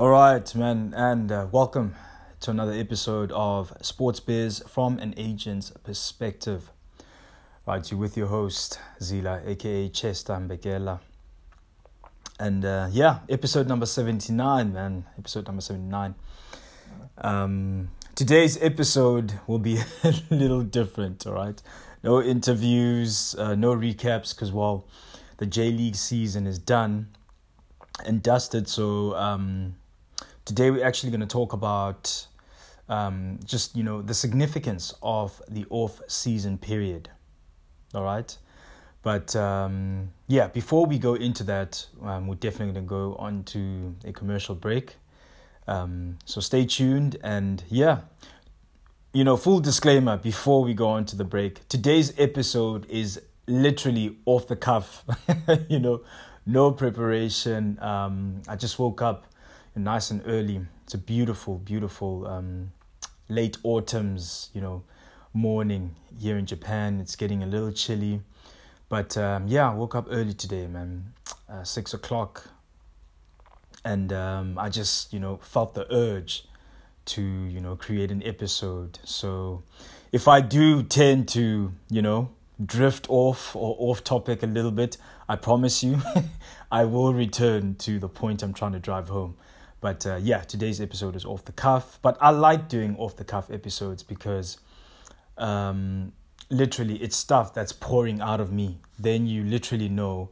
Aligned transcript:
All 0.00 0.08
right, 0.08 0.54
man, 0.54 0.94
and 0.96 1.30
uh, 1.30 1.46
welcome 1.52 1.94
to 2.40 2.50
another 2.50 2.72
episode 2.72 3.30
of 3.32 3.70
Sports 3.82 4.18
Biz 4.18 4.60
from 4.66 4.98
an 4.98 5.12
agent's 5.18 5.72
perspective. 5.84 6.70
Right, 7.66 7.90
you 7.90 7.98
with 7.98 8.16
your 8.16 8.28
host 8.28 8.80
Zila, 8.98 9.46
aka 9.46 9.90
Chester 9.90 10.32
Mbekela. 10.32 11.00
And 12.38 12.64
uh, 12.64 12.88
yeah, 12.90 13.18
episode 13.28 13.68
number 13.68 13.84
79, 13.84 14.72
man. 14.72 15.04
Episode 15.18 15.46
number 15.46 15.60
79. 15.60 16.14
Um, 17.18 17.90
today's 18.14 18.56
episode 18.62 19.38
will 19.46 19.58
be 19.58 19.80
a 20.02 20.14
little 20.30 20.62
different, 20.62 21.26
all 21.26 21.34
right? 21.34 21.60
No 22.02 22.22
interviews, 22.22 23.34
uh, 23.38 23.54
no 23.54 23.74
recaps, 23.74 24.34
because, 24.34 24.50
well, 24.50 24.86
the 25.36 25.44
J 25.44 25.70
League 25.70 25.96
season 25.96 26.46
is 26.46 26.58
done 26.58 27.08
and 28.06 28.22
dusted. 28.22 28.66
So, 28.66 29.14
um, 29.14 29.74
Today 30.44 30.70
we're 30.70 30.84
actually 30.84 31.10
going 31.10 31.20
to 31.20 31.26
talk 31.26 31.52
about 31.52 32.26
um, 32.88 33.38
just 33.44 33.76
you 33.76 33.82
know 33.82 34.02
the 34.02 34.14
significance 34.14 34.94
of 35.02 35.40
the 35.48 35.66
off-season 35.70 36.58
period. 36.58 37.10
All 37.94 38.04
right, 38.04 38.36
but 39.02 39.34
um, 39.36 40.10
yeah, 40.28 40.48
before 40.48 40.86
we 40.86 40.98
go 40.98 41.14
into 41.14 41.44
that, 41.44 41.86
um, 42.02 42.26
we're 42.26 42.34
definitely 42.36 42.72
going 42.74 42.86
to 42.86 42.88
go 42.88 43.14
on 43.16 43.44
to 43.44 43.94
a 44.04 44.12
commercial 44.12 44.54
break. 44.54 44.96
Um, 45.66 46.18
so 46.24 46.40
stay 46.40 46.66
tuned 46.66 47.16
and 47.22 47.62
yeah, 47.68 48.00
you 49.12 49.24
know, 49.24 49.36
full 49.36 49.60
disclaimer 49.60 50.16
before 50.16 50.64
we 50.64 50.74
go 50.74 50.88
on 50.88 51.04
to 51.06 51.16
the 51.16 51.24
break. 51.24 51.66
Today's 51.68 52.12
episode 52.18 52.88
is 52.90 53.20
literally 53.46 54.16
off 54.24 54.48
the 54.48 54.56
cuff. 54.56 55.04
you 55.68 55.78
know, 55.78 56.02
no 56.46 56.72
preparation. 56.72 57.78
Um, 57.80 58.42
I 58.48 58.56
just 58.56 58.78
woke 58.78 59.02
up 59.02 59.26
nice 59.84 60.10
and 60.10 60.22
early. 60.26 60.66
It's 60.84 60.94
a 60.94 60.98
beautiful, 60.98 61.58
beautiful 61.58 62.26
um, 62.26 62.72
late 63.28 63.56
autumn's, 63.62 64.50
you 64.52 64.60
know, 64.60 64.82
morning 65.32 65.94
here 66.18 66.36
in 66.36 66.46
Japan. 66.46 67.00
It's 67.00 67.16
getting 67.16 67.42
a 67.42 67.46
little 67.46 67.72
chilly, 67.72 68.20
but 68.88 69.16
um, 69.16 69.48
yeah, 69.48 69.70
I 69.70 69.74
woke 69.74 69.94
up 69.94 70.06
early 70.10 70.34
today, 70.34 70.66
man, 70.66 71.12
uh, 71.48 71.64
six 71.64 71.94
o'clock, 71.94 72.48
and 73.84 74.12
um, 74.12 74.58
I 74.58 74.68
just, 74.68 75.12
you 75.12 75.20
know, 75.20 75.38
felt 75.38 75.74
the 75.74 75.92
urge 75.92 76.44
to, 77.06 77.22
you 77.22 77.60
know, 77.60 77.76
create 77.76 78.10
an 78.10 78.22
episode. 78.24 78.98
So, 79.04 79.62
if 80.12 80.28
I 80.28 80.40
do 80.40 80.82
tend 80.82 81.28
to, 81.28 81.72
you 81.88 82.02
know, 82.02 82.30
drift 82.64 83.06
off 83.08 83.56
or 83.56 83.76
off 83.78 84.04
topic 84.04 84.42
a 84.42 84.46
little 84.46 84.70
bit, 84.70 84.96
I 85.28 85.36
promise 85.36 85.82
you, 85.82 86.00
I 86.72 86.84
will 86.84 87.14
return 87.14 87.76
to 87.76 87.98
the 87.98 88.08
point 88.08 88.42
I'm 88.42 88.52
trying 88.52 88.72
to 88.72 88.78
drive 88.78 89.08
home. 89.08 89.36
But 89.80 90.06
uh, 90.06 90.16
yeah, 90.16 90.40
today's 90.40 90.80
episode 90.80 91.16
is 91.16 91.24
off 91.24 91.44
the 91.44 91.52
cuff. 91.52 91.98
But 92.02 92.18
I 92.20 92.30
like 92.30 92.68
doing 92.68 92.96
off 92.96 93.16
the 93.16 93.24
cuff 93.24 93.50
episodes 93.50 94.02
because 94.02 94.58
um, 95.38 96.12
literally 96.50 96.96
it's 96.96 97.16
stuff 97.16 97.54
that's 97.54 97.72
pouring 97.72 98.20
out 98.20 98.40
of 98.40 98.52
me. 98.52 98.78
Then 98.98 99.26
you 99.26 99.42
literally 99.42 99.88
know 99.88 100.30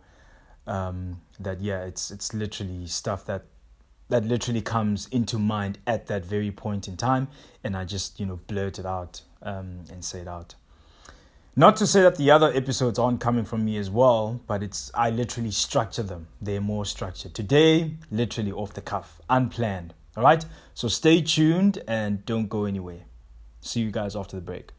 um, 0.66 1.20
that 1.40 1.60
yeah, 1.60 1.84
it's 1.84 2.10
it's 2.10 2.34
literally 2.34 2.86
stuff 2.86 3.24
that 3.26 3.44
that 4.10 4.24
literally 4.24 4.62
comes 4.62 5.06
into 5.08 5.38
mind 5.38 5.78
at 5.86 6.06
that 6.06 6.24
very 6.24 6.50
point 6.50 6.88
in 6.88 6.96
time, 6.96 7.28
and 7.64 7.76
I 7.76 7.84
just 7.84 8.20
you 8.20 8.26
know 8.26 8.40
blurt 8.46 8.78
it 8.78 8.86
out 8.86 9.22
um, 9.42 9.84
and 9.90 10.04
say 10.04 10.20
it 10.20 10.28
out. 10.28 10.54
Not 11.56 11.76
to 11.76 11.86
say 11.86 12.02
that 12.02 12.16
the 12.16 12.30
other 12.30 12.52
episodes 12.52 12.98
aren't 12.98 13.20
coming 13.20 13.44
from 13.44 13.64
me 13.64 13.78
as 13.78 13.90
well, 13.90 14.40
but 14.46 14.62
it's 14.62 14.90
I 14.94 15.10
literally 15.10 15.50
structure 15.50 16.04
them. 16.04 16.28
They're 16.40 16.60
more 16.60 16.84
structured. 16.84 17.34
Today, 17.34 17.96
literally 18.10 18.52
off 18.52 18.74
the 18.74 18.80
cuff, 18.80 19.20
unplanned. 19.28 19.94
All 20.16 20.22
right? 20.22 20.44
So 20.74 20.88
stay 20.88 21.20
tuned 21.20 21.82
and 21.88 22.24
don't 22.24 22.48
go 22.48 22.64
anywhere. 22.64 23.00
See 23.60 23.80
you 23.80 23.90
guys 23.90 24.14
after 24.14 24.36
the 24.36 24.42
break. 24.42 24.72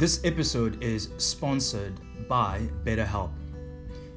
This 0.00 0.24
episode 0.24 0.82
is 0.82 1.10
sponsored 1.18 1.92
by 2.26 2.62
BetterHelp. 2.84 3.30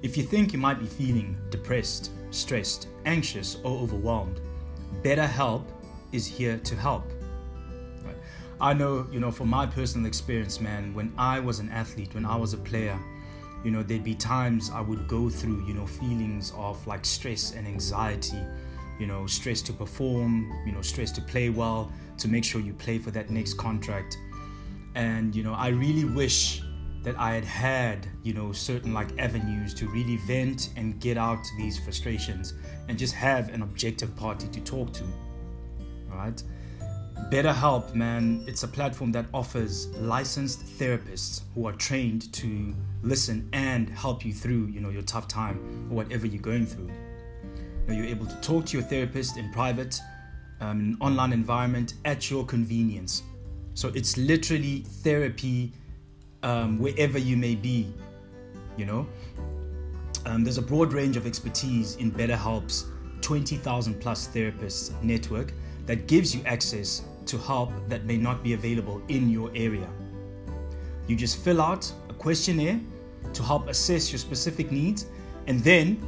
If 0.02 0.16
you 0.16 0.24
think 0.24 0.54
you 0.54 0.60
might 0.60 0.80
be 0.80 0.86
feeling 0.86 1.38
depressed, 1.50 2.12
stressed, 2.34 2.88
anxious, 3.06 3.58
or 3.64 3.80
overwhelmed, 3.80 4.42
BetterHelp 5.02 5.66
is 6.12 6.26
here 6.26 6.58
to 6.58 6.76
help. 6.76 7.04
Right? 8.04 8.16
I 8.62 8.74
know, 8.74 9.08
you 9.12 9.20
know, 9.20 9.32
from 9.32 9.50
my 9.50 9.66
personal 9.66 10.08
experience, 10.08 10.60
man, 10.60 10.94
when 10.94 11.14
I 11.18 11.40
was 11.40 11.60
an 11.60 11.70
athlete, 11.70 12.14
when 12.14 12.26
I 12.26 12.36
was 12.36 12.54
a 12.54 12.58
player, 12.58 13.00
you 13.64 13.72
know, 13.72 13.82
there'd 13.82 14.04
be 14.04 14.16
times 14.16 14.72
I 14.74 14.82
would 14.82 15.08
go 15.08 15.30
through, 15.30 15.66
you 15.66 15.74
know, 15.74 15.88
feelings 15.88 16.54
of 16.56 16.86
like 16.86 17.06
stress 17.06 17.54
and 17.54 17.68
anxiety, 17.68 18.42
you 19.00 19.08
know, 19.08 19.26
stress 19.26 19.62
to 19.64 19.74
perform, 19.74 20.52
you 20.66 20.72
know, 20.72 20.82
stress 20.82 21.12
to 21.14 21.22
play 21.22 21.50
well, 21.50 21.92
to 22.18 22.28
make 22.28 22.44
sure 22.44 22.62
you 22.62 22.74
play 22.74 23.00
for 23.00 23.12
that 23.12 23.30
next 23.30 23.56
contract. 23.56 24.18
And, 24.96 25.36
you 25.36 25.44
know, 25.44 25.54
I 25.54 25.70
really 25.70 26.06
wish 26.06 26.62
that 27.04 27.20
I 27.20 27.34
had 27.34 27.46
had, 27.46 28.08
you 28.24 28.34
know, 28.34 28.52
certain 28.52 28.94
like 28.94 29.18
avenues 29.20 29.74
to 29.76 29.88
really 29.88 30.18
vent 30.26 30.70
and 30.78 31.00
get 31.00 31.18
out 31.18 31.46
these 31.58 31.78
frustrations 31.78 32.54
and 32.88 32.98
just 32.98 33.14
have 33.14 33.50
an 33.50 33.62
objective 33.62 34.16
party 34.16 34.48
to 34.48 34.62
talk 34.62 34.94
to. 34.94 35.04
Right? 36.08 36.42
BetterHelp, 37.30 37.94
man, 37.96 38.44
it's 38.48 38.64
a 38.64 38.68
platform 38.68 39.12
that 39.14 39.26
offers 39.34 39.88
licensed 39.96 40.66
therapists 40.78 41.42
who 41.56 41.66
are 41.68 41.74
trained 41.74 42.32
to 42.34 42.76
listen 43.02 43.50
and 43.54 43.90
help 43.90 44.26
you 44.26 44.34
through, 44.34 44.68
you 44.68 44.80
know, 44.80 44.90
your 44.90 45.02
tough 45.02 45.28
time 45.28 45.88
or 45.90 45.96
whatever 45.96 46.28
you're 46.28 46.42
going 46.42 46.66
through. 46.66 46.90
Now, 47.88 47.96
you're 47.96 48.06
able 48.06 48.26
to 48.28 48.36
talk 48.42 48.66
to 48.68 48.78
your 48.78 48.86
therapist 48.86 49.38
in 49.38 49.52
private, 49.52 50.00
um, 50.62 50.80
in 50.80 50.86
an 50.86 50.98
online 51.02 51.34
environment 51.34 51.96
at 52.06 52.30
your 52.30 52.46
convenience. 52.46 53.24
So 53.74 53.90
it's 53.90 54.18
literally 54.18 54.80
therapy 55.04 55.74
um, 56.44 56.78
wherever 56.78 57.18
you 57.18 57.36
may 57.36 57.56
be, 57.56 57.92
you 58.78 58.86
know. 58.86 59.08
Um, 60.26 60.44
there's 60.44 60.58
a 60.58 60.62
broad 60.62 60.94
range 60.94 61.18
of 61.18 61.26
expertise 61.26 61.96
in 61.98 62.12
BetterHelp's 62.12 62.86
20,000 63.22 64.00
plus 64.00 64.28
therapists 64.28 65.02
network 65.02 65.54
that 65.86 66.08
gives 66.08 66.34
you 66.36 66.42
access 66.46 67.04
to 67.26 67.38
help 67.38 67.72
that 67.88 68.06
may 68.06 68.18
not 68.18 68.44
be 68.44 68.54
available 68.54 69.02
in 69.08 69.30
your 69.30 69.52
area. 69.56 69.90
You 71.08 71.16
just 71.16 71.38
fill 71.40 71.62
out 71.62 71.92
a 72.10 72.14
questionnaire 72.14 72.80
to 73.34 73.44
help 73.44 73.68
assess 73.68 74.12
your 74.12 74.20
specific 74.20 74.72
needs, 74.72 75.08
and 75.48 75.60
then 75.62 76.06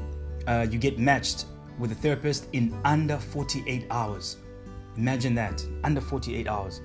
uh, 0.47 0.67
you 0.69 0.77
get 0.77 0.99
matched 0.99 1.45
with 1.79 1.91
a 1.91 1.95
therapist 1.95 2.47
in 2.53 2.73
under 2.85 3.17
48 3.17 3.87
hours. 3.91 4.37
Imagine 4.97 5.35
that, 5.35 5.65
under 5.83 5.99
48 5.99 6.47
hours. 6.47 6.81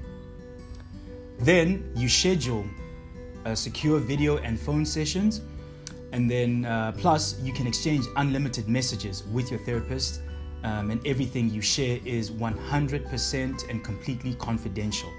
Then 1.38 1.92
you 1.94 2.08
schedule 2.08 2.64
uh, 3.44 3.54
secure 3.54 3.98
video 3.98 4.38
and 4.38 4.58
phone 4.58 4.84
sessions. 4.84 5.40
And 6.12 6.30
then, 6.30 6.64
uh, 6.64 6.92
plus, 6.92 7.40
you 7.40 7.52
can 7.52 7.66
exchange 7.66 8.04
unlimited 8.16 8.68
messages 8.68 9.24
with 9.32 9.50
your 9.50 9.60
therapist, 9.60 10.22
um, 10.64 10.90
and 10.90 11.04
everything 11.06 11.50
you 11.50 11.60
share 11.60 11.98
is 12.04 12.30
100% 12.30 13.70
and 13.70 13.84
completely 13.84 14.34
confidential. 14.34 15.10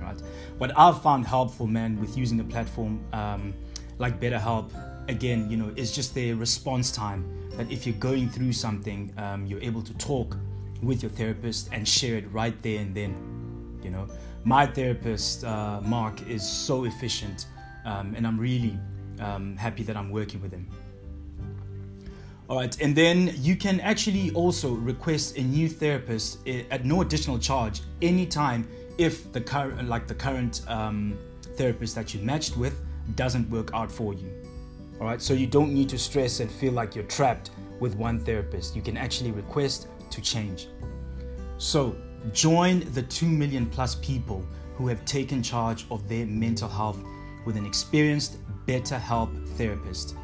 Right? 0.00 0.20
What 0.58 0.76
I've 0.76 1.00
found 1.02 1.26
helpful, 1.26 1.66
man, 1.66 2.00
with 2.00 2.16
using 2.16 2.40
a 2.40 2.44
platform 2.44 3.04
um, 3.12 3.54
like 3.98 4.20
BetterHelp, 4.20 4.70
again, 5.08 5.48
you 5.50 5.56
know, 5.56 5.72
is 5.76 5.92
just 5.92 6.14
their 6.14 6.36
response 6.36 6.90
time. 6.90 7.24
That 7.56 7.70
if 7.70 7.86
you're 7.86 7.96
going 7.96 8.28
through 8.30 8.52
something, 8.52 9.12
um, 9.18 9.46
you're 9.46 9.62
able 9.62 9.82
to 9.82 9.94
talk 9.94 10.36
with 10.82 11.02
your 11.02 11.10
therapist 11.12 11.68
and 11.72 11.86
share 11.86 12.16
it 12.16 12.30
right 12.32 12.60
there 12.62 12.80
and 12.80 12.94
then. 12.94 13.80
You 13.82 13.90
know, 13.90 14.08
my 14.44 14.66
therapist, 14.66 15.44
uh, 15.44 15.80
Mark, 15.82 16.26
is 16.28 16.48
so 16.48 16.84
efficient, 16.84 17.46
um, 17.84 18.14
and 18.16 18.26
I'm 18.26 18.38
really 18.38 18.78
um, 19.20 19.56
happy 19.56 19.82
that 19.84 19.96
I'm 19.96 20.10
working 20.10 20.42
with 20.42 20.52
him. 20.52 20.68
All 22.48 22.58
right, 22.58 22.76
and 22.82 22.94
then 22.94 23.32
you 23.38 23.56
can 23.56 23.80
actually 23.80 24.30
also 24.32 24.74
request 24.74 25.38
a 25.38 25.42
new 25.42 25.68
therapist 25.68 26.38
eh, 26.46 26.64
at 26.70 26.84
no 26.84 27.00
additional 27.00 27.38
charge 27.38 27.80
anytime 28.02 28.68
if 28.98 29.32
the 29.32 29.40
current, 29.40 29.88
like 29.88 30.06
the 30.06 30.14
current 30.14 30.62
um, 30.68 31.16
therapist 31.56 31.94
that 31.94 32.12
you 32.12 32.20
matched 32.20 32.56
with, 32.56 32.80
doesn't 33.14 33.48
work 33.48 33.70
out 33.72 33.90
for 33.90 34.12
you. 34.12 34.30
All 35.00 35.06
right, 35.06 35.22
so 35.22 35.34
you 35.34 35.46
don't 35.46 35.72
need 35.72 35.88
to 35.90 35.98
stress 35.98 36.40
and 36.40 36.50
feel 36.50 36.72
like 36.72 36.94
you're 36.94 37.04
trapped 37.04 37.50
with 37.80 37.96
one 37.96 38.20
therapist. 38.20 38.76
You 38.76 38.82
can 38.82 38.96
actually 38.96 39.30
request 39.30 39.88
to 40.10 40.20
change. 40.20 40.68
So 41.58 41.96
Join 42.32 42.80
the 42.92 43.02
2 43.02 43.26
million 43.26 43.66
plus 43.66 43.96
people 43.96 44.46
who 44.76 44.86
have 44.86 45.04
taken 45.04 45.42
charge 45.42 45.84
of 45.90 46.08
their 46.08 46.24
mental 46.26 46.68
health 46.68 47.02
with 47.44 47.56
an 47.56 47.66
experienced 47.66 48.38
BetterHelp 48.66 49.48
therapist. 49.56 50.14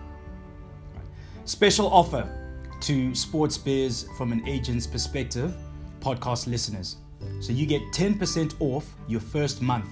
Special 1.45 1.89
offer 1.89 2.33
to 2.81 3.15
Sports 3.15 3.57
Biz 3.59 4.09
from 4.17 4.33
an 4.33 4.47
agent's 4.47 4.87
perspective, 4.87 5.55
podcast 6.01 6.47
listeners. 6.47 6.97
So 7.41 7.53
you 7.53 7.67
get 7.67 7.83
10% 7.93 8.55
off 8.61 8.95
your 9.09 9.21
first 9.21 9.61
month 9.61 9.89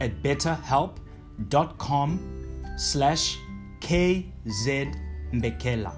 at 0.00 0.20
betterhelp.com 0.22 2.66
slash 2.76 3.38
kzmbekela. 3.80 5.94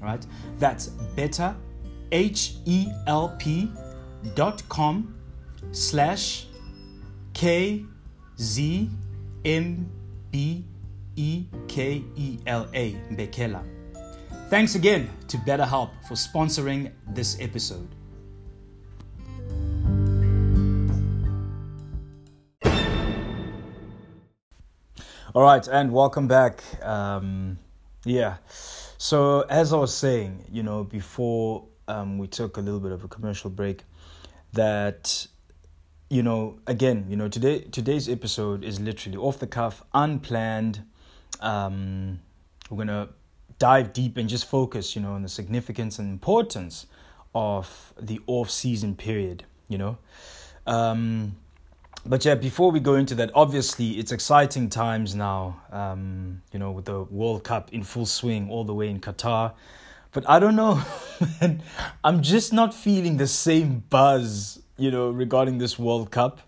Right? 0.00 0.26
That's 0.58 0.88
better, 0.88 1.54
H-E-L-P 2.10 3.70
dot 4.34 4.62
com 4.68 5.14
slash 5.72 6.46
K-Z-M-B-E-K-E-L-A, 7.34 7.86
Bekela. 13.12 13.64
Thanks 14.48 14.74
again 14.74 15.08
to 15.28 15.36
BetterHelp 15.38 15.90
for 16.08 16.14
sponsoring 16.14 16.92
this 17.06 17.38
episode. 17.40 17.88
All 25.32 25.42
right, 25.42 25.68
and 25.68 25.92
welcome 25.92 26.26
back. 26.26 26.64
Um, 26.84 27.58
yeah, 28.04 28.38
so 28.98 29.42
as 29.42 29.72
I 29.72 29.76
was 29.76 29.94
saying, 29.94 30.46
you 30.50 30.64
know, 30.64 30.82
before 30.82 31.68
um, 31.86 32.18
we 32.18 32.26
took 32.26 32.56
a 32.56 32.60
little 32.60 32.80
bit 32.80 32.90
of 32.90 33.04
a 33.04 33.08
commercial 33.08 33.50
break, 33.50 33.84
that 34.52 35.26
you 36.08 36.24
know, 36.24 36.58
again, 36.66 37.06
you 37.08 37.16
know, 37.16 37.28
today 37.28 37.60
today's 37.60 38.08
episode 38.08 38.64
is 38.64 38.80
literally 38.80 39.16
off 39.16 39.38
the 39.38 39.46
cuff, 39.46 39.84
unplanned. 39.94 40.82
Um, 41.40 42.20
we're 42.68 42.78
gonna 42.78 43.08
dive 43.58 43.92
deep 43.92 44.16
and 44.16 44.28
just 44.28 44.46
focus, 44.46 44.96
you 44.96 45.02
know, 45.02 45.12
on 45.12 45.22
the 45.22 45.28
significance 45.28 45.98
and 45.98 46.10
importance 46.10 46.86
of 47.34 47.94
the 48.00 48.20
off-season 48.26 48.96
period. 48.96 49.44
You 49.68 49.78
know. 49.78 49.98
Um, 50.66 51.36
but 52.04 52.24
yeah, 52.24 52.34
before 52.34 52.70
we 52.70 52.80
go 52.80 52.94
into 52.94 53.14
that, 53.16 53.30
obviously 53.34 53.98
it's 53.98 54.10
exciting 54.10 54.68
times 54.70 55.14
now. 55.14 55.60
Um, 55.70 56.42
you 56.52 56.58
know, 56.58 56.72
with 56.72 56.86
the 56.86 57.02
World 57.04 57.44
Cup 57.44 57.72
in 57.72 57.82
full 57.82 58.06
swing, 58.06 58.50
all 58.50 58.64
the 58.64 58.74
way 58.74 58.88
in 58.88 59.00
Qatar. 59.00 59.52
But 60.12 60.28
I 60.28 60.38
don't 60.38 60.56
know, 60.56 60.82
man. 61.40 61.62
I'm 62.02 62.22
just 62.22 62.52
not 62.52 62.74
feeling 62.74 63.16
the 63.16 63.26
same 63.26 63.84
buzz, 63.90 64.60
you 64.76 64.90
know, 64.90 65.10
regarding 65.10 65.58
this 65.58 65.78
World 65.78 66.10
Cup. 66.10 66.40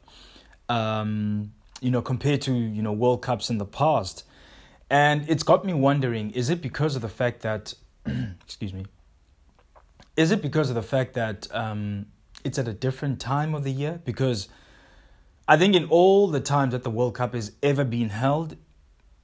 Um, 0.69 1.53
you 1.81 1.91
know, 1.91 2.03
compared 2.03 2.41
to 2.43 2.53
you 2.53 2.82
know 2.82 2.93
World 2.93 3.23
Cups 3.23 3.50
in 3.50 3.59
the 3.59 3.67
past, 3.67 4.25
and 4.91 5.29
it's 5.29 5.43
got 5.43 5.64
me 5.64 5.75
wondering: 5.75 6.31
is 6.31 6.50
it 6.50 6.62
because 6.62 6.97
of 6.97 7.03
the 7.03 7.09
fact 7.09 7.43
that, 7.43 7.75
excuse 8.44 8.73
me, 8.73 8.87
is 10.17 10.31
it 10.31 10.43
because 10.43 10.69
of 10.69 10.75
the 10.75 10.82
fact 10.82 11.15
that 11.15 11.47
um, 11.55 12.06
it's 12.44 12.58
at 12.58 12.69
a 12.69 12.73
different 12.73 13.20
time 13.20 13.55
of 13.55 13.65
the 13.65 13.73
year? 13.73 14.00
Because 14.05 14.49
I 15.49 15.56
think 15.56 15.75
in 15.75 15.87
all 15.87 16.29
the 16.29 16.41
times 16.41 16.73
that 16.73 16.82
the 16.82 16.91
World 16.91 17.15
Cup 17.15 17.35
has 17.35 17.53
ever 17.62 17.85
been 17.85 18.11
held, 18.11 18.56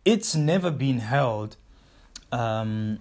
it's 0.05 0.35
never 0.35 0.71
been 0.71 0.99
held 0.99 1.57
um, 2.33 3.01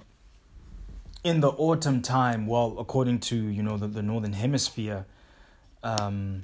in 1.28 1.42
the 1.42 1.50
autumn 1.50 2.02
time. 2.02 2.48
Well, 2.48 2.78
according 2.80 3.20
to 3.32 3.36
you 3.36 3.62
know 3.62 3.78
the, 3.78 3.88
the 3.88 4.02
northern 4.02 4.34
hemisphere, 4.34 5.06
um, 5.84 6.44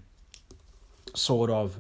sort 1.15 1.49
of 1.49 1.77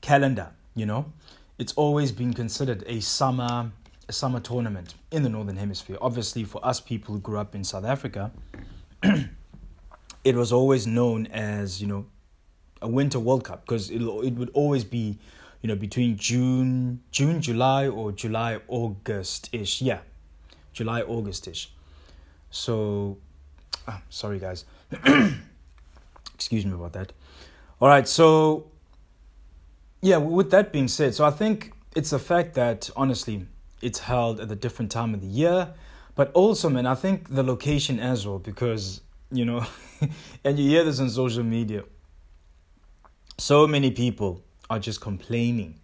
calendar. 0.00 0.50
You 0.74 0.86
know, 0.86 1.12
it's 1.58 1.72
always 1.74 2.12
been 2.12 2.34
considered 2.34 2.82
a 2.86 3.00
summer 3.00 3.70
a 4.08 4.12
summer 4.12 4.40
tournament 4.40 4.94
in 5.10 5.22
the 5.22 5.28
northern 5.28 5.56
hemisphere. 5.56 5.98
Obviously, 6.00 6.44
for 6.44 6.64
us 6.64 6.80
people 6.80 7.14
who 7.14 7.20
grew 7.20 7.38
up 7.38 7.54
in 7.54 7.64
South 7.64 7.84
Africa, 7.84 8.32
it 10.24 10.34
was 10.34 10.52
always 10.52 10.86
known 10.86 11.26
as 11.28 11.80
you 11.80 11.86
know 11.86 12.06
a 12.82 12.88
winter 12.88 13.20
World 13.20 13.44
Cup 13.44 13.64
because 13.64 13.90
it 13.90 14.02
it 14.02 14.34
would 14.34 14.50
always 14.52 14.82
be, 14.82 15.18
you 15.62 15.68
know, 15.68 15.76
between 15.76 16.16
June 16.16 17.02
June 17.12 17.40
July 17.40 17.86
or 17.86 18.10
July 18.10 18.60
August 18.66 19.48
ish. 19.52 19.80
Yeah, 19.80 20.00
July 20.76 21.00
August 21.02 21.48
ish. 21.48 21.72
So, 22.50 23.18
ah, 23.88 24.02
sorry 24.08 24.38
guys, 24.38 24.64
excuse 26.34 26.64
me 26.64 26.72
about 26.72 26.92
that. 26.92 27.12
All 27.80 27.88
right, 27.88 28.06
so 28.06 28.66
yeah, 30.00 30.18
with 30.18 30.50
that 30.50 30.72
being 30.72 30.88
said, 30.88 31.14
so 31.14 31.24
I 31.24 31.30
think 31.30 31.72
it's 31.94 32.10
the 32.10 32.18
fact 32.18 32.54
that 32.54 32.90
honestly 32.94 33.46
it's 33.82 34.00
held 34.00 34.40
at 34.40 34.50
a 34.50 34.56
different 34.56 34.90
time 34.90 35.14
of 35.14 35.20
the 35.20 35.26
year, 35.26 35.74
but 36.14 36.30
also 36.32 36.68
man, 36.68 36.86
I 36.86 36.94
think 36.94 37.34
the 37.34 37.42
location 37.42 37.98
as 37.98 38.26
well 38.26 38.38
because 38.38 39.00
you 39.32 39.44
know, 39.44 39.66
and 40.44 40.58
you 40.58 40.68
hear 40.68 40.84
this 40.84 41.00
on 41.00 41.10
social 41.10 41.42
media 41.42 41.82
so 43.38 43.66
many 43.66 43.90
people 43.90 44.42
are 44.70 44.78
just 44.78 45.00
complaining 45.00 45.78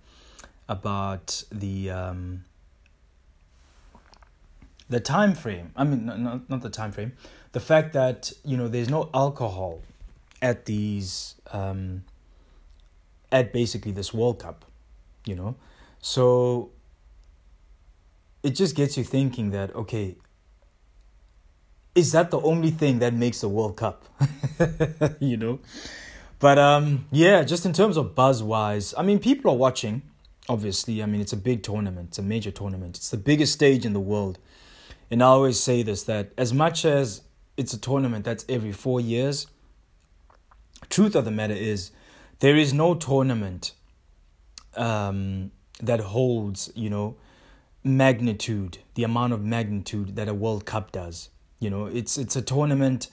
about 0.69 1.45
the 1.53 1.91
um, 1.91 2.45
the 4.93 5.00
time 5.00 5.35
frame. 5.35 5.73
I 5.75 5.85
mean, 5.85 6.06
not 6.06 6.49
not 6.49 6.61
the 6.61 6.71
time 6.71 6.93
frame. 6.93 7.12
The 7.53 7.61
fact 7.61 7.94
that 7.94 8.33
you 8.44 8.56
know 8.56 8.69
there's 8.69 8.91
no 8.91 9.11
alcohol 9.12 9.81
at 10.41 10.67
these 10.67 11.35
um, 11.53 12.05
at 13.33 13.53
basically 13.53 13.93
this 13.93 14.12
World 14.12 14.39
Cup, 14.39 14.65
you 15.25 15.35
know, 15.35 15.56
so 16.00 16.71
it 18.43 18.50
just 18.50 18.77
gets 18.77 18.97
you 18.97 19.05
thinking 19.05 19.50
that 19.50 19.75
okay, 19.75 20.17
is 21.95 22.12
that 22.12 22.31
the 22.31 22.41
only 22.41 22.71
thing 22.71 22.99
that 22.99 23.15
makes 23.15 23.41
the 23.41 23.49
World 23.49 23.77
Cup? 23.77 24.05
you 25.21 25.38
know, 25.38 25.59
but 26.38 26.59
um, 26.59 27.06
yeah, 27.11 27.45
just 27.45 27.65
in 27.65 27.73
terms 27.73 27.97
of 27.97 28.15
buzz 28.15 28.43
wise, 28.43 28.95
I 28.99 29.03
mean, 29.03 29.19
people 29.19 29.50
are 29.50 29.56
watching. 29.56 30.03
Obviously, 30.49 31.03
I 31.03 31.06
mean, 31.06 31.21
it's 31.21 31.33
a 31.33 31.37
big 31.37 31.62
tournament. 31.62 32.09
It's 32.11 32.19
a 32.19 32.23
major 32.23 32.50
tournament. 32.50 32.97
It's 32.97 33.11
the 33.11 33.17
biggest 33.17 33.53
stage 33.53 33.87
in 33.87 33.93
the 33.93 34.00
world. 34.00 34.38
And 35.12 35.23
I 35.23 35.26
always 35.26 35.61
say 35.61 35.82
this 35.82 36.05
that 36.05 36.32
as 36.38 36.55
much 36.55 36.87
as 36.87 37.20
it's 37.59 37.75
a 37.75 37.79
tournament 37.79 38.25
that's 38.25 38.47
every 38.49 38.73
four 38.73 38.99
years, 38.99 39.47
truth 40.88 41.14
of 41.14 41.26
the 41.26 41.31
matter 41.31 41.53
is, 41.53 41.91
there 42.38 42.56
is 42.56 42.73
no 42.73 42.94
tournament 42.94 43.75
um, 44.75 45.50
that 45.82 46.00
holds, 46.00 46.73
you 46.75 46.88
know, 46.88 47.19
magnitude, 47.85 48.79
the 48.94 49.05
amount 49.05 49.35
of 49.35 49.44
magnitude 49.44 50.17
that 50.17 50.29
a 50.29 50.35
World 50.35 50.64
Cup 50.64 50.93
does. 50.93 51.29
You 51.61 51.69
know, 51.69 51.85
it's 51.85 52.17
it's 52.17 52.35
a 52.35 52.43
tournament 52.43 53.09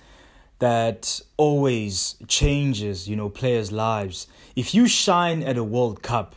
that 0.59 1.19
always 1.35 2.15
changes, 2.29 3.09
you 3.09 3.17
know, 3.17 3.27
players' 3.27 3.73
lives. 3.73 4.25
If 4.55 4.73
you 4.73 4.87
shine 4.87 5.43
at 5.43 5.57
a 5.57 5.65
World 5.65 6.01
Cup, 6.01 6.33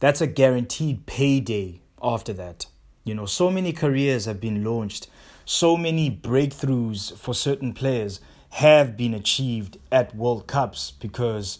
that's 0.00 0.20
a 0.20 0.26
guaranteed 0.26 1.06
payday 1.06 1.80
after 2.02 2.32
that. 2.32 2.66
You 3.08 3.14
know, 3.14 3.24
so 3.24 3.50
many 3.50 3.72
careers 3.72 4.26
have 4.26 4.38
been 4.38 4.62
launched, 4.62 5.08
so 5.46 5.78
many 5.78 6.10
breakthroughs 6.10 7.16
for 7.16 7.34
certain 7.34 7.72
players 7.72 8.20
have 8.50 8.98
been 8.98 9.14
achieved 9.14 9.78
at 9.90 10.14
World 10.14 10.46
Cups 10.46 10.90
because 10.90 11.58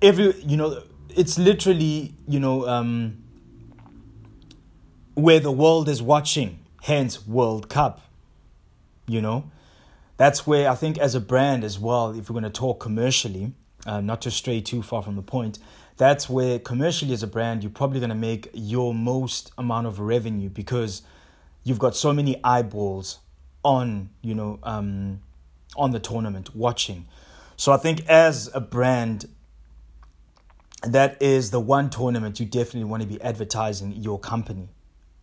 every, 0.00 0.34
you 0.40 0.56
know, 0.56 0.82
it's 1.10 1.38
literally, 1.38 2.14
you 2.26 2.40
know, 2.40 2.66
um, 2.66 3.22
where 5.12 5.40
the 5.40 5.52
world 5.52 5.90
is 5.90 6.00
watching, 6.00 6.60
hence 6.84 7.26
World 7.26 7.68
Cup, 7.68 8.00
you 9.06 9.20
know. 9.20 9.50
That's 10.16 10.46
where 10.46 10.70
I 10.70 10.74
think 10.74 10.96
as 10.96 11.14
a 11.14 11.20
brand 11.20 11.64
as 11.64 11.78
well, 11.78 12.12
if 12.18 12.30
we're 12.30 12.40
going 12.40 12.50
to 12.50 12.50
talk 12.50 12.80
commercially, 12.80 13.52
uh, 13.84 14.00
not 14.00 14.22
to 14.22 14.30
stray 14.30 14.62
too 14.62 14.82
far 14.82 15.02
from 15.02 15.16
the 15.16 15.22
point, 15.22 15.58
that's 16.02 16.28
where 16.28 16.58
commercially 16.58 17.12
as 17.12 17.22
a 17.22 17.28
brand, 17.28 17.62
you're 17.62 17.70
probably 17.70 18.00
going 18.00 18.10
to 18.10 18.16
make 18.16 18.50
your 18.54 18.92
most 18.92 19.52
amount 19.56 19.86
of 19.86 20.00
revenue 20.00 20.48
because 20.48 21.02
you've 21.62 21.78
got 21.78 21.94
so 21.94 22.12
many 22.12 22.40
eyeballs 22.42 23.20
on, 23.62 24.10
you 24.20 24.34
know, 24.34 24.58
um, 24.64 25.20
on 25.76 25.92
the 25.92 26.00
tournament 26.00 26.56
watching. 26.56 27.06
So 27.56 27.70
I 27.70 27.76
think 27.76 28.04
as 28.08 28.50
a 28.52 28.60
brand, 28.60 29.28
that 30.82 31.22
is 31.22 31.52
the 31.52 31.60
one 31.60 31.88
tournament 31.88 32.40
you 32.40 32.46
definitely 32.46 32.90
want 32.90 33.04
to 33.04 33.08
be 33.08 33.22
advertising 33.22 33.92
your 33.92 34.18
company, 34.18 34.70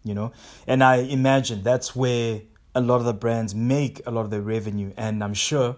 you 0.05 0.13
know. 0.13 0.31
And 0.65 0.81
I 0.81 0.99
imagine 0.99 1.61
that's 1.61 1.93
where 1.93 2.39
a 2.73 2.79
lot 2.79 3.01
of 3.01 3.03
the 3.03 3.13
brands 3.13 3.53
make 3.53 4.01
a 4.05 4.11
lot 4.11 4.21
of 4.21 4.29
their 4.29 4.41
revenue, 4.41 4.93
and 4.95 5.21
I'm 5.21 5.33
sure 5.33 5.75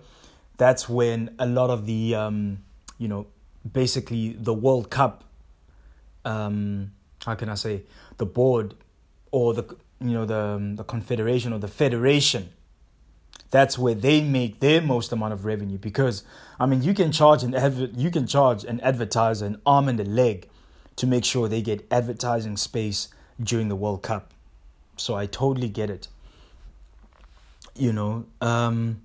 that's 0.58 0.88
when 0.88 1.34
a 1.39 1.48
lot 1.48 1.72
of 1.72 1.88
the 1.88 2.13
um, 2.13 2.60
you 3.00 3.08
know 3.08 3.25
basically 3.70 4.34
the 4.34 4.53
World 4.53 4.89
Cup 4.89 5.24
um, 6.25 6.91
how 7.25 7.36
can 7.36 7.50
I 7.50 7.56
say 7.56 7.84
the 8.18 8.25
board 8.25 8.75
or 9.32 9.53
the 9.53 9.75
you 10.00 10.12
know 10.12 10.25
the 10.25 10.39
um, 10.39 10.75
the 10.75 10.84
confederation 10.84 11.53
or 11.53 11.60
the 11.60 11.68
federation 11.68 12.50
that's 13.50 13.77
where 13.77 13.94
they 13.94 14.22
make 14.22 14.60
their 14.60 14.82
most 14.82 15.12
amount 15.12 15.34
of 15.34 15.46
revenue 15.46 15.77
because 15.77 16.24
I 16.60 16.65
mean 16.65 16.82
you 16.84 16.94
can 16.94 17.12
charge 17.12 17.44
an 17.44 17.53
adver- 17.53 17.89
you 17.96 18.12
can 18.12 18.27
charge 18.27 18.63
an 18.63 18.80
advertiser 18.82 19.46
an 19.46 19.62
arm 19.65 19.89
and 19.89 20.00
a 20.00 20.06
leg 20.06 20.48
to 20.98 21.08
make 21.08 21.25
sure 21.25 21.48
they 21.48 21.62
get 21.62 21.86
advertising 21.91 22.58
space 22.58 23.08
during 23.41 23.70
the 23.70 23.75
World 23.75 24.03
Cup. 24.03 24.34
So 24.98 25.15
I 25.15 25.25
totally 25.25 25.70
get 25.70 25.89
it 25.89 26.08
you 27.75 27.94
know. 27.94 28.25
Um, 28.39 29.01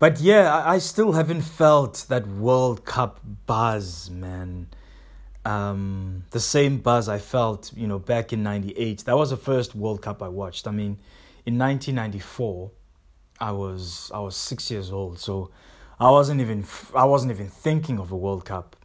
but 0.00 0.20
yeah, 0.20 0.52
I, 0.52 0.74
I 0.74 0.78
still 0.78 1.12
haven't 1.12 1.42
felt 1.42 2.06
that 2.08 2.26
World 2.26 2.84
Cup 2.84 3.20
buzz, 3.46 4.10
man. 4.10 4.68
um, 5.44 6.24
the 6.30 6.40
same 6.40 6.78
buzz 6.78 7.08
I 7.08 7.18
felt, 7.18 7.72
you 7.76 7.86
know, 7.86 7.98
back 7.98 8.32
in 8.32 8.42
'98. 8.42 9.04
That 9.06 9.16
was 9.16 9.30
the 9.30 9.36
first 9.36 9.74
World 9.74 10.02
Cup 10.02 10.22
I 10.22 10.28
watched. 10.28 10.66
I 10.66 10.72
mean, 10.72 10.98
in 11.46 11.58
1994, 11.58 12.70
I 13.40 13.52
was 13.52 14.10
I 14.14 14.20
was 14.20 14.36
six 14.36 14.70
years 14.70 14.92
old, 14.92 15.18
so 15.20 15.50
I 15.98 16.10
wasn't 16.10 16.40
even 16.40 16.64
I 16.94 17.04
wasn't 17.04 17.32
even 17.32 17.48
thinking 17.48 17.98
of 17.98 18.12
a 18.12 18.16
World 18.16 18.44
Cup. 18.44 18.76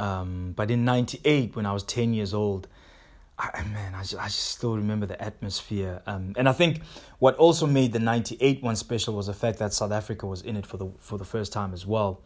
Um, 0.00 0.54
but 0.56 0.70
in 0.70 0.84
'98, 0.84 1.56
when 1.56 1.66
I 1.66 1.72
was 1.72 1.82
10 1.84 2.14
years 2.14 2.34
old, 2.34 2.68
I, 3.38 3.62
man, 3.62 3.94
I 3.94 4.00
just, 4.00 4.16
I 4.16 4.24
just 4.24 4.46
still 4.46 4.76
remember 4.76 5.06
the 5.06 5.20
atmosphere. 5.22 6.02
Um, 6.06 6.34
and 6.36 6.48
I 6.48 6.52
think 6.52 6.82
what 7.20 7.36
also 7.36 7.66
made 7.66 7.92
the 7.92 8.00
'98 8.00 8.62
one 8.62 8.74
special 8.74 9.14
was 9.14 9.28
the 9.28 9.32
fact 9.32 9.60
that 9.60 9.72
South 9.72 9.92
Africa 9.92 10.26
was 10.26 10.42
in 10.42 10.56
it 10.56 10.66
for 10.66 10.76
the 10.76 10.90
for 10.98 11.18
the 11.18 11.24
first 11.24 11.52
time 11.52 11.72
as 11.72 11.86
well. 11.86 12.22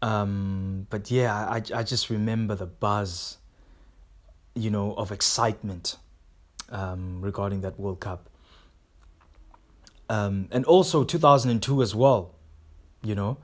Um, 0.00 0.86
but 0.88 1.10
yeah, 1.10 1.34
I 1.34 1.56
I 1.74 1.82
just 1.82 2.08
remember 2.08 2.54
the 2.54 2.66
buzz, 2.66 3.36
you 4.54 4.70
know, 4.70 4.94
of 4.94 5.12
excitement 5.12 5.96
um, 6.70 7.20
regarding 7.20 7.60
that 7.60 7.78
World 7.78 8.00
Cup. 8.00 8.30
Um, 10.08 10.48
and 10.50 10.64
also 10.64 11.04
2002 11.04 11.82
as 11.82 11.94
well, 11.94 12.34
you 13.02 13.14
know. 13.14 13.38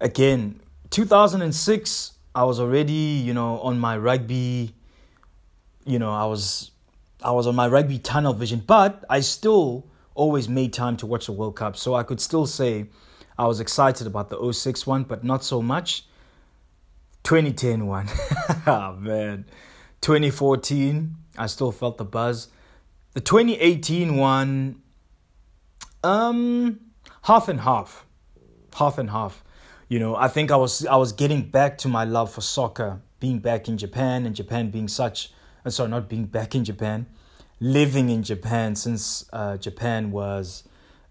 Again, 0.00 0.60
2006, 0.90 2.12
I 2.34 2.44
was 2.44 2.58
already, 2.60 2.92
you 2.92 3.34
know, 3.34 3.60
on 3.60 3.78
my 3.78 3.98
rugby 3.98 4.74
you 5.90 5.98
know, 5.98 6.12
I 6.12 6.24
was 6.24 6.70
I 7.22 7.32
was 7.32 7.46
on 7.46 7.56
my 7.56 7.66
rugby 7.66 7.98
tunnel 7.98 8.32
vision, 8.32 8.62
but 8.64 9.04
I 9.10 9.20
still 9.20 9.86
always 10.14 10.48
made 10.48 10.72
time 10.72 10.96
to 10.98 11.06
watch 11.06 11.26
the 11.26 11.32
World 11.32 11.56
Cup. 11.56 11.76
So 11.76 11.94
I 11.94 12.04
could 12.04 12.20
still 12.20 12.46
say 12.46 12.86
I 13.36 13.46
was 13.46 13.58
excited 13.58 14.06
about 14.06 14.30
the 14.30 14.52
06 14.52 14.86
one, 14.86 15.02
but 15.02 15.24
not 15.24 15.42
so 15.42 15.60
much. 15.60 16.04
2010 17.24 17.86
one. 17.86 18.06
oh 18.66 18.96
man. 19.00 19.46
2014, 20.00 21.16
I 21.36 21.46
still 21.46 21.72
felt 21.72 21.98
the 21.98 22.04
buzz. 22.04 22.48
The 23.14 23.20
2018 23.20 24.16
one 24.16 24.80
um 26.04 26.78
half 27.22 27.48
and 27.48 27.60
half. 27.60 28.06
Half 28.74 28.98
and 28.98 29.10
half. 29.10 29.42
You 29.88 29.98
know, 29.98 30.14
I 30.14 30.28
think 30.28 30.52
I 30.52 30.56
was 30.56 30.86
I 30.86 30.96
was 30.96 31.12
getting 31.12 31.42
back 31.42 31.78
to 31.78 31.88
my 31.88 32.04
love 32.04 32.32
for 32.32 32.42
soccer, 32.42 33.00
being 33.18 33.40
back 33.40 33.68
in 33.68 33.76
Japan 33.76 34.24
and 34.24 34.36
Japan 34.36 34.70
being 34.70 34.86
such 34.86 35.32
uh, 35.64 35.70
sorry, 35.70 35.90
not 35.90 36.08
being 36.08 36.24
back 36.24 36.54
in 36.54 36.64
Japan, 36.64 37.06
living 37.60 38.08
in 38.08 38.22
Japan 38.22 38.74
since 38.74 39.28
uh, 39.32 39.56
Japan 39.56 40.10
was 40.10 40.64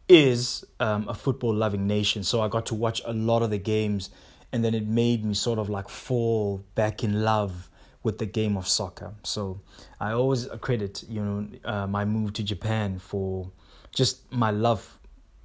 is 0.07 0.65
um, 0.79 1.07
a 1.07 1.13
football 1.13 1.53
loving 1.53 1.85
nation. 1.85 2.23
So 2.23 2.41
I 2.41 2.47
got 2.47 2.65
to 2.67 2.75
watch 2.75 3.01
a 3.05 3.13
lot 3.13 3.43
of 3.43 3.51
the 3.51 3.59
games, 3.59 4.09
and 4.51 4.63
then 4.63 4.73
it 4.73 4.87
made 4.87 5.23
me 5.23 5.33
sort 5.33 5.59
of 5.59 5.69
like 5.69 5.87
fall 5.87 6.63
back 6.75 7.03
in 7.03 7.21
love 7.21 7.69
with 8.01 8.17
the 8.17 8.25
game 8.25 8.57
of 8.57 8.67
soccer. 8.67 9.13
So 9.23 9.61
I 9.99 10.13
always 10.13 10.47
credit 10.61 11.03
you 11.07 11.21
know 11.21 11.47
uh, 11.63 11.87
my 11.87 12.05
move 12.05 12.33
to 12.33 12.43
Japan 12.43 12.97
for 12.99 13.51
just 13.93 14.31
my 14.31 14.51
love, 14.51 14.99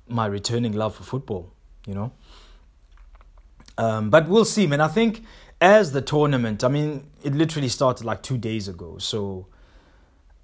my 0.09 0.27
returning 0.27 0.73
love 0.73 0.95
for 0.95 1.03
football. 1.03 1.53
You 1.87 1.95
know. 1.95 2.13
Um, 3.77 4.09
but 4.09 4.29
we'll 4.29 4.45
see, 4.45 4.67
man. 4.67 4.81
I 4.81 4.89
think 4.89 5.25
as 5.61 5.93
the 5.93 6.03
tournament, 6.03 6.65
I 6.65 6.69
mean, 6.69 7.11
it 7.23 7.35
literally 7.35 7.69
started 7.69 8.05
like 8.05 8.23
two 8.23 8.39
days 8.39 8.69
ago. 8.69 8.99
So 8.99 9.47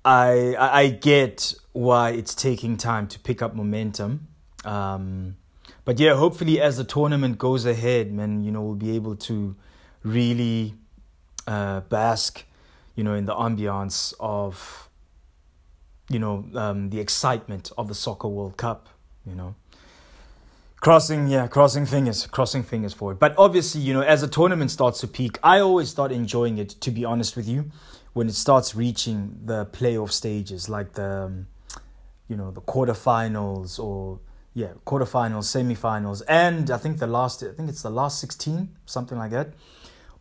I 0.05 0.57
I 0.59 0.89
get 0.89 1.55
why 1.73 2.11
it's 2.11 2.35
taking 2.35 2.77
time 2.77 3.07
to 3.09 3.19
pick 3.19 3.43
up 3.43 3.55
momentum. 3.55 4.29
Um, 4.65 5.37
but 5.85 5.99
yeah, 5.99 6.15
hopefully 6.15 6.61
as 6.61 6.77
the 6.77 6.85
tournament 6.85 7.39
goes 7.39 7.65
ahead, 7.65 8.13
man, 8.13 8.45
you 8.45 8.51
know, 8.51 8.63
we'll 8.63 8.75
be 8.75 8.95
able 8.95 9.17
to 9.17 9.57
really 10.03 10.75
uh, 11.47 11.81
bask, 11.81 12.45
you 12.95 13.05
know, 13.05 13.15
in 13.15 13.27
the 13.27 13.35
ambiance 13.35 14.15
of, 14.21 14.89
you 16.09 16.19
know, 16.19 16.45
um, 16.55 16.91
the 16.91 17.01
excitement 17.01 17.73
of 17.79 17.89
the 17.89 17.95
Soccer 17.95 18.29
World 18.29 18.57
Cup, 18.57 18.89
you 19.27 19.35
know 19.35 19.55
crossing 20.81 21.29
yeah 21.29 21.47
crossing 21.47 21.85
fingers 21.85 22.27
crossing 22.27 22.63
fingers 22.63 22.95
for 22.95 23.13
it 23.13 23.19
but 23.19 23.35
obviously 23.37 23.81
you 23.81 23.93
know 23.93 24.01
as 24.01 24.23
a 24.23 24.29
tournament 24.29 24.71
starts 24.71 25.01
to 25.01 25.07
peak 25.07 25.39
i 25.43 25.61
always 25.61 25.91
start 25.91 26.11
enjoying 26.11 26.57
it 26.57 26.71
to 26.71 26.91
be 26.91 27.05
honest 27.05 27.37
with 27.37 27.47
you 27.47 27.71
when 28.15 28.29
it 28.29 28.35
starts 28.35 28.75
reaching 28.75 29.39
the 29.45 29.67
playoff 29.67 30.11
stages 30.11 30.69
like 30.69 30.93
the 30.95 31.05
um, 31.05 31.47
you 32.29 32.37
know 32.37 32.51
the 32.51 32.63
quarterfinals 32.63 33.79
or 33.79 34.21
yeah 34.55 34.73
quarterfinals 34.87 35.47
semifinals 35.55 36.23
and 36.29 36.71
i 36.71 36.79
think 36.79 36.99
the 36.99 37.07
last 37.07 37.43
i 37.43 37.53
think 37.53 37.69
it's 37.69 37.83
the 37.83 37.91
last 37.91 38.19
16 38.21 38.69
something 38.87 39.19
like 39.19 39.31
that. 39.31 39.53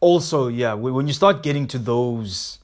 Also 0.01 0.49
yeah 0.49 0.73
when 0.73 1.07
you 1.07 1.13
start 1.13 1.41
getting 1.41 1.67
to 1.67 1.79
those 1.79 2.59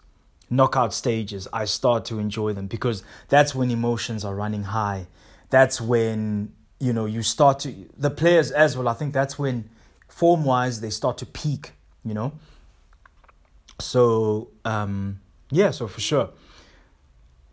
knockout 0.50 0.94
stages 0.94 1.48
i 1.54 1.64
start 1.66 2.06
to 2.06 2.20
enjoy 2.20 2.52
them 2.54 2.68
because 2.68 3.04
that's 3.30 3.56
when 3.56 3.72
emotions 3.72 4.26
are 4.26 4.36
running 4.36 4.64
high. 4.64 5.08
That's 5.50 5.80
when 5.80 6.54
you 6.80 6.94
know, 6.94 7.06
you 7.06 7.22
start 7.22 7.60
to 7.60 7.74
the 7.98 8.10
players 8.10 8.52
as 8.52 8.78
well. 8.78 8.88
I 8.88 8.94
think 8.94 9.14
that's 9.14 9.40
when 9.40 9.70
form 10.08 10.44
wise 10.44 10.82
they 10.82 10.90
start 10.90 11.18
to 11.20 11.26
peak, 11.26 11.72
you 12.04 12.14
know. 12.14 12.34
So 13.80 14.50
um, 14.64 15.20
yeah, 15.50 15.72
so 15.72 15.88
for 15.88 16.02
sure, 16.02 16.30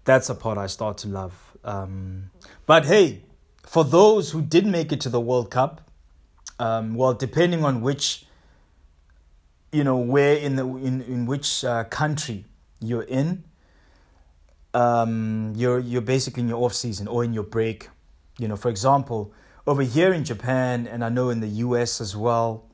that's 0.04 0.28
a 0.28 0.34
part 0.34 0.58
I 0.58 0.66
start 0.66 0.98
to 0.98 1.08
love. 1.08 1.34
Um, 1.64 2.30
but 2.66 2.86
hey, 2.86 3.22
for 3.64 3.84
those 3.84 4.30
who 4.32 4.42
did 4.42 4.66
make 4.66 4.92
it 4.92 5.00
to 5.02 5.08
the 5.08 5.20
World 5.20 5.50
Cup, 5.50 5.80
um, 6.58 6.94
well, 6.94 7.14
depending 7.14 7.64
on 7.64 7.80
which, 7.80 8.24
you 9.72 9.84
know, 9.84 9.96
where 9.96 10.36
in 10.36 10.56
the 10.56 10.66
in 10.66 11.02
in 11.02 11.26
which 11.26 11.64
uh, 11.64 11.84
country 11.84 12.44
you're 12.80 13.02
in, 13.02 13.44
um, 14.74 15.52
you're 15.56 15.78
you're 15.78 16.02
basically 16.02 16.42
in 16.42 16.48
your 16.48 16.64
off 16.64 16.74
season 16.74 17.08
or 17.08 17.24
in 17.24 17.32
your 17.32 17.44
break 17.44 17.88
you 18.42 18.48
know, 18.48 18.56
for 18.56 18.68
example, 18.68 19.32
over 19.66 19.82
here 19.82 20.12
in 20.12 20.24
Japan, 20.24 20.88
and 20.88 21.04
I 21.04 21.08
know 21.08 21.30
in 21.30 21.38
the 21.40 21.48
US 21.66 22.00
as 22.00 22.16
well, 22.16 22.64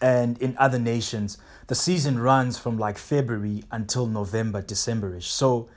and 0.00 0.40
in 0.40 0.56
other 0.58 0.78
nations, 0.78 1.36
the 1.66 1.74
season 1.74 2.18
runs 2.18 2.58
from 2.58 2.78
like 2.78 2.96
February 2.96 3.62
until 3.70 4.06
November, 4.06 4.62
Decemberish. 4.62 5.24
So, 5.24 5.68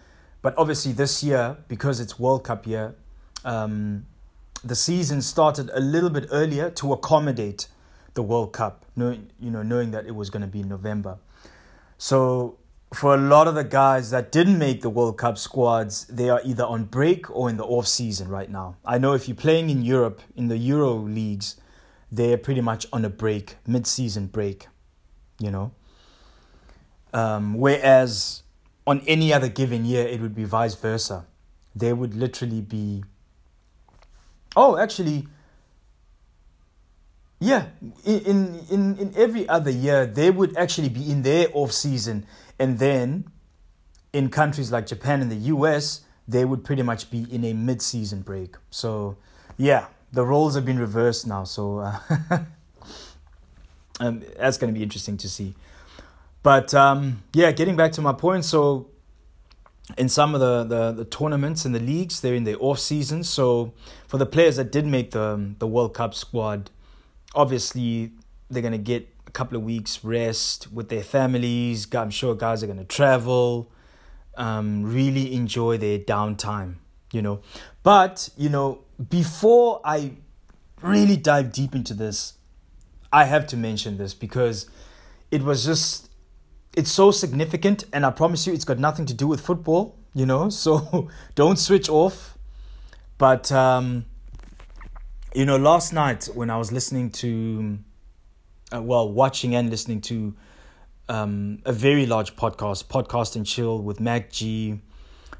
but 0.41 0.57
obviously 0.57 0.93
this 0.93 1.21
year, 1.21 1.57
because 1.67 1.99
it's 1.99 2.17
World 2.17 2.45
Cup 2.45 2.65
year, 2.65 2.95
um, 3.43 4.05
the 4.63 4.75
season 4.75 5.21
started 5.21 5.69
a 5.73 5.79
little 5.81 6.09
bit 6.09 6.27
earlier 6.31 6.71
to 6.71 6.93
accommodate 6.93 7.67
the 8.13 8.23
World 8.23 8.53
Cup, 8.53 8.85
knowing, 8.95 9.29
you 9.39 9.51
know, 9.51 9.61
knowing 9.61 9.91
that 9.91 10.05
it 10.05 10.15
was 10.15 10.29
going 10.29 10.41
to 10.41 10.47
be 10.47 10.63
November. 10.63 11.17
So 11.97 12.57
for 12.93 13.13
a 13.13 13.17
lot 13.17 13.47
of 13.47 13.55
the 13.55 13.63
guys 13.63 14.11
that 14.11 14.31
didn't 14.31 14.57
make 14.57 14.81
the 14.81 14.89
World 14.89 15.17
Cup 15.17 15.37
squads, 15.37 16.05
they 16.05 16.29
are 16.29 16.41
either 16.45 16.63
on 16.63 16.85
break 16.85 17.29
or 17.29 17.49
in 17.49 17.57
the 17.57 17.65
off 17.65 17.87
season 17.87 18.29
right 18.29 18.49
now. 18.49 18.77
I 18.85 18.97
know 18.97 19.13
if 19.13 19.27
you're 19.27 19.35
playing 19.35 19.69
in 19.69 19.81
Europe 19.81 20.21
in 20.35 20.47
the 20.47 20.57
Euro 20.57 20.93
leagues, 20.93 21.57
they're 22.11 22.37
pretty 22.37 22.61
much 22.61 22.85
on 22.93 23.03
a 23.03 23.09
break, 23.09 23.55
mid-season 23.67 24.27
break, 24.27 24.67
you 25.39 25.51
know. 25.51 25.71
Um, 27.13 27.55
whereas 27.55 28.43
on 28.85 29.01
any 29.07 29.33
other 29.33 29.49
given 29.49 29.85
year, 29.85 30.05
it 30.07 30.21
would 30.21 30.35
be 30.35 30.43
vice 30.45 30.75
versa. 30.75 31.25
They 31.75 31.91
would 31.91 32.13
literally 32.13 32.61
be. 32.61 33.03
Oh, 34.55 34.77
actually, 34.77 35.27
yeah. 37.39 37.67
In 38.05 38.59
in 38.69 38.97
in 38.97 39.13
every 39.17 39.47
other 39.49 39.71
year, 39.71 40.05
they 40.05 40.31
would 40.31 40.55
actually 40.55 40.89
be 40.89 41.11
in 41.11 41.23
their 41.23 41.47
off 41.53 41.71
season 41.71 42.25
and 42.59 42.79
then 42.79 43.25
in 44.13 44.29
countries 44.29 44.71
like 44.71 44.87
Japan 44.87 45.21
and 45.21 45.31
the 45.31 45.51
US, 45.53 46.01
they 46.27 46.45
would 46.45 46.63
pretty 46.63 46.81
much 46.81 47.11
be 47.11 47.27
in 47.31 47.43
a 47.43 47.53
mid 47.53 47.81
season 47.81 48.21
break. 48.21 48.55
So, 48.69 49.17
yeah, 49.57 49.87
the 50.11 50.25
roles 50.25 50.55
have 50.55 50.65
been 50.65 50.79
reversed 50.79 51.27
now. 51.27 51.43
So, 51.43 51.79
uh, 51.79 51.99
um, 53.99 54.23
that's 54.37 54.57
going 54.57 54.73
to 54.73 54.77
be 54.77 54.83
interesting 54.83 55.17
to 55.17 55.29
see. 55.29 55.53
But 56.43 56.73
um, 56.73 57.23
yeah, 57.33 57.51
getting 57.51 57.75
back 57.75 57.91
to 57.93 58.01
my 58.01 58.13
point. 58.13 58.45
So, 58.45 58.87
in 59.97 60.09
some 60.09 60.33
of 60.33 60.39
the, 60.39 60.63
the, 60.63 60.91
the 60.91 61.05
tournaments 61.05 61.65
and 61.65 61.75
the 61.75 61.79
leagues, 61.79 62.21
they're 62.21 62.33
in 62.33 62.43
the 62.43 62.55
off 62.57 62.79
season. 62.79 63.23
So, 63.23 63.73
for 64.07 64.17
the 64.17 64.25
players 64.25 64.55
that 64.55 64.71
did 64.71 64.85
make 64.85 65.11
the, 65.11 65.53
the 65.59 65.67
World 65.67 65.93
Cup 65.93 66.13
squad, 66.15 66.71
obviously 67.35 68.11
they're 68.49 68.61
going 68.61 68.71
to 68.71 68.77
get 68.77 69.07
couple 69.35 69.57
of 69.57 69.63
weeks 69.63 70.03
rest 70.03 70.71
with 70.71 70.89
their 70.89 71.03
families. 71.03 71.93
I'm 71.93 72.09
sure 72.09 72.33
guys 72.33 72.63
are 72.63 72.67
going 72.67 72.79
to 72.79 72.85
travel, 72.85 73.69
um, 74.37 74.83
really 74.83 75.35
enjoy 75.35 75.77
their 75.77 75.99
downtime, 75.99 76.75
you 77.11 77.21
know. 77.21 77.41
But, 77.83 78.29
you 78.37 78.49
know, 78.49 78.79
before 79.09 79.81
I 79.83 80.13
really 80.81 81.17
dive 81.17 81.51
deep 81.51 81.75
into 81.75 81.93
this, 81.93 82.33
I 83.11 83.25
have 83.25 83.45
to 83.47 83.57
mention 83.57 83.97
this 83.97 84.13
because 84.13 84.67
it 85.31 85.43
was 85.43 85.65
just, 85.65 86.09
it's 86.75 86.91
so 86.91 87.11
significant. 87.11 87.83
And 87.93 88.05
I 88.05 88.11
promise 88.11 88.47
you, 88.47 88.53
it's 88.53 88.65
got 88.65 88.79
nothing 88.79 89.05
to 89.05 89.13
do 89.13 89.27
with 89.27 89.41
football, 89.41 89.97
you 90.13 90.25
know. 90.25 90.49
So 90.65 91.09
don't 91.35 91.59
switch 91.59 91.89
off. 91.89 92.37
But, 93.17 93.51
um, 93.51 94.05
you 95.33 95.45
know, 95.45 95.57
last 95.57 95.93
night 95.93 96.29
when 96.33 96.49
I 96.49 96.57
was 96.57 96.71
listening 96.71 97.11
to 97.11 97.79
uh, 98.73 98.81
well, 98.81 99.11
watching 99.11 99.55
and 99.55 99.69
listening 99.69 100.01
to 100.01 100.33
um, 101.07 101.59
a 101.65 101.71
very 101.71 102.05
large 102.05 102.35
podcast, 102.35 102.85
Podcast 102.85 103.35
and 103.35 103.45
Chill 103.45 103.81
with 103.81 103.99
Mac 103.99 104.31
G, 104.31 104.79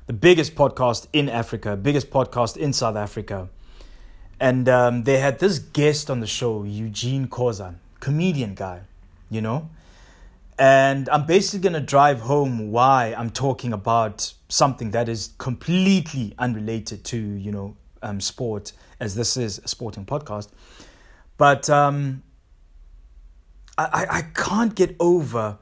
the 0.07 0.13
biggest 0.13 0.55
podcast 0.55 1.07
in 1.13 1.29
Africa, 1.29 1.75
biggest 1.75 2.09
podcast 2.09 2.57
in 2.57 2.73
South 2.73 2.95
Africa. 2.95 3.49
And 4.39 4.67
um, 4.69 5.03
they 5.03 5.17
had 5.17 5.39
this 5.39 5.59
guest 5.59 6.11
on 6.11 6.19
the 6.19 6.27
show, 6.27 6.63
Eugene 6.63 7.27
Khoza, 7.27 7.75
comedian 7.99 8.53
guy, 8.53 8.81
you 9.29 9.41
know? 9.41 9.69
And 10.59 11.09
I'm 11.09 11.25
basically 11.25 11.59
going 11.59 11.73
to 11.73 11.85
drive 11.85 12.21
home 12.21 12.71
why 12.71 13.13
I'm 13.17 13.29
talking 13.29 13.73
about 13.73 14.33
something 14.47 14.91
that 14.91 15.09
is 15.09 15.33
completely 15.37 16.33
unrelated 16.37 17.03
to, 17.05 17.17
you 17.17 17.51
know, 17.51 17.75
um, 18.01 18.21
sport, 18.21 18.71
as 18.99 19.15
this 19.15 19.35
is 19.35 19.59
a 19.59 19.67
sporting 19.67 20.05
podcast. 20.05 20.49
But 21.37 21.69
um, 21.69 22.23
I, 23.77 24.05
I 24.09 24.21
can't 24.33 24.73
get 24.73 24.95
over, 24.99 25.57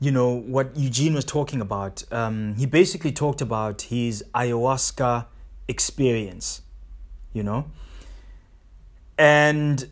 you 0.00 0.10
know, 0.10 0.34
what 0.34 0.76
Eugene 0.76 1.14
was 1.14 1.24
talking 1.24 1.60
about. 1.60 2.02
Um, 2.12 2.54
he 2.56 2.66
basically 2.66 3.12
talked 3.12 3.40
about 3.40 3.82
his 3.82 4.24
ayahuasca 4.34 5.26
experience, 5.68 6.62
you 7.32 7.42
know? 7.42 7.66
And 9.16 9.88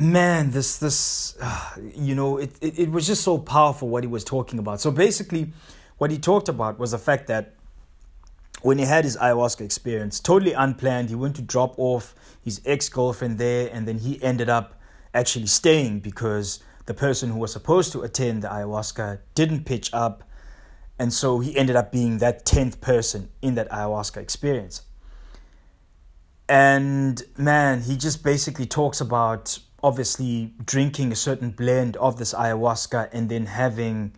man 0.00 0.52
this 0.52 0.78
this 0.78 1.36
uh, 1.40 1.70
you 1.96 2.14
know 2.14 2.38
it, 2.38 2.52
it, 2.60 2.78
it 2.78 2.90
was 2.90 3.04
just 3.04 3.22
so 3.22 3.36
powerful 3.36 3.88
what 3.88 4.04
he 4.04 4.08
was 4.08 4.22
talking 4.22 4.60
about 4.60 4.80
so 4.80 4.92
basically 4.92 5.52
what 5.96 6.08
he 6.10 6.18
talked 6.18 6.48
about 6.48 6.78
was 6.78 6.92
the 6.92 6.98
fact 6.98 7.26
that 7.26 7.54
when 8.62 8.78
he 8.78 8.84
had 8.84 9.02
his 9.02 9.16
ayahuasca 9.16 9.60
experience 9.60 10.20
totally 10.20 10.52
unplanned 10.52 11.08
he 11.08 11.16
went 11.16 11.34
to 11.34 11.42
drop 11.42 11.74
off 11.78 12.14
his 12.40 12.60
ex-girlfriend 12.64 13.38
there 13.38 13.68
and 13.72 13.88
then 13.88 13.98
he 13.98 14.22
ended 14.22 14.48
up 14.48 14.77
actually 15.14 15.46
staying 15.46 16.00
because 16.00 16.62
the 16.86 16.94
person 16.94 17.30
who 17.30 17.38
was 17.38 17.52
supposed 17.52 17.92
to 17.92 18.02
attend 18.02 18.42
the 18.42 18.48
ayahuasca 18.48 19.20
didn't 19.34 19.64
pitch 19.64 19.90
up. 19.92 20.24
And 20.98 21.12
so 21.12 21.38
he 21.38 21.56
ended 21.56 21.76
up 21.76 21.92
being 21.92 22.18
that 22.18 22.44
10th 22.44 22.80
person 22.80 23.28
in 23.42 23.54
that 23.56 23.70
ayahuasca 23.70 24.16
experience. 24.16 24.82
And 26.48 27.22
man 27.36 27.82
he 27.82 27.96
just 27.96 28.22
basically 28.24 28.66
talks 28.66 29.00
about 29.00 29.58
obviously 29.82 30.54
drinking 30.64 31.12
a 31.12 31.16
certain 31.16 31.50
blend 31.50 31.96
of 31.98 32.18
this 32.18 32.32
ayahuasca 32.32 33.10
and 33.12 33.28
then 33.28 33.46
having 33.46 34.12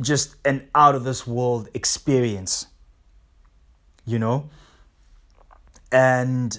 just 0.00 0.36
an 0.44 0.68
out 0.74 0.94
of 0.94 1.04
this 1.04 1.26
world 1.26 1.68
experience 1.74 2.66
you 4.08 4.18
know? 4.18 4.48
And 5.92 6.58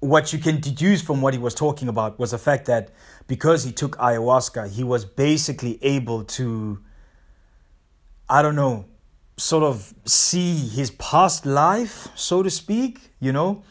what 0.00 0.32
you 0.32 0.38
can 0.38 0.60
deduce 0.60 1.00
from 1.02 1.22
what 1.22 1.32
he 1.34 1.38
was 1.40 1.54
talking 1.54 1.88
about 1.88 2.18
was 2.18 2.30
the 2.30 2.38
fact 2.38 2.66
that 2.66 2.90
because 3.26 3.64
he 3.64 3.72
took 3.72 3.96
ayahuasca 3.96 4.70
he 4.70 4.84
was 4.84 5.04
basically 5.04 5.78
able 5.82 6.22
to 6.24 6.78
i 8.28 8.42
don't 8.42 8.56
know 8.56 8.84
sort 9.38 9.64
of 9.64 9.94
see 10.04 10.54
his 10.54 10.90
past 10.92 11.46
life 11.46 12.08
so 12.14 12.42
to 12.42 12.50
speak 12.50 13.10
you 13.20 13.32
know 13.32 13.62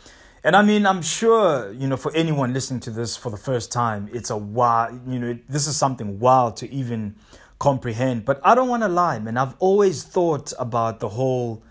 and 0.46 0.56
I 0.56 0.62
mean, 0.62 0.86
I'm 0.86 1.02
sure, 1.02 1.74
you 1.74 1.88
know, 1.88 1.98
for 1.98 2.16
anyone 2.16 2.54
listening 2.54 2.80
to 2.82 2.92
this 2.92 3.18
for 3.18 3.32
the 3.32 3.38
first 3.38 3.72
time, 3.72 4.08
it's 4.14 4.30
a 4.30 4.38
wow, 4.38 4.90
you 5.08 5.18
know, 5.18 5.40
this 5.50 5.66
is 5.66 5.76
something 5.76 6.20
wild 6.20 6.58
to 6.58 6.72
even 6.72 7.16
comprehend. 7.58 8.26
But 8.26 8.42
I 8.44 8.54
don't 8.54 8.70
want 8.70 8.84
to 8.84 8.88
lie, 8.88 9.18
man. 9.18 9.38
I've 9.38 9.56
always 9.58 10.04
thought 10.04 10.54
about 10.60 11.00
the 11.00 11.10
whole, 11.10 11.64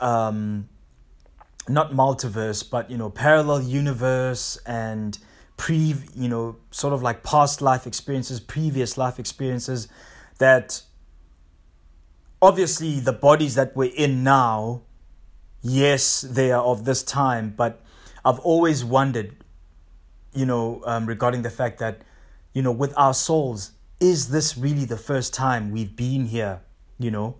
um, 0.00 0.68
not 1.68 1.92
multiverse, 1.92 2.68
but, 2.68 2.90
you 2.90 2.96
know, 2.96 3.10
parallel 3.10 3.62
universe 3.62 4.58
and 4.66 5.18
pre, 5.56 5.94
you 6.14 6.28
know, 6.28 6.56
sort 6.70 6.92
of 6.94 7.02
like 7.02 7.22
past 7.22 7.60
life 7.60 7.86
experiences, 7.86 8.40
previous 8.40 8.96
life 8.96 9.18
experiences 9.18 9.88
that 10.38 10.82
obviously 12.40 13.00
the 13.00 13.12
bodies 13.12 13.54
that 13.56 13.74
we're 13.76 13.92
in 13.94 14.22
now 14.22 14.82
yes, 15.62 16.22
they 16.22 16.52
are 16.52 16.62
of 16.62 16.84
this 16.84 17.02
time, 17.02 17.54
but 17.56 17.80
I've 18.24 18.38
always 18.40 18.84
wondered, 18.84 19.36
you 20.34 20.46
know, 20.46 20.82
um, 20.84 21.06
regarding 21.06 21.42
the 21.42 21.50
fact 21.50 21.78
that, 21.78 22.02
you 22.52 22.62
know, 22.62 22.72
with 22.72 22.94
our 22.96 23.14
souls, 23.14 23.72
is 24.00 24.30
this 24.30 24.56
really 24.56 24.84
the 24.84 24.96
first 24.96 25.34
time 25.34 25.70
we've 25.70 25.96
been 25.96 26.26
here, 26.26 26.60
you 26.98 27.10
know? 27.10 27.36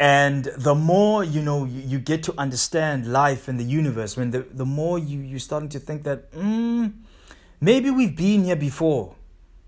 And 0.00 0.44
the 0.56 0.74
more, 0.74 1.22
you 1.22 1.40
know, 1.40 1.64
you, 1.64 1.80
you 1.80 1.98
get 1.98 2.22
to 2.24 2.34
understand 2.36 3.06
life 3.12 3.46
and 3.48 3.58
the 3.58 3.64
universe, 3.64 4.16
when 4.16 4.30
the, 4.32 4.40
the 4.40 4.66
more 4.66 4.98
you, 4.98 5.20
you're 5.20 5.38
starting 5.38 5.68
to 5.70 5.78
think 5.78 6.02
that, 6.02 6.32
mm, 6.32 6.92
maybe 7.60 7.90
we've 7.90 8.16
been 8.16 8.44
here 8.44 8.56
before, 8.56 9.14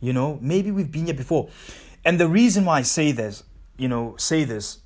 you 0.01 0.13
know, 0.13 0.39
maybe 0.43 0.71
we've 0.71 0.91
been 0.91 1.07
here 1.07 1.15
before. 1.15 1.49
And 2.05 2.19
the 2.19 2.29
reason 2.29 2.65
why 2.65 2.79
I 2.79 2.83
say 2.83 3.13
this, 3.13 3.45
you 3.77 3.89
know, 3.89 4.15
say 4.17 4.45
this 4.45 4.79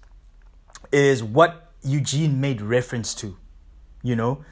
is 0.93 1.23
what 1.23 1.73
Eugene 1.83 2.41
made 2.41 2.61
reference 2.61 3.15
to, 3.15 3.37
you 4.03 4.17
know, 4.17 4.45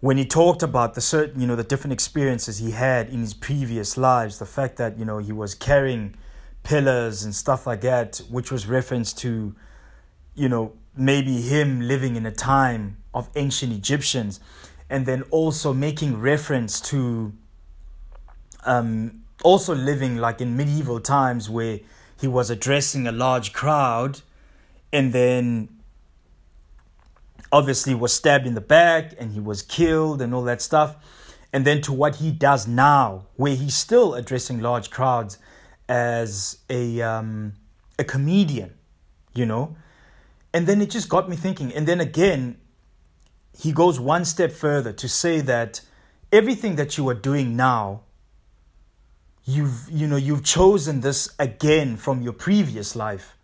when 0.00 0.18
he 0.18 0.26
talked 0.26 0.62
about 0.62 0.94
the 0.94 1.00
certain, 1.00 1.40
you 1.40 1.46
know, 1.46 1.56
the 1.56 1.64
different 1.64 1.92
experiences 1.92 2.58
he 2.58 2.72
had 2.72 3.08
in 3.08 3.20
his 3.20 3.32
previous 3.32 3.96
lives, 3.96 4.38
the 4.38 4.46
fact 4.46 4.76
that, 4.76 4.98
you 4.98 5.04
know, 5.04 5.18
he 5.18 5.32
was 5.32 5.54
carrying 5.54 6.14
pillars 6.62 7.24
and 7.24 7.34
stuff 7.34 7.66
like 7.66 7.80
that, 7.82 8.20
which 8.28 8.50
was 8.50 8.66
reference 8.66 9.12
to, 9.12 9.54
you 10.34 10.48
know, 10.48 10.72
maybe 10.96 11.40
him 11.40 11.80
living 11.80 12.16
in 12.16 12.26
a 12.26 12.32
time 12.32 12.98
of 13.12 13.28
ancient 13.36 13.72
Egyptians, 13.72 14.40
and 14.90 15.06
then 15.06 15.22
also 15.30 15.72
making 15.72 16.20
reference 16.20 16.80
to 16.80 17.32
um, 18.64 19.22
also 19.42 19.74
living 19.74 20.16
like 20.16 20.40
in 20.40 20.56
medieval 20.56 21.00
times 21.00 21.48
where 21.50 21.80
he 22.20 22.26
was 22.26 22.50
addressing 22.50 23.06
a 23.06 23.12
large 23.12 23.52
crowd 23.52 24.20
and 24.92 25.12
then 25.12 25.68
obviously 27.52 27.94
was 27.94 28.12
stabbed 28.12 28.46
in 28.46 28.54
the 28.54 28.60
back 28.60 29.12
and 29.18 29.32
he 29.32 29.40
was 29.40 29.62
killed 29.62 30.20
and 30.20 30.34
all 30.34 30.42
that 30.42 30.62
stuff. 30.62 30.96
And 31.52 31.64
then 31.64 31.80
to 31.82 31.92
what 31.92 32.16
he 32.16 32.32
does 32.32 32.66
now, 32.66 33.26
where 33.36 33.54
he's 33.54 33.74
still 33.74 34.14
addressing 34.14 34.60
large 34.60 34.90
crowds 34.90 35.38
as 35.88 36.58
a 36.68 37.00
um, 37.00 37.52
a 37.96 38.02
comedian, 38.02 38.74
you 39.34 39.46
know. 39.46 39.76
And 40.54 40.66
then 40.66 40.80
it 40.80 40.88
just 40.88 41.10
got 41.10 41.28
me 41.28 41.36
thinking. 41.36 41.74
And 41.74 41.86
then 41.86 42.00
again, 42.00 42.56
he 43.58 43.72
goes 43.72 44.00
one 44.00 44.24
step 44.24 44.50
further 44.50 44.92
to 44.94 45.08
say 45.08 45.42
that 45.42 45.82
everything 46.32 46.76
that 46.76 46.96
you 46.96 47.06
are 47.10 47.14
doing 47.14 47.54
now 47.56 48.00
you've 49.46 49.90
you 49.90 50.06
know 50.06 50.16
you've 50.16 50.42
chosen 50.42 51.02
this 51.02 51.28
again 51.38 51.98
from 51.98 52.22
your 52.22 52.32
previous 52.32 52.96
life 52.96 53.36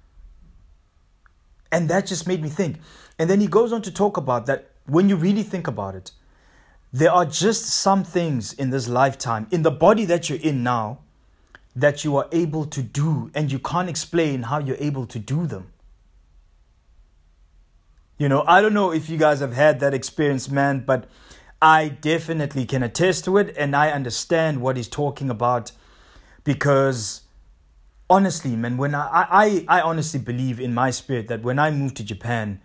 and 1.71 1.91
that 1.91 2.07
just 2.07 2.27
made 2.27 2.43
me 2.43 2.49
think 2.49 2.79
and 3.21 3.29
then 3.29 3.39
he 3.39 3.47
goes 3.47 3.71
on 3.71 3.83
to 3.83 3.93
talk 3.93 4.17
about 4.17 4.47
that 4.47 4.71
when 4.87 5.09
you 5.09 5.17
really 5.17 5.43
think 5.43 5.67
about 5.67 5.95
it, 5.95 6.11
there 6.93 7.13
are 7.13 7.25
just 7.25 7.65
some 7.67 8.03
things 8.03 8.53
in 8.53 8.71
this 8.71 8.89
lifetime, 8.89 9.47
in 9.51 9.63
the 9.63 9.71
body 9.71 10.05
that 10.07 10.29
you're 10.29 10.41
in 10.41 10.63
now, 10.63 10.99
that 11.77 12.05
you 12.05 12.17
are 12.17 12.27
able 12.33 12.65
to 12.67 12.83
do, 12.83 13.31
and 13.35 13.53
you 13.53 13.59
can't 13.59 13.89
explain 13.89 14.45
how 14.45 14.59
you're 14.59 14.81
able 14.81 15.07
to 15.07 15.19
do 15.19 15.47
them. 15.47 15.71
You 18.21 18.29
know, 18.29 18.45
I 18.47 18.61
don't 18.61 18.75
know 18.75 18.93
if 18.93 19.09
you 19.09 19.17
guys 19.17 19.41
have 19.41 19.55
had 19.55 19.81
that 19.81 19.95
experience, 19.95 20.51
man, 20.51 20.81
but 20.81 21.09
I 21.63 21.89
definitely 21.89 22.67
can 22.67 22.83
attest 22.83 23.25
to 23.25 23.39
it, 23.39 23.55
and 23.57 23.75
I 23.75 23.93
understand 23.93 24.61
what 24.61 24.77
he's 24.77 24.89
talking 24.89 25.31
about 25.31 25.73
because 26.45 27.23
honestly, 28.11 28.57
man, 28.57 28.77
when 28.77 28.95
I, 28.95 29.09
I, 29.31 29.65
I 29.69 29.81
honestly 29.81 30.21
believe 30.21 30.61
in 30.61 30.75
my 30.75 30.91
spirit 30.91 31.29
that 31.29 31.41
when 31.41 31.59
I 31.59 31.71
moved 31.71 31.97
to 31.97 32.05
Japan, 32.05 32.61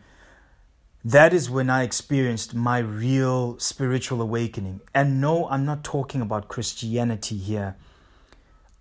that 1.05 1.33
is 1.33 1.49
when 1.49 1.69
I 1.69 1.83
experienced 1.83 2.53
my 2.53 2.79
real 2.79 3.57
spiritual 3.57 4.21
awakening. 4.21 4.81
And 4.93 5.21
no, 5.21 5.47
I'm 5.47 5.63
not 5.63 5.85
talking 5.85 6.19
about 6.19 6.49
Christianity 6.49 7.37
here. 7.37 7.77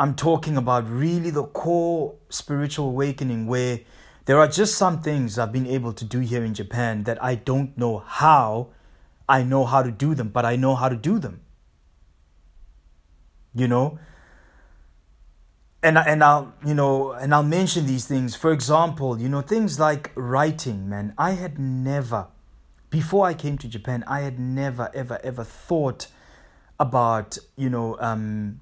I'm 0.00 0.16
talking 0.16 0.56
about 0.56 0.90
really 0.90 1.30
the 1.30 1.44
core 1.44 2.16
spiritual 2.30 2.88
awakening 2.88 3.46
where 3.46 3.78
there 4.26 4.38
are 4.38 4.48
just 4.48 4.76
some 4.76 5.00
things 5.00 5.38
I've 5.38 5.52
been 5.52 5.66
able 5.66 5.92
to 5.92 6.04
do 6.04 6.20
here 6.20 6.44
in 6.44 6.54
Japan 6.54 7.04
that 7.04 7.22
I 7.22 7.34
don't 7.34 7.76
know 7.76 7.98
how 7.98 8.68
I 9.28 9.42
know 9.42 9.64
how 9.64 9.82
to 9.82 9.90
do 9.90 10.14
them, 10.14 10.28
but 10.28 10.44
I 10.44 10.56
know 10.56 10.74
how 10.74 10.88
to 10.88 10.96
do 10.96 11.18
them. 11.18 11.40
You 13.54 13.68
know? 13.68 13.98
and 15.84 15.98
and 15.98 16.24
I'll 16.24 16.54
you 16.64 16.74
know 16.74 17.12
and 17.12 17.34
I'll 17.34 17.42
mention 17.44 17.86
these 17.86 18.06
things. 18.06 18.34
For 18.34 18.50
example, 18.52 19.20
you 19.20 19.28
know 19.28 19.42
things 19.42 19.78
like 19.78 20.10
writing. 20.14 20.88
Man, 20.88 21.12
I 21.18 21.32
had 21.32 21.58
never, 21.58 22.28
before 22.88 23.26
I 23.26 23.34
came 23.34 23.58
to 23.58 23.68
Japan, 23.68 24.02
I 24.08 24.20
had 24.22 24.40
never 24.40 24.90
ever 24.94 25.20
ever 25.22 25.44
thought 25.44 26.06
about 26.80 27.36
you 27.56 27.68
know 27.68 27.98
um, 28.00 28.60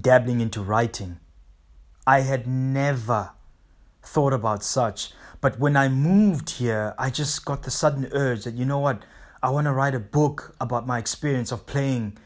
dabbling 0.00 0.40
into 0.40 0.62
writing. 0.62 1.18
I 2.06 2.20
had 2.20 2.46
never 2.46 3.32
thought 4.08 4.32
about 4.32 4.62
such. 4.62 5.12
But 5.40 5.58
when 5.58 5.76
I 5.76 5.88
moved 5.88 6.50
here, 6.50 6.94
I 6.98 7.10
just 7.10 7.44
got 7.44 7.62
the 7.62 7.70
sudden 7.70 8.08
urge 8.12 8.44
that 8.44 8.54
you 8.54 8.64
know 8.64 8.78
what, 8.78 9.04
I 9.42 9.50
want 9.50 9.66
to 9.66 9.72
write 9.72 9.94
a 9.94 10.00
book 10.00 10.56
about 10.60 10.86
my 10.86 10.98
experience 10.98 11.52
of 11.52 11.66
playing 11.66 12.18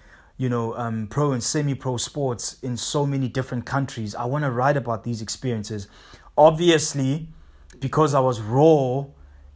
you 0.42 0.48
know, 0.48 0.74
um, 0.76 1.06
pro 1.06 1.30
and 1.30 1.40
semi 1.40 1.72
pro 1.74 1.96
sports 1.96 2.56
in 2.62 2.76
so 2.76 3.06
many 3.06 3.28
different 3.28 3.64
countries. 3.64 4.12
I 4.14 4.24
want 4.24 4.42
to 4.42 4.50
write 4.50 4.76
about 4.76 5.04
these 5.04 5.22
experiences. 5.22 5.86
Obviously, 6.36 7.28
because 7.78 8.12
I 8.12 8.18
was 8.18 8.40
raw 8.40 9.04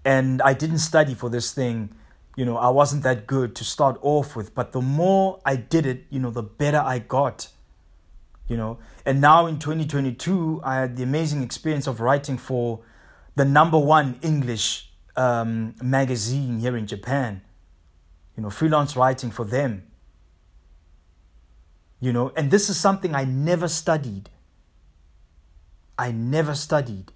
and 0.04 0.40
I 0.42 0.52
didn't 0.52 0.78
study 0.78 1.14
for 1.14 1.28
this 1.28 1.52
thing, 1.52 1.92
you 2.36 2.44
know, 2.44 2.56
I 2.56 2.68
wasn't 2.68 3.02
that 3.02 3.26
good 3.26 3.56
to 3.56 3.64
start 3.64 3.98
off 4.00 4.36
with. 4.36 4.54
But 4.54 4.70
the 4.70 4.80
more 4.80 5.40
I 5.44 5.56
did 5.56 5.86
it, 5.86 6.04
you 6.10 6.20
know, 6.20 6.30
the 6.30 6.44
better 6.44 6.78
I 6.78 7.00
got, 7.00 7.48
you 8.48 8.56
know. 8.56 8.78
And 9.04 9.20
now 9.20 9.46
in 9.46 9.58
2022, 9.58 10.60
I 10.64 10.76
had 10.76 10.96
the 10.96 11.02
amazing 11.02 11.42
experience 11.42 11.86
of 11.86 12.00
writing 12.00 12.38
for 12.38 12.80
the 13.34 13.44
number 13.44 13.78
one 13.78 14.18
English 14.22 14.90
um, 15.16 15.74
magazine 15.82 16.58
here 16.58 16.76
in 16.76 16.86
Japan, 16.86 17.42
you 18.36 18.42
know, 18.42 18.50
freelance 18.50 18.96
writing 18.96 19.30
for 19.30 19.44
them. 19.44 19.84
You 22.00 22.12
know, 22.12 22.32
and 22.36 22.50
this 22.50 22.68
is 22.68 22.78
something 22.78 23.14
I 23.14 23.24
never 23.24 23.68
studied. 23.68 24.30
I 25.98 26.12
never 26.12 26.54
studied 26.54 27.12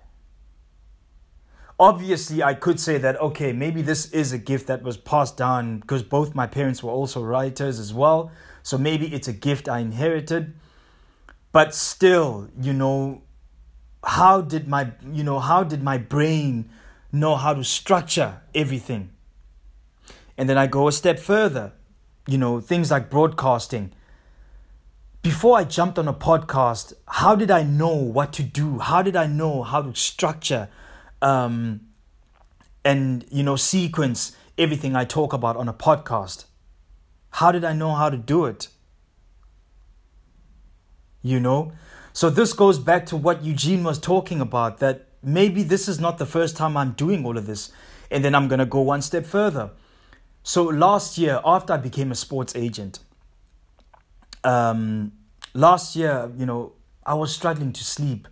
obviously 1.80 2.42
i 2.42 2.52
could 2.52 2.78
say 2.78 2.98
that 2.98 3.18
okay 3.18 3.52
maybe 3.54 3.80
this 3.80 4.12
is 4.12 4.34
a 4.34 4.38
gift 4.38 4.66
that 4.66 4.82
was 4.82 4.98
passed 4.98 5.38
down 5.38 5.78
because 5.78 6.02
both 6.02 6.34
my 6.34 6.46
parents 6.46 6.82
were 6.82 6.90
also 6.90 7.22
writers 7.22 7.80
as 7.80 7.92
well 7.94 8.30
so 8.62 8.76
maybe 8.76 9.12
it's 9.14 9.28
a 9.28 9.32
gift 9.32 9.66
i 9.66 9.78
inherited 9.78 10.52
but 11.52 11.74
still 11.74 12.48
you 12.60 12.72
know 12.72 13.22
how 14.04 14.40
did 14.40 14.68
my 14.68 14.90
you 15.12 15.22
know 15.22 15.38
how 15.38 15.62
did 15.62 15.82
my 15.82 15.98
brain 15.98 16.68
know 17.12 17.36
how 17.36 17.52
to 17.52 17.64
structure 17.64 18.40
everything 18.54 19.10
and 20.36 20.48
then 20.48 20.56
i 20.56 20.66
go 20.66 20.88
a 20.88 20.92
step 20.92 21.18
further 21.18 21.72
you 22.26 22.38
know 22.38 22.60
things 22.60 22.90
like 22.90 23.10
broadcasting 23.10 23.92
before 25.22 25.58
i 25.58 25.64
jumped 25.64 25.98
on 25.98 26.08
a 26.08 26.14
podcast 26.14 26.92
how 27.08 27.34
did 27.34 27.50
i 27.50 27.62
know 27.62 27.94
what 27.94 28.32
to 28.32 28.42
do 28.42 28.78
how 28.78 29.02
did 29.02 29.16
i 29.16 29.26
know 29.26 29.62
how 29.62 29.82
to 29.82 29.94
structure 29.94 30.68
um, 31.22 31.80
and 32.84 33.26
you 33.30 33.42
know 33.42 33.56
sequence 33.56 34.34
everything 34.60 34.94
I 34.94 35.06
talk 35.06 35.32
about 35.32 35.56
on 35.56 35.68
a 35.68 35.72
podcast. 35.72 36.44
How 37.30 37.50
did 37.50 37.64
I 37.64 37.72
know 37.72 37.94
how 37.94 38.10
to 38.10 38.18
do 38.18 38.44
it? 38.44 38.68
You 41.22 41.40
know? 41.40 41.72
So 42.12 42.30
this 42.30 42.52
goes 42.52 42.78
back 42.78 43.06
to 43.06 43.16
what 43.16 43.44
Eugene 43.44 43.84
was 43.84 43.98
talking 43.98 44.40
about 44.40 44.78
that 44.78 45.06
maybe 45.22 45.62
this 45.62 45.88
is 45.88 46.00
not 46.00 46.18
the 46.18 46.26
first 46.26 46.56
time 46.56 46.76
I'm 46.76 46.92
doing 46.92 47.24
all 47.24 47.36
of 47.36 47.46
this. 47.46 47.72
And 48.10 48.24
then 48.24 48.34
I'm 48.34 48.48
going 48.48 48.58
to 48.58 48.66
go 48.66 48.80
one 48.80 49.02
step 49.02 49.24
further. 49.24 49.70
So 50.42 50.64
last 50.64 51.18
year, 51.18 51.40
after 51.44 51.74
I 51.74 51.76
became 51.76 52.10
a 52.10 52.14
sports 52.14 52.56
agent, 52.56 52.98
um, 54.42 55.12
last 55.54 55.94
year, 55.94 56.32
you 56.36 56.46
know, 56.46 56.72
I 57.04 57.14
was 57.14 57.34
struggling 57.34 57.72
to 57.72 57.84
sleep 57.84 58.26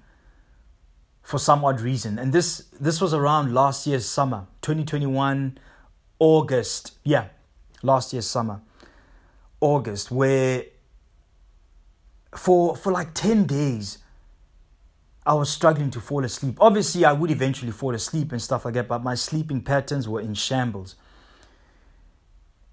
for 1.23 1.39
some 1.39 1.65
odd 1.65 1.81
reason. 1.81 2.19
And 2.19 2.33
this 2.33 2.65
this 2.81 3.01
was 3.01 3.13
around 3.13 3.53
last 3.53 3.87
year's 3.87 4.07
summer, 4.07 4.47
2021 4.63 5.59
August. 6.19 6.93
Yeah, 7.05 7.27
last 7.83 8.13
year's 8.13 8.27
summer. 8.27 8.63
August 9.61 10.11
where 10.11 10.65
for 12.37 12.77
for 12.77 12.93
like 12.93 13.15
10 13.15 13.47
days 13.47 13.99
I 15.29 15.35
was 15.35 15.51
struggling 15.51 15.91
to 15.91 16.01
fall 16.01 16.25
asleep. 16.25 16.57
Obviously, 16.59 17.05
I 17.05 17.13
would 17.13 17.31
eventually 17.31 17.71
fall 17.71 17.95
asleep 17.95 18.33
and 18.33 18.41
stuff 18.41 18.65
like 18.65 18.73
that, 18.73 18.89
but 18.89 19.03
my 19.05 19.15
sleeping 19.15 19.61
patterns 19.61 20.09
were 20.09 20.23
in 20.23 20.33
shambles. 20.33 20.95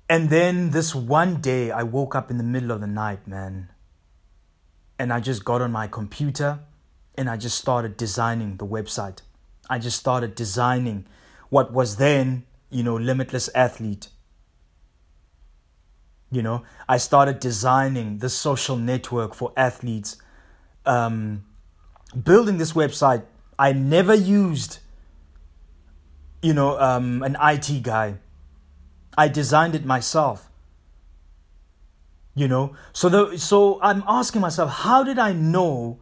And 0.07 0.29
then 0.29 0.69
this 0.69 0.95
one 0.95 1.41
day, 1.41 1.71
I 1.71 1.83
woke 1.83 2.15
up 2.15 2.31
in 2.31 2.37
the 2.37 2.45
middle 2.45 2.71
of 2.71 2.79
the 2.79 2.87
night, 2.87 3.27
man. 3.27 3.71
And 4.97 5.11
I 5.11 5.19
just 5.19 5.43
got 5.43 5.61
on 5.61 5.73
my 5.73 5.87
computer 5.87 6.59
and 7.15 7.29
I 7.29 7.35
just 7.35 7.57
started 7.57 7.97
designing 7.97 8.55
the 8.55 8.65
website. 8.65 9.19
I 9.69 9.77
just 9.77 9.99
started 9.99 10.33
designing 10.33 11.07
what 11.49 11.73
was 11.73 11.97
then, 11.97 12.45
you 12.69 12.83
know, 12.83 12.95
Limitless 12.95 13.49
Athlete. 13.53 14.07
You 16.35 16.43
know, 16.43 16.63
I 16.89 16.97
started 16.97 17.39
designing 17.39 18.17
the 18.17 18.27
social 18.27 18.75
network 18.75 19.33
for 19.33 19.53
athletes. 19.55 20.17
Um, 20.85 21.45
building 22.23 22.57
this 22.57 22.73
website, 22.73 23.23
I 23.57 23.71
never 23.71 24.13
used, 24.13 24.79
you 26.41 26.53
know, 26.53 26.77
um, 26.77 27.23
an 27.23 27.37
IT 27.41 27.83
guy. 27.83 28.17
I 29.17 29.29
designed 29.29 29.75
it 29.75 29.85
myself. 29.85 30.49
You 32.35 32.49
know, 32.49 32.75
so 32.91 33.07
the 33.07 33.37
so 33.37 33.79
I'm 33.81 34.03
asking 34.05 34.41
myself, 34.41 34.69
how 34.69 35.05
did 35.05 35.17
I 35.17 35.31
know 35.31 35.99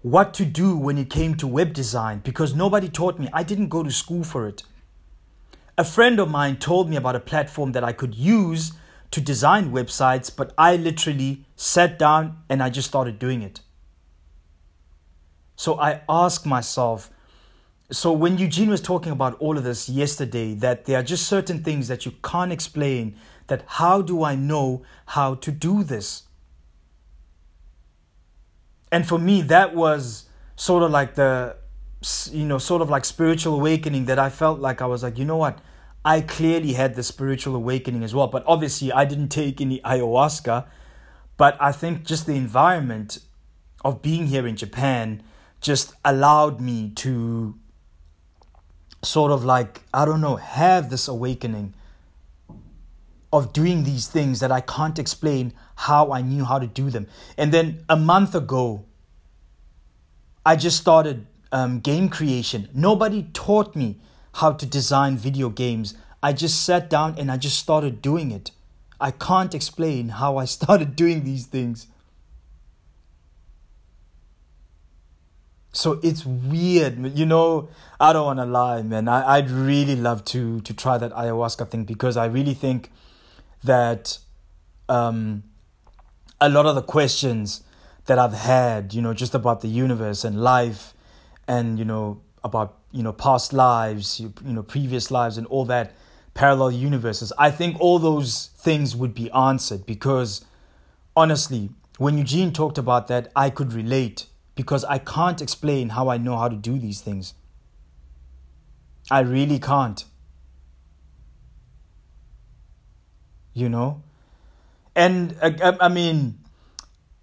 what 0.00 0.32
to 0.32 0.46
do 0.46 0.78
when 0.78 0.96
it 0.96 1.10
came 1.10 1.34
to 1.34 1.46
web 1.46 1.74
design 1.74 2.20
because 2.24 2.54
nobody 2.54 2.88
taught 2.88 3.18
me. 3.18 3.28
I 3.34 3.42
didn't 3.42 3.68
go 3.68 3.82
to 3.82 3.90
school 3.90 4.24
for 4.24 4.48
it. 4.48 4.62
A 5.76 5.84
friend 5.84 6.18
of 6.18 6.30
mine 6.30 6.56
told 6.56 6.88
me 6.88 6.96
about 6.96 7.16
a 7.16 7.20
platform 7.20 7.72
that 7.72 7.84
I 7.84 7.92
could 7.92 8.14
use 8.14 8.72
to 9.10 9.20
design 9.20 9.72
websites, 9.72 10.34
but 10.34 10.52
I 10.58 10.76
literally 10.76 11.44
sat 11.56 11.98
down 11.98 12.38
and 12.48 12.62
I 12.62 12.70
just 12.70 12.88
started 12.88 13.18
doing 13.18 13.42
it. 13.42 13.60
So 15.56 15.80
I 15.80 16.02
asked 16.08 16.46
myself, 16.46 17.10
so 17.90 18.12
when 18.12 18.38
Eugene 18.38 18.68
was 18.68 18.80
talking 18.80 19.12
about 19.12 19.34
all 19.40 19.56
of 19.56 19.64
this 19.64 19.88
yesterday, 19.88 20.54
that 20.54 20.84
there 20.84 20.98
are 20.98 21.02
just 21.02 21.26
certain 21.26 21.64
things 21.64 21.88
that 21.88 22.04
you 22.04 22.12
can't 22.22 22.52
explain, 22.52 23.16
that 23.46 23.64
how 23.66 24.02
do 24.02 24.22
I 24.22 24.34
know 24.34 24.82
how 25.06 25.34
to 25.36 25.50
do 25.50 25.82
this? 25.82 26.24
and 28.90 29.06
for 29.06 29.18
me 29.18 29.42
that 29.42 29.74
was 29.74 30.24
sort 30.56 30.82
of 30.82 30.90
like 30.90 31.14
the 31.14 31.56
you 32.30 32.44
know 32.44 32.58
sort 32.58 32.82
of 32.82 32.90
like 32.90 33.04
spiritual 33.04 33.54
awakening 33.54 34.04
that 34.06 34.18
i 34.18 34.30
felt 34.30 34.60
like 34.60 34.80
i 34.80 34.86
was 34.86 35.02
like 35.02 35.18
you 35.18 35.24
know 35.24 35.36
what 35.36 35.58
i 36.04 36.20
clearly 36.20 36.72
had 36.72 36.94
the 36.94 37.02
spiritual 37.02 37.54
awakening 37.54 38.02
as 38.02 38.14
well 38.14 38.26
but 38.26 38.42
obviously 38.46 38.92
i 38.92 39.04
didn't 39.04 39.28
take 39.28 39.60
any 39.60 39.80
ayahuasca 39.80 40.66
but 41.36 41.56
i 41.60 41.72
think 41.72 42.04
just 42.04 42.26
the 42.26 42.34
environment 42.34 43.18
of 43.84 44.02
being 44.02 44.26
here 44.26 44.46
in 44.46 44.56
japan 44.56 45.22
just 45.60 45.92
allowed 46.04 46.60
me 46.60 46.90
to 46.90 47.54
sort 49.02 49.30
of 49.30 49.44
like 49.44 49.82
i 49.92 50.04
don't 50.04 50.20
know 50.20 50.36
have 50.36 50.90
this 50.90 51.08
awakening 51.08 51.72
of 53.32 53.52
doing 53.52 53.84
these 53.84 54.08
things 54.08 54.40
that 54.40 54.50
I 54.50 54.60
can't 54.60 54.98
explain 54.98 55.52
how 55.76 56.12
I 56.12 56.22
knew 56.22 56.44
how 56.44 56.58
to 56.58 56.66
do 56.66 56.90
them. 56.90 57.06
And 57.36 57.52
then 57.52 57.84
a 57.88 57.96
month 57.96 58.34
ago, 58.34 58.86
I 60.46 60.56
just 60.56 60.78
started 60.78 61.26
um, 61.52 61.80
game 61.80 62.08
creation. 62.08 62.68
Nobody 62.72 63.28
taught 63.34 63.76
me 63.76 64.00
how 64.34 64.52
to 64.52 64.66
design 64.66 65.16
video 65.16 65.48
games. 65.48 65.94
I 66.22 66.32
just 66.32 66.64
sat 66.64 66.90
down 66.90 67.16
and 67.18 67.30
I 67.30 67.36
just 67.36 67.58
started 67.58 68.02
doing 68.02 68.30
it. 68.30 68.50
I 69.00 69.10
can't 69.10 69.54
explain 69.54 70.10
how 70.10 70.36
I 70.36 70.44
started 70.56 70.96
doing 70.96 71.24
these 71.24 71.46
things. 71.46 71.86
So 75.72 76.00
it's 76.02 76.24
weird, 76.24 77.16
you 77.16 77.26
know. 77.26 77.68
I 78.00 78.12
don't 78.12 78.24
want 78.24 78.38
to 78.40 78.46
lie, 78.46 78.82
man. 78.82 79.06
I, 79.06 79.36
I'd 79.36 79.50
really 79.50 79.94
love 79.94 80.24
to 80.26 80.60
to 80.62 80.74
try 80.74 80.98
that 80.98 81.12
ayahuasca 81.12 81.68
thing 81.68 81.84
because 81.84 82.16
I 82.16 82.26
really 82.26 82.54
think 82.54 82.90
that 83.62 84.18
um, 84.88 85.44
a 86.40 86.48
lot 86.48 86.66
of 86.66 86.74
the 86.74 86.82
questions 86.82 87.62
that 88.06 88.18
I've 88.18 88.32
had, 88.32 88.94
you 88.94 89.02
know, 89.02 89.12
just 89.12 89.34
about 89.34 89.60
the 89.60 89.68
universe 89.68 90.24
and 90.24 90.42
life, 90.42 90.94
and 91.46 91.78
you 91.78 91.84
know 91.84 92.22
about 92.44 92.78
you 92.92 93.02
know 93.02 93.12
past 93.12 93.52
lives, 93.52 94.20
you, 94.20 94.32
you 94.44 94.52
know 94.52 94.62
previous 94.62 95.10
lives, 95.10 95.38
and 95.38 95.46
all 95.48 95.64
that 95.66 95.94
parallel 96.34 96.70
universes. 96.72 97.32
I 97.38 97.50
think 97.50 97.80
all 97.80 97.98
those 97.98 98.50
things 98.58 98.94
would 98.94 99.14
be 99.14 99.30
answered 99.32 99.86
because 99.86 100.44
honestly, 101.16 101.70
when 101.98 102.16
Eugene 102.18 102.52
talked 102.52 102.78
about 102.78 103.08
that, 103.08 103.30
I 103.34 103.50
could 103.50 103.72
relate 103.72 104.26
because 104.54 104.84
I 104.84 104.98
can't 104.98 105.40
explain 105.40 105.90
how 105.90 106.08
I 106.08 106.16
know 106.18 106.36
how 106.36 106.48
to 106.48 106.56
do 106.56 106.78
these 106.78 107.00
things. 107.00 107.34
I 109.10 109.20
really 109.20 109.58
can't. 109.58 110.04
you 113.58 113.68
know 113.68 114.02
and 114.94 115.36
uh, 115.42 115.76
I, 115.80 115.88
mean 115.88 116.38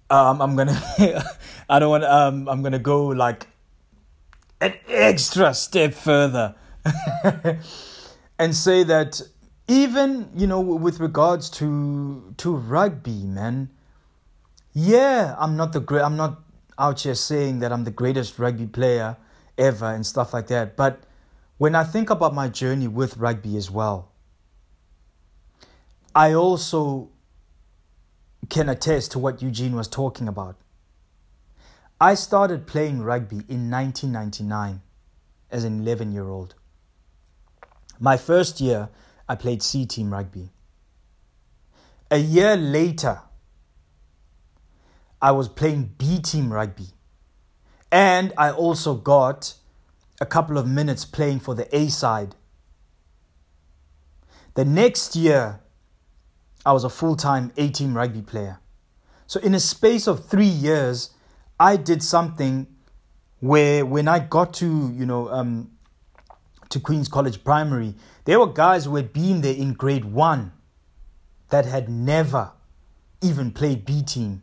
um, 0.09 0.41
i'm 0.41 0.55
gonna 0.55 0.77
i 1.69 1.79
don't 1.79 1.89
want 1.89 2.03
um, 2.03 2.49
i'm 2.49 2.61
gonna 2.61 2.79
go 2.79 3.07
like 3.07 3.47
an 4.61 4.73
extra 4.87 5.53
step 5.53 5.93
further 5.93 6.55
and 8.39 8.55
say 8.55 8.83
that 8.83 9.21
even 9.67 10.29
you 10.35 10.47
know 10.47 10.59
with 10.59 10.99
regards 10.99 11.49
to 11.49 12.33
to 12.37 12.55
rugby 12.55 13.23
man 13.25 13.69
yeah 14.73 15.35
i'm 15.39 15.55
not 15.55 15.73
the 15.73 15.79
great 15.79 16.01
i'm 16.01 16.15
not 16.15 16.41
out 16.77 17.01
here 17.01 17.15
saying 17.15 17.59
that 17.59 17.71
i'm 17.71 17.83
the 17.83 17.91
greatest 17.91 18.37
rugby 18.37 18.67
player 18.67 19.17
ever 19.57 19.91
and 19.93 20.05
stuff 20.05 20.33
like 20.33 20.47
that 20.47 20.75
but 20.75 21.03
when 21.57 21.75
i 21.75 21.83
think 21.83 22.09
about 22.09 22.33
my 22.33 22.47
journey 22.47 22.87
with 22.87 23.17
rugby 23.17 23.57
as 23.57 23.71
well 23.71 24.11
I 26.15 26.33
also 26.33 27.09
can 28.49 28.69
attest 28.69 29.11
to 29.11 29.19
what 29.19 29.41
Eugene 29.41 29.75
was 29.75 29.89
talking 29.89 30.29
about. 30.29 30.55
I 31.99 32.15
started 32.15 32.67
playing 32.67 33.01
rugby 33.01 33.37
in 33.47 33.71
1999 33.71 34.81
as 35.49 35.63
an 35.63 35.79
11 35.79 36.11
year 36.11 36.27
old. 36.27 36.55
My 37.99 38.17
first 38.17 38.59
year, 38.59 38.89
I 39.29 39.35
played 39.35 39.63
C 39.63 39.85
team 39.85 40.11
rugby. 40.11 40.49
A 42.11 42.17
year 42.17 42.57
later, 42.57 43.21
I 45.21 45.31
was 45.31 45.47
playing 45.47 45.95
B 45.97 46.19
team 46.19 46.51
rugby. 46.51 46.87
And 47.91 48.33
I 48.37 48.51
also 48.51 48.95
got 48.95 49.53
a 50.19 50.25
couple 50.25 50.57
of 50.57 50.67
minutes 50.67 51.05
playing 51.05 51.39
for 51.39 51.55
the 51.55 51.73
A 51.75 51.87
side. 51.87 52.35
The 54.55 54.65
next 54.65 55.15
year, 55.15 55.61
I 56.65 56.73
was 56.73 56.83
a 56.83 56.89
full 56.89 57.15
time 57.15 57.53
A 57.55 57.69
team 57.69 57.95
rugby 57.95 58.21
player. 58.21 58.59
So, 59.27 59.39
in 59.39 59.55
a 59.55 59.59
space 59.59 60.07
of 60.07 60.25
three 60.25 60.45
years, 60.45 61.14
I 61.59 61.77
did 61.77 62.03
something 62.03 62.67
where 63.39 63.85
when 63.85 64.07
I 64.07 64.19
got 64.19 64.53
to, 64.55 64.65
you 64.93 65.05
know, 65.05 65.29
um, 65.29 65.71
to 66.69 66.79
Queen's 66.79 67.07
College 67.07 67.43
Primary, 67.43 67.95
there 68.25 68.39
were 68.39 68.47
guys 68.47 68.85
who 68.85 68.95
had 68.95 69.13
been 69.13 69.41
there 69.41 69.53
in 69.53 69.73
grade 69.73 70.05
one 70.05 70.51
that 71.49 71.65
had 71.65 71.89
never 71.89 72.51
even 73.21 73.51
played 73.51 73.85
B 73.85 74.01
team. 74.01 74.41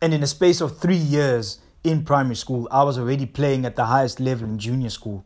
And 0.00 0.14
in 0.14 0.22
a 0.22 0.26
space 0.26 0.60
of 0.60 0.78
three 0.78 0.96
years 0.96 1.58
in 1.82 2.04
primary 2.04 2.36
school, 2.36 2.68
I 2.70 2.84
was 2.84 2.98
already 2.98 3.26
playing 3.26 3.64
at 3.64 3.76
the 3.76 3.86
highest 3.86 4.20
level 4.20 4.48
in 4.48 4.58
junior 4.58 4.90
school. 4.90 5.24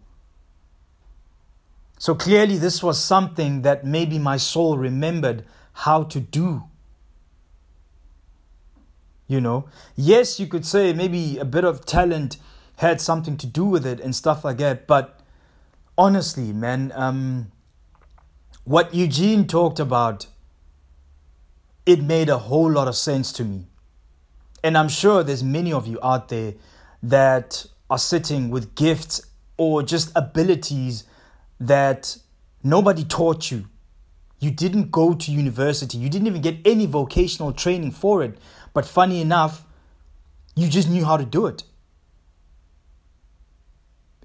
So 1.98 2.14
clearly, 2.14 2.56
this 2.58 2.82
was 2.82 3.02
something 3.02 3.62
that 3.62 3.85
maybe 3.85 4.18
my 4.18 4.37
soul 4.37 4.78
remembered 4.78 5.44
how 5.72 6.04
to 6.04 6.20
do. 6.20 6.64
You 9.32 9.40
know, 9.40 9.64
yes, 9.96 10.38
you 10.38 10.46
could 10.46 10.66
say 10.66 10.92
maybe 10.92 11.38
a 11.38 11.46
bit 11.46 11.64
of 11.64 11.86
talent 11.86 12.36
had 12.76 13.00
something 13.00 13.38
to 13.38 13.46
do 13.46 13.64
with 13.64 13.86
it 13.86 13.98
and 13.98 14.14
stuff 14.14 14.44
like 14.44 14.58
that, 14.58 14.86
but 14.86 15.18
honestly, 15.96 16.52
man, 16.52 16.92
um, 16.94 17.50
what 18.64 18.94
Eugene 18.94 19.46
talked 19.46 19.80
about, 19.80 20.26
it 21.86 22.02
made 22.02 22.28
a 22.28 22.36
whole 22.36 22.70
lot 22.70 22.88
of 22.88 22.94
sense 22.94 23.32
to 23.32 23.42
me. 23.42 23.68
And 24.62 24.76
I'm 24.76 24.90
sure 24.90 25.22
there's 25.22 25.42
many 25.42 25.72
of 25.72 25.86
you 25.86 25.98
out 26.02 26.28
there 26.28 26.52
that 27.02 27.64
are 27.88 27.98
sitting 27.98 28.50
with 28.50 28.74
gifts 28.74 29.22
or 29.56 29.82
just 29.82 30.12
abilities 30.14 31.04
that 31.58 32.18
nobody 32.62 33.02
taught 33.02 33.50
you. 33.50 33.64
You 34.40 34.50
didn't 34.50 34.90
go 34.90 35.14
to 35.14 35.32
university, 35.32 35.96
you 35.96 36.10
didn't 36.10 36.26
even 36.26 36.42
get 36.42 36.58
any 36.66 36.84
vocational 36.84 37.54
training 37.54 37.92
for 37.92 38.22
it. 38.22 38.36
But 38.72 38.87
funny 38.87 39.20
enough, 39.20 39.64
you 40.54 40.68
just 40.68 40.88
knew 40.88 41.04
how 41.04 41.16
to 41.16 41.24
do 41.24 41.46
it. 41.46 41.64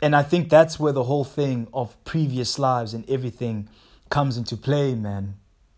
And 0.02 0.16
I 0.16 0.24
think 0.24 0.50
that's 0.50 0.80
where 0.80 0.94
the 0.94 1.04
whole 1.04 1.24
thing 1.24 1.68
of 1.74 2.02
previous 2.04 2.60
lives 2.60 2.94
and 2.94 3.10
everything 3.10 3.68
comes 4.10 4.38
into 4.38 4.56
play, 4.56 4.94
man. 4.94 5.36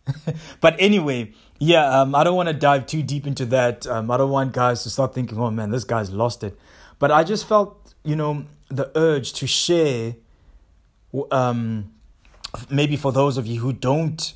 but 0.62 0.75
anyway, 0.79 1.34
yeah, 1.60 2.01
um, 2.01 2.15
I 2.15 2.23
don't 2.23 2.36
want 2.36 2.49
to 2.49 2.53
dive 2.53 2.86
too 2.86 3.01
deep 3.01 3.25
into 3.25 3.45
that. 3.47 3.88
Um, 3.88 4.12
I 4.12 4.17
don't 4.17 4.29
want 4.29 4.53
guys 4.53 4.84
to 4.84 4.89
start 4.89 5.13
thinking, 5.13 5.38
oh 5.38 5.51
man, 5.51 5.71
this 5.71 5.84
guy's 5.84 6.12
lost 6.12 6.43
it. 6.43 6.58
But 6.99 7.12
I 7.12 7.23
just 7.23 7.47
felt, 7.47 7.93
you 8.03 8.15
know, 8.15 8.45
the 8.67 8.91
urge 8.95 9.34
to 9.34 9.47
share, 9.47 10.15
um, 11.32 11.93
maybe 12.69 12.97
for 12.97 13.12
those 13.12 13.38
of 13.38 13.47
you 13.47 13.62
who 13.62 13.71
don't 13.71 14.34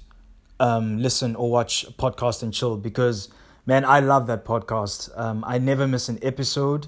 um, 0.59 0.99
listen 0.99 1.35
or 1.35 1.51
watch 1.51 1.85
Podcast 1.97 2.41
and 2.41 2.53
Chill, 2.53 2.77
because 2.77 3.29
man, 3.65 3.85
I 3.85 3.99
love 3.99 4.27
that 4.27 4.45
podcast. 4.45 5.09
Um, 5.17 5.43
I 5.47 5.57
never 5.57 5.87
miss 5.87 6.09
an 6.09 6.19
episode. 6.21 6.87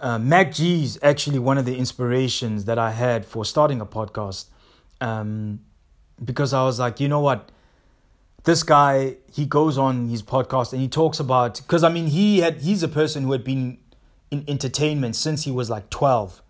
Uh, 0.00 0.18
Mac 0.18 0.58
is 0.60 0.98
actually 1.02 1.38
one 1.38 1.56
of 1.56 1.64
the 1.64 1.76
inspirations 1.76 2.66
that 2.66 2.78
I 2.78 2.90
had 2.90 3.24
for 3.24 3.44
starting 3.44 3.80
a 3.80 3.86
podcast. 3.86 4.46
Um, 5.00 5.60
because 6.22 6.52
I 6.52 6.64
was 6.64 6.78
like, 6.78 7.00
you 7.00 7.08
know 7.08 7.20
what? 7.20 7.50
This 8.44 8.62
guy, 8.62 9.16
he 9.32 9.46
goes 9.46 9.78
on 9.78 10.08
his 10.08 10.22
podcast 10.22 10.72
and 10.72 10.82
he 10.82 10.88
talks 10.88 11.18
about 11.18 11.56
because 11.56 11.82
I 11.82 11.88
mean 11.88 12.08
he 12.08 12.40
had 12.40 12.60
he's 12.60 12.82
a 12.82 12.88
person 12.88 13.22
who 13.24 13.32
had 13.32 13.42
been 13.42 13.78
in 14.30 14.44
entertainment 14.46 15.16
since 15.16 15.44
he 15.44 15.50
was 15.50 15.70
like 15.70 15.88
12. 15.88 16.42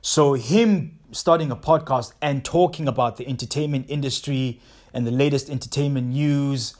So 0.00 0.34
him 0.34 0.98
starting 1.10 1.50
a 1.50 1.56
podcast 1.56 2.12
and 2.22 2.44
talking 2.44 2.86
about 2.86 3.16
the 3.16 3.26
entertainment 3.26 3.86
industry 3.88 4.60
and 4.92 5.06
the 5.06 5.10
latest 5.10 5.50
entertainment 5.50 6.08
news 6.08 6.76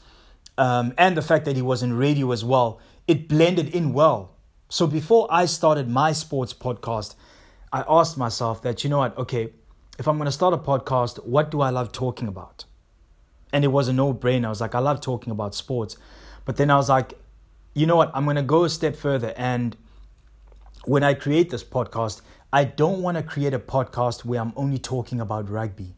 um, 0.57 0.93
and 0.97 1.17
the 1.17 1.21
fact 1.21 1.45
that 1.45 1.55
he 1.55 1.61
was 1.61 1.83
in 1.83 1.93
radio 1.93 2.31
as 2.31 2.43
well, 2.43 2.79
it 3.07 3.27
blended 3.27 3.69
in 3.69 3.93
well. 3.93 4.35
So 4.69 4.87
before 4.87 5.27
I 5.29 5.45
started 5.45 5.89
my 5.89 6.11
sports 6.11 6.53
podcast, 6.53 7.15
I 7.71 7.83
asked 7.87 8.17
myself 8.17 8.61
that, 8.63 8.83
you 8.83 8.89
know 8.89 8.99
what, 8.99 9.17
okay, 9.17 9.51
if 9.99 10.07
I'm 10.07 10.17
going 10.17 10.25
to 10.25 10.31
start 10.31 10.53
a 10.53 10.57
podcast, 10.57 11.25
what 11.25 11.51
do 11.51 11.61
I 11.61 11.69
love 11.69 11.91
talking 11.91 12.27
about? 12.27 12.65
And 13.53 13.63
it 13.63 13.69
was 13.69 13.87
a 13.87 13.93
no 13.93 14.13
brainer. 14.13 14.45
I 14.45 14.49
was 14.49 14.61
like, 14.61 14.75
I 14.75 14.79
love 14.79 15.01
talking 15.01 15.31
about 15.31 15.55
sports. 15.55 15.97
But 16.45 16.57
then 16.57 16.69
I 16.69 16.75
was 16.75 16.89
like, 16.89 17.13
you 17.73 17.85
know 17.85 17.95
what? 17.95 18.11
I'm 18.13 18.23
going 18.23 18.35
to 18.35 18.41
go 18.41 18.63
a 18.63 18.69
step 18.69 18.95
further. 18.95 19.33
And 19.37 19.75
when 20.85 21.03
I 21.03 21.13
create 21.13 21.49
this 21.49 21.63
podcast, 21.63 22.21
I 22.51 22.63
don't 22.63 23.01
want 23.01 23.17
to 23.17 23.23
create 23.23 23.53
a 23.53 23.59
podcast 23.59 24.25
where 24.25 24.39
I'm 24.41 24.53
only 24.55 24.77
talking 24.77 25.19
about 25.19 25.49
rugby. 25.49 25.95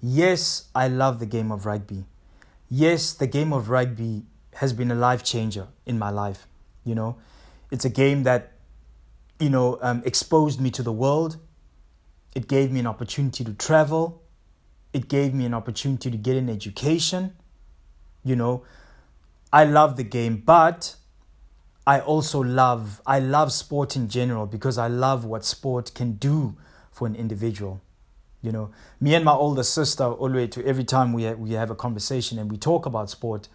Yes, 0.00 0.68
I 0.74 0.88
love 0.88 1.18
the 1.18 1.26
game 1.26 1.50
of 1.50 1.66
rugby. 1.66 2.04
Yes, 2.68 3.12
the 3.12 3.26
game 3.26 3.52
of 3.52 3.70
rugby 3.70 4.24
has 4.54 4.72
been 4.72 4.90
a 4.90 4.94
life 4.94 5.22
changer 5.22 5.68
in 5.86 5.98
my 5.98 6.10
life. 6.10 6.46
You 6.84 6.94
know, 6.94 7.16
it's 7.70 7.84
a 7.84 7.90
game 7.90 8.24
that, 8.24 8.52
you 9.38 9.50
know, 9.50 9.78
um, 9.82 10.02
exposed 10.04 10.60
me 10.60 10.70
to 10.72 10.82
the 10.82 10.92
world 10.92 11.38
it 12.38 12.46
gave 12.46 12.70
me 12.70 12.78
an 12.78 12.86
opportunity 12.86 13.42
to 13.42 13.52
travel. 13.52 14.22
It 14.92 15.08
gave 15.08 15.34
me 15.34 15.44
an 15.44 15.54
opportunity 15.54 16.08
to 16.08 16.16
get 16.16 16.36
an 16.36 16.48
education. 16.48 17.34
You 18.22 18.36
know, 18.36 18.62
I 19.52 19.64
love 19.64 19.96
the 19.96 20.04
game, 20.04 20.42
but 20.46 20.94
I 21.86 22.00
also 22.00 22.40
love 22.40 23.00
I 23.06 23.18
love 23.18 23.52
sport 23.52 23.96
in 23.96 24.08
general 24.08 24.46
because 24.46 24.78
I 24.78 24.88
love 24.88 25.24
what 25.24 25.44
sport 25.44 25.92
can 25.94 26.12
do 26.12 26.56
for 26.92 27.08
an 27.08 27.16
individual. 27.16 27.80
You 28.40 28.52
know, 28.52 28.70
me 29.00 29.14
and 29.14 29.24
my 29.24 29.32
older 29.32 29.64
sister, 29.64 30.14
to 30.14 30.64
every 30.64 30.84
time 30.84 31.12
we 31.12 31.32
we 31.34 31.52
have 31.52 31.70
a 31.70 31.74
conversation 31.74 32.38
and 32.38 32.50
we 32.50 32.56
talk 32.56 32.86
about 32.86 33.10
sport, 33.10 33.48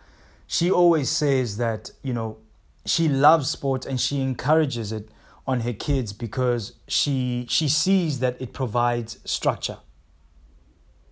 she 0.45 0.69
always 0.69 1.09
says 1.09 1.57
that 1.57 1.91
you 2.01 2.13
know 2.13 2.37
she 2.85 3.07
loves 3.07 3.49
sport 3.49 3.85
and 3.85 3.99
she 3.99 4.21
encourages 4.21 4.91
it 4.91 5.09
on 5.47 5.61
her 5.61 5.73
kids 5.73 6.13
because 6.13 6.73
she 6.87 7.45
she 7.49 7.67
sees 7.67 8.19
that 8.19 8.41
it 8.41 8.53
provides 8.53 9.19
structure 9.25 9.77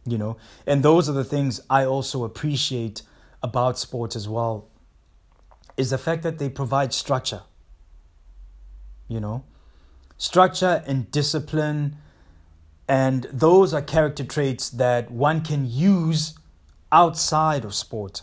you 0.06 0.18
know. 0.18 0.36
And 0.66 0.82
those 0.82 1.08
are 1.10 1.14
the 1.14 1.24
things 1.24 1.62
i 1.70 1.86
also 1.86 2.24
appreciate 2.24 3.04
about 3.44 3.78
sports 3.78 4.16
as 4.16 4.28
well 4.28 4.68
is 5.78 5.90
the 5.92 5.98
fact 5.98 6.24
that 6.24 6.40
they 6.40 6.50
provide 6.50 6.94
structure 6.94 7.44
you 9.12 9.20
know. 9.20 9.44
Structure 10.18 10.84
and 10.88 11.12
discipline 11.12 11.98
and 12.92 13.24
those 13.32 13.74
are 13.74 13.82
character 13.82 14.24
traits 14.24 14.70
that 14.72 15.10
one 15.10 15.42
can 15.42 15.66
use 15.66 16.36
outside 16.92 17.64
of 17.64 17.74
sport 17.74 18.22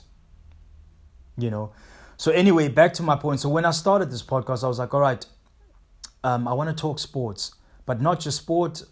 you 1.36 1.50
know 1.50 1.72
so 2.16 2.30
anyway 2.32 2.68
back 2.68 2.92
to 2.92 3.02
my 3.02 3.16
point 3.16 3.40
so 3.40 3.48
when 3.48 3.64
i 3.64 3.70
started 3.70 4.10
this 4.10 4.22
podcast 4.22 4.62
i 4.62 4.68
was 4.68 4.78
like 4.78 4.92
all 4.92 5.00
right 5.00 5.24
um, 6.24 6.48
I 6.48 6.52
want 6.52 6.68
to 6.68 6.80
talk 6.80 6.98
sports, 6.98 7.54
but 7.86 8.00
not 8.00 8.20
just 8.20 8.38
sport. 8.38 8.82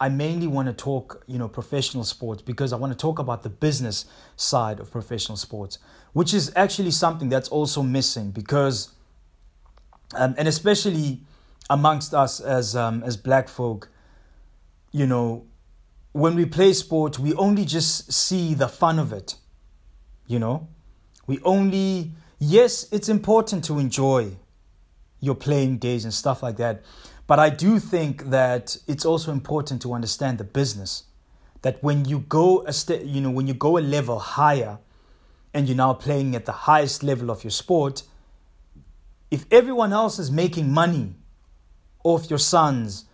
I 0.00 0.08
mainly 0.08 0.46
want 0.46 0.66
to 0.66 0.72
talk, 0.72 1.22
you 1.26 1.38
know, 1.38 1.48
professional 1.48 2.04
sports 2.04 2.40
because 2.40 2.72
I 2.72 2.76
want 2.76 2.92
to 2.92 2.98
talk 2.98 3.18
about 3.18 3.42
the 3.42 3.50
business 3.50 4.06
side 4.36 4.80
of 4.80 4.90
professional 4.90 5.36
sports, 5.36 5.78
which 6.14 6.32
is 6.32 6.50
actually 6.56 6.90
something 6.90 7.28
that's 7.28 7.50
also 7.50 7.82
missing 7.82 8.30
because, 8.30 8.94
um, 10.14 10.34
and 10.38 10.48
especially 10.48 11.20
amongst 11.68 12.14
us 12.14 12.40
as 12.40 12.74
um, 12.74 13.02
as 13.02 13.16
black 13.16 13.48
folk, 13.48 13.90
you 14.92 15.06
know, 15.06 15.46
when 16.12 16.34
we 16.34 16.44
play 16.44 16.72
sport, 16.72 17.18
we 17.18 17.34
only 17.34 17.64
just 17.64 18.12
see 18.12 18.54
the 18.54 18.68
fun 18.68 18.98
of 18.98 19.12
it. 19.12 19.36
You 20.26 20.38
know, 20.38 20.68
we 21.26 21.40
only 21.42 22.12
yes, 22.38 22.86
it's 22.90 23.08
important 23.08 23.64
to 23.64 23.78
enjoy 23.78 24.32
your 25.20 25.34
playing 25.34 25.78
days 25.78 26.04
and 26.04 26.12
stuff 26.14 26.42
like 26.42 26.56
that. 26.56 26.82
But 27.26 27.38
I 27.38 27.50
do 27.50 27.78
think 27.78 28.30
that 28.30 28.76
it's 28.88 29.04
also 29.04 29.30
important 29.30 29.82
to 29.82 29.92
understand 29.92 30.38
the 30.38 30.44
business. 30.44 31.04
That 31.62 31.82
when 31.82 32.04
you 32.06 32.20
go 32.20 32.64
a 32.66 32.72
st- 32.72 33.04
you 33.04 33.20
know 33.20 33.30
when 33.30 33.46
you 33.46 33.54
go 33.54 33.78
a 33.78 33.80
level 33.80 34.18
higher, 34.18 34.78
and 35.52 35.68
you're 35.68 35.76
now 35.76 35.92
playing 35.92 36.34
at 36.34 36.46
the 36.46 36.52
highest 36.52 37.02
level 37.02 37.30
of 37.30 37.44
your 37.44 37.50
sport, 37.50 38.02
if 39.30 39.44
everyone 39.50 39.92
else 39.92 40.18
is 40.18 40.30
making 40.30 40.72
money 40.72 41.14
off 42.04 42.30
your 42.30 42.38
sons, 42.38 43.04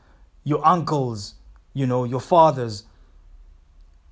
your 0.44 0.64
uncles, 0.64 1.34
you 1.76 1.86
know, 1.86 2.04
your 2.04 2.20
fathers, 2.20 2.84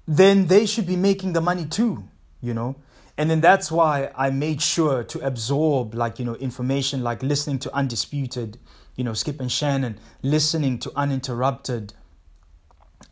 then 0.06 0.48
they 0.48 0.66
should 0.66 0.86
be 0.86 0.96
making 0.96 1.32
the 1.32 1.40
money 1.40 1.64
too, 1.64 2.04
you 2.42 2.52
know. 2.52 2.76
and 3.16 3.30
then 3.30 3.40
that's 3.40 3.70
why 3.72 4.10
I 4.16 4.30
made 4.30 4.60
sure 4.60 5.04
to 5.04 5.20
absorb 5.20 5.94
like 5.94 6.18
you 6.18 6.24
know 6.24 6.34
information 6.34 7.02
like 7.02 7.22
listening 7.22 7.58
to 7.60 7.74
Undisputed, 7.74 8.58
you 8.96 9.04
know 9.04 9.14
Skip 9.14 9.40
and 9.40 9.50
Shannon, 9.50 9.98
listening 10.22 10.78
to 10.80 10.92
Uninterrupted, 10.94 11.94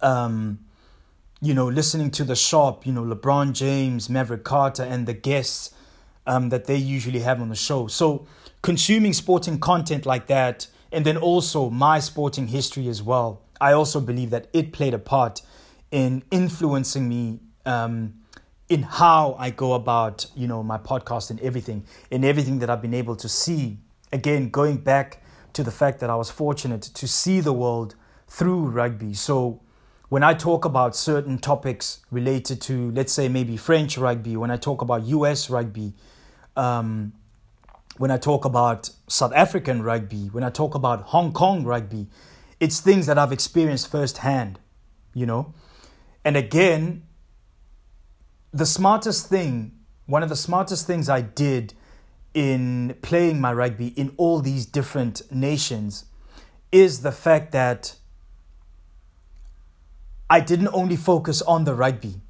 um, 0.01 0.59
you 1.41 1.55
know 1.55 1.69
listening 1.69 2.11
to 2.13 2.25
the 2.25 2.37
shop, 2.37 2.85
you 2.87 2.93
know 2.93 3.05
LeBron 3.05 3.53
James, 3.55 4.11
Maverick 4.11 4.45
Carter, 4.45 4.83
and 4.83 5.07
the 5.07 5.15
guests 5.15 5.75
um, 6.27 6.51
that 6.51 6.67
they 6.67 6.77
usually 6.77 7.21
have 7.21 7.41
on 7.41 7.49
the 7.49 7.55
show. 7.57 7.87
So 7.87 8.27
consuming 8.61 9.13
sporting 9.13 9.59
content 9.61 10.05
like 10.05 10.27
that, 10.27 10.67
and 10.91 11.07
then 11.07 11.17
also 11.17 11.71
my 11.71 12.01
sporting 12.01 12.49
history 12.49 12.89
as 12.89 13.03
well. 13.03 13.42
I 13.63 13.73
also 13.73 14.01
believe 14.01 14.31
that 14.31 14.49
it 14.53 14.73
played 14.73 14.95
a 14.95 14.99
part 14.99 15.43
in 15.91 16.23
influencing 16.31 17.09
me. 17.09 17.41
Um, 17.65 18.15
in 18.69 18.83
how 18.83 19.37
I 19.39 19.51
go 19.51 19.75
about, 19.75 20.25
you 20.35 20.47
know, 20.47 20.63
my 20.63 20.79
podcast 20.79 21.29
and 21.29 21.39
everything, 21.41 21.85
in 22.11 22.25
everything 22.25 22.59
that 22.61 22.71
I've 22.71 22.81
been 22.81 22.95
able 22.95 23.17
to 23.17 23.29
see. 23.29 23.77
Again, 24.13 24.49
going 24.49 24.79
back 24.79 25.23
to 25.53 25.63
the 25.63 25.71
fact 25.71 26.01
that 26.01 26.09
I 26.09 26.15
was 26.15 26.31
fortunate 26.31 26.81
to 26.81 27.07
see 27.07 27.41
the 27.41 27.53
world 27.53 27.95
through 28.29 28.71
rugby. 28.71 29.13
So 29.13 29.61
when 30.09 30.23
I 30.23 30.33
talk 30.33 30.65
about 30.65 30.97
certain 30.97 31.39
topics 31.39 32.01
related 32.11 32.63
to, 32.63 32.91
let's 32.93 33.13
say, 33.13 33.29
maybe 33.29 33.59
French 33.59 33.99
rugby, 33.99 34.39
when 34.39 34.51
I 34.51 34.57
talk 34.57 34.81
about 34.81 35.05
US 35.05 35.51
rugby, 35.51 35.93
um, 36.57 37.13
when 37.99 38.11
I 38.11 38.17
talk 38.17 38.47
about 38.47 38.89
South 39.07 39.35
African 39.35 39.83
rugby, 39.83 40.29
when 40.33 40.45
I 40.45 40.51
talk 40.51 40.75
about 40.75 41.03
Hong 41.03 41.33
Kong 41.33 41.65
rugby, 41.65 42.09
it's 42.63 42.79
things 42.79 43.07
that 43.07 43.19
I've 43.19 43.33
experienced 43.33 43.91
firsthand, 43.91 44.61
you 45.15 45.27
know. 45.27 45.53
And 46.25 46.37
again, 46.37 47.03
the 48.53 48.67
smartest 48.67 49.29
thing, 49.29 49.73
one 50.07 50.23
of 50.23 50.29
the 50.29 50.37
smartest 50.37 50.87
things 50.87 51.09
I 51.09 51.23
did 51.23 51.75
in 52.35 52.95
playing 53.03 53.41
my 53.41 53.53
rugby 53.53 53.89
in 53.89 54.15
all 54.17 54.39
these 54.39 54.65
different 54.65 55.23
nations 55.33 56.05
is 56.71 57.03
the 57.03 57.11
fact 57.11 57.51
that 57.51 57.97
I 60.31 60.39
didn't 60.39 60.71
only 60.73 60.97
focus 60.97 61.43
on 61.43 61.65
the 61.65 61.75
rugby. 61.75 62.21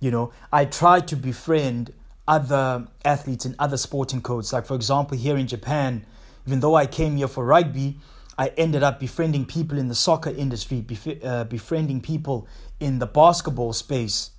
You 0.00 0.10
know, 0.10 0.32
I 0.50 0.64
tried 0.64 1.08
to 1.08 1.16
befriend 1.16 1.92
other 2.26 2.88
athletes 3.04 3.44
in 3.44 3.54
other 3.58 3.76
sporting 3.76 4.22
codes. 4.22 4.50
Like, 4.50 4.64
for 4.64 4.76
example, 4.76 5.18
here 5.18 5.36
in 5.36 5.46
Japan, 5.46 6.06
even 6.46 6.60
though 6.60 6.74
I 6.74 6.86
came 6.86 7.18
here 7.18 7.28
for 7.28 7.44
rugby, 7.44 7.98
I 8.36 8.48
ended 8.56 8.82
up 8.82 9.00
befriending 9.00 9.46
people 9.46 9.78
in 9.78 9.88
the 9.88 9.94
soccer 9.94 10.30
industry, 10.30 10.82
bef- 10.82 11.24
uh, 11.24 11.44
befriending 11.44 12.00
people 12.00 12.48
in 12.80 12.98
the 12.98 13.06
basketball 13.06 13.72
space 13.72 14.30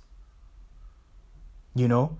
you 1.76 1.86
know? 1.86 2.16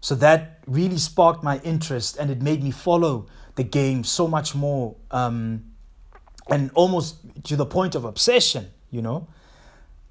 So 0.00 0.14
that 0.16 0.60
really 0.66 0.96
sparked 0.96 1.44
my 1.44 1.58
interest 1.58 2.16
and 2.16 2.30
it 2.30 2.40
made 2.40 2.62
me 2.62 2.70
follow 2.70 3.26
the 3.56 3.64
game 3.64 4.04
so 4.04 4.26
much 4.26 4.54
more 4.54 4.96
um, 5.10 5.64
and 6.48 6.70
almost 6.74 7.16
to 7.44 7.56
the 7.56 7.66
point 7.66 7.94
of 7.94 8.04
obsession, 8.04 8.70
you 8.90 9.02
know? 9.02 9.28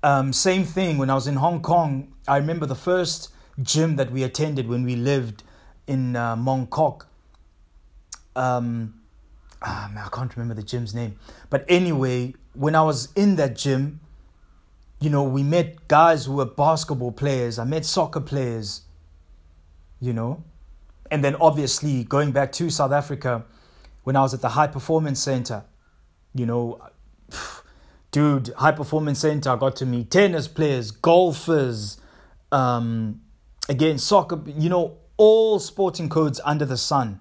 Um, 0.04 0.34
same 0.34 0.66
thing 0.66 0.98
when 0.98 1.10
I 1.10 1.16
was 1.16 1.28
in 1.28 1.36
Hong 1.36 1.62
Kong. 1.62 2.14
I 2.28 2.38
remember 2.38 2.66
the 2.66 2.76
first 2.76 3.30
gym 3.62 3.96
that 3.96 4.12
we 4.12 4.24
attended 4.24 4.68
when 4.68 4.84
we 4.84 4.96
lived 4.96 5.44
in 5.88 6.16
uh, 6.16 6.36
Mong 6.36 6.70
Kok. 6.70 7.08
Um, 8.36 9.01
man, 9.64 10.04
I 10.06 10.10
can't 10.10 10.36
remember 10.36 10.54
the 10.54 10.64
gym's 10.64 10.94
name. 10.94 11.18
But 11.50 11.66
anyway, 11.68 12.34
when 12.54 12.76
I 12.76 12.82
was 12.82 13.12
in 13.16 13.36
that 13.36 13.56
gym, 13.56 14.00
you 15.00 15.10
know, 15.10 15.24
we 15.24 15.44
met 15.44 15.88
guys 15.88 16.26
who 16.26 16.34
were 16.34 16.46
basketball 16.46 17.12
players. 17.12 17.60
I 17.60 17.64
met 17.64 17.86
soccer 17.86 18.20
players, 18.22 18.82
you 20.00 20.14
know. 20.14 20.44
And 21.10 21.24
then 21.24 21.36
obviously 21.36 22.04
going 22.04 22.32
back 22.32 22.52
to 22.54 22.70
South 22.70 22.92
Africa, 22.92 23.44
when 24.04 24.16
I 24.16 24.22
was 24.22 24.34
at 24.34 24.42
the 24.42 24.50
High 24.50 24.68
Performance 24.68 25.20
Center, 25.20 25.64
you 26.34 26.46
know, 26.46 26.80
dude, 28.12 28.50
High 28.58 28.72
Performance 28.72 29.20
Center, 29.20 29.50
I 29.50 29.56
got 29.58 29.76
to 29.78 29.86
meet 29.86 30.12
tennis 30.12 30.48
players, 30.48 30.92
golfers, 30.92 31.98
um, 32.52 33.22
again, 33.70 33.98
soccer, 33.98 34.40
you 34.46 34.70
know, 34.70 34.98
all 35.18 35.60
sporting 35.60 36.10
codes 36.10 36.40
under 36.46 36.66
the 36.66 36.78
sun. 36.78 37.20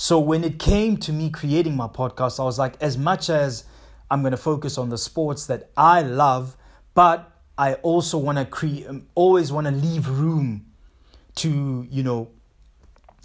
So 0.00 0.20
when 0.20 0.44
it 0.44 0.60
came 0.60 0.96
to 0.98 1.12
me 1.12 1.28
creating 1.28 1.76
my 1.76 1.88
podcast, 1.88 2.38
I 2.38 2.44
was 2.44 2.56
like, 2.56 2.80
as 2.80 2.96
much 2.96 3.28
as 3.28 3.64
I'm 4.08 4.22
going 4.22 4.30
to 4.30 4.36
focus 4.36 4.78
on 4.78 4.90
the 4.90 4.96
sports 4.96 5.46
that 5.46 5.70
I 5.76 6.02
love, 6.02 6.56
but 6.94 7.30
I 7.58 7.74
also 7.74 8.16
want 8.16 8.38
to 8.38 8.44
create, 8.44 8.86
always 9.16 9.50
want 9.50 9.66
to 9.66 9.72
leave 9.72 10.08
room 10.08 10.66
to, 11.36 11.84
you 11.90 12.04
know, 12.04 12.30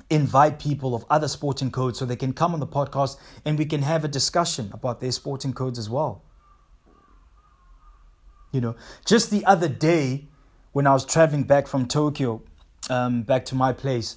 invite 0.09 0.57
people 0.57 0.95
of 0.95 1.05
other 1.11 1.27
sporting 1.27 1.69
codes 1.69 1.99
so 1.99 2.05
they 2.05 2.15
can 2.15 2.33
come 2.33 2.55
on 2.55 2.59
the 2.59 2.67
podcast 2.67 3.17
and 3.45 3.57
we 3.59 3.65
can 3.65 3.83
have 3.83 4.03
a 4.03 4.07
discussion 4.07 4.71
about 4.73 4.99
their 4.99 5.11
sporting 5.11 5.53
codes 5.53 5.77
as 5.77 5.91
well. 5.91 6.23
You 8.51 8.61
know, 8.61 8.75
just 9.05 9.29
the 9.29 9.45
other 9.45 9.67
day 9.67 10.27
when 10.71 10.87
I 10.87 10.93
was 10.93 11.05
traveling 11.05 11.43
back 11.43 11.67
from 11.67 11.87
Tokyo, 11.87 12.41
um, 12.89 13.21
back 13.21 13.45
to 13.45 13.55
my 13.55 13.73
place, 13.73 14.15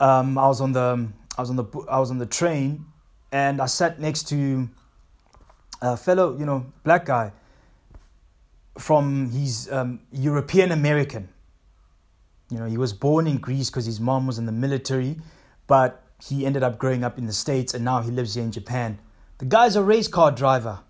um, 0.00 0.38
I 0.38 0.46
was 0.48 0.62
on 0.62 0.72
the 0.72 1.08
I 1.36 1.42
was 1.42 1.50
on 1.50 1.56
the 1.56 1.64
I 1.90 1.98
was 1.98 2.10
on 2.10 2.18
the 2.18 2.26
train, 2.26 2.86
and 3.32 3.60
I 3.60 3.66
sat 3.66 4.00
next 4.00 4.28
to 4.28 4.68
a 5.82 5.96
fellow, 5.96 6.36
you 6.38 6.46
know, 6.46 6.66
black 6.84 7.04
guy 7.04 7.32
from 8.78 9.30
he's 9.30 9.70
um, 9.72 10.00
European 10.12 10.72
American. 10.72 11.28
You 12.50 12.58
know, 12.58 12.66
he 12.66 12.78
was 12.78 12.92
born 12.92 13.26
in 13.26 13.38
Greece 13.38 13.70
because 13.70 13.86
his 13.86 14.00
mom 14.00 14.26
was 14.26 14.38
in 14.38 14.46
the 14.46 14.52
military, 14.52 15.16
but 15.66 16.04
he 16.22 16.46
ended 16.46 16.62
up 16.62 16.78
growing 16.78 17.04
up 17.04 17.18
in 17.18 17.26
the 17.26 17.32
States 17.32 17.74
and 17.74 17.84
now 17.84 18.00
he 18.00 18.10
lives 18.10 18.34
here 18.34 18.44
in 18.44 18.52
Japan. 18.52 18.98
The 19.38 19.44
guy's 19.44 19.76
a 19.76 19.82
race 19.82 20.08
car 20.08 20.30
driver. 20.30 20.80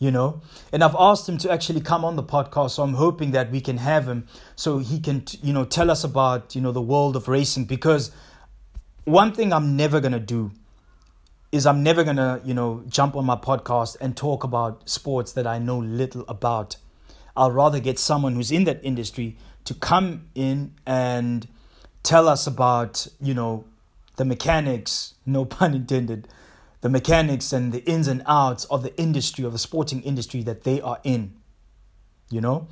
You 0.00 0.12
know, 0.12 0.42
and 0.72 0.84
I've 0.84 0.94
asked 0.96 1.28
him 1.28 1.38
to 1.38 1.50
actually 1.50 1.80
come 1.80 2.04
on 2.04 2.14
the 2.14 2.22
podcast, 2.22 2.70
so 2.70 2.84
I'm 2.84 2.94
hoping 2.94 3.32
that 3.32 3.50
we 3.50 3.60
can 3.60 3.78
have 3.78 4.06
him 4.06 4.28
so 4.54 4.78
he 4.78 5.00
can, 5.00 5.24
you 5.42 5.52
know, 5.52 5.64
tell 5.64 5.90
us 5.90 6.04
about, 6.04 6.54
you 6.54 6.60
know, 6.60 6.70
the 6.70 6.80
world 6.80 7.16
of 7.16 7.26
racing 7.26 7.64
because 7.64 8.12
one 9.04 9.32
thing 9.32 9.52
I'm 9.52 9.76
never 9.76 10.00
going 10.00 10.12
to 10.12 10.20
do 10.20 10.52
is 11.50 11.66
I'm 11.66 11.82
never 11.82 12.04
going 12.04 12.16
to, 12.16 12.40
you 12.44 12.54
know, 12.54 12.84
jump 12.88 13.16
on 13.16 13.24
my 13.24 13.36
podcast 13.36 13.96
and 14.00 14.16
talk 14.16 14.44
about 14.44 14.88
sports 14.88 15.32
that 15.32 15.46
I 15.46 15.58
know 15.58 15.78
little 15.78 16.24
about. 16.28 16.76
I'll 17.36 17.50
rather 17.50 17.80
get 17.80 17.98
someone 17.98 18.34
who's 18.34 18.50
in 18.50 18.64
that 18.64 18.80
industry 18.84 19.36
to 19.64 19.74
come 19.74 20.28
in 20.34 20.74
and 20.86 21.48
tell 22.02 22.28
us 22.28 22.46
about, 22.46 23.06
you 23.20 23.34
know, 23.34 23.64
the 24.16 24.24
mechanics, 24.24 25.14
no 25.26 25.44
pun 25.44 25.74
intended, 25.74 26.28
the 26.80 26.88
mechanics 26.88 27.52
and 27.52 27.72
the 27.72 27.84
ins 27.84 28.08
and 28.08 28.22
outs 28.26 28.64
of 28.66 28.82
the 28.82 28.96
industry, 28.96 29.44
of 29.44 29.52
the 29.52 29.58
sporting 29.58 30.02
industry 30.02 30.42
that 30.42 30.64
they 30.64 30.80
are 30.80 31.00
in, 31.04 31.34
you 32.30 32.40
know? 32.40 32.68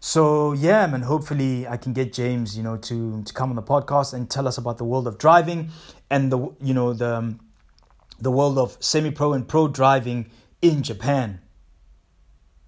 So 0.00 0.52
yeah, 0.52 0.86
man. 0.86 1.02
Hopefully, 1.02 1.66
I 1.66 1.76
can 1.76 1.92
get 1.92 2.12
James, 2.12 2.56
you 2.56 2.62
know, 2.62 2.76
to 2.76 3.22
to 3.22 3.32
come 3.32 3.50
on 3.50 3.56
the 3.56 3.62
podcast 3.62 4.12
and 4.14 4.30
tell 4.30 4.46
us 4.46 4.58
about 4.58 4.78
the 4.78 4.84
world 4.84 5.06
of 5.06 5.18
driving 5.18 5.70
and 6.10 6.30
the 6.30 6.38
you 6.60 6.74
know 6.74 6.92
the 6.92 7.34
the 8.20 8.30
world 8.30 8.58
of 8.58 8.76
semi-pro 8.80 9.32
and 9.32 9.48
pro 9.48 9.68
driving 9.68 10.30
in 10.62 10.82
Japan. 10.82 11.40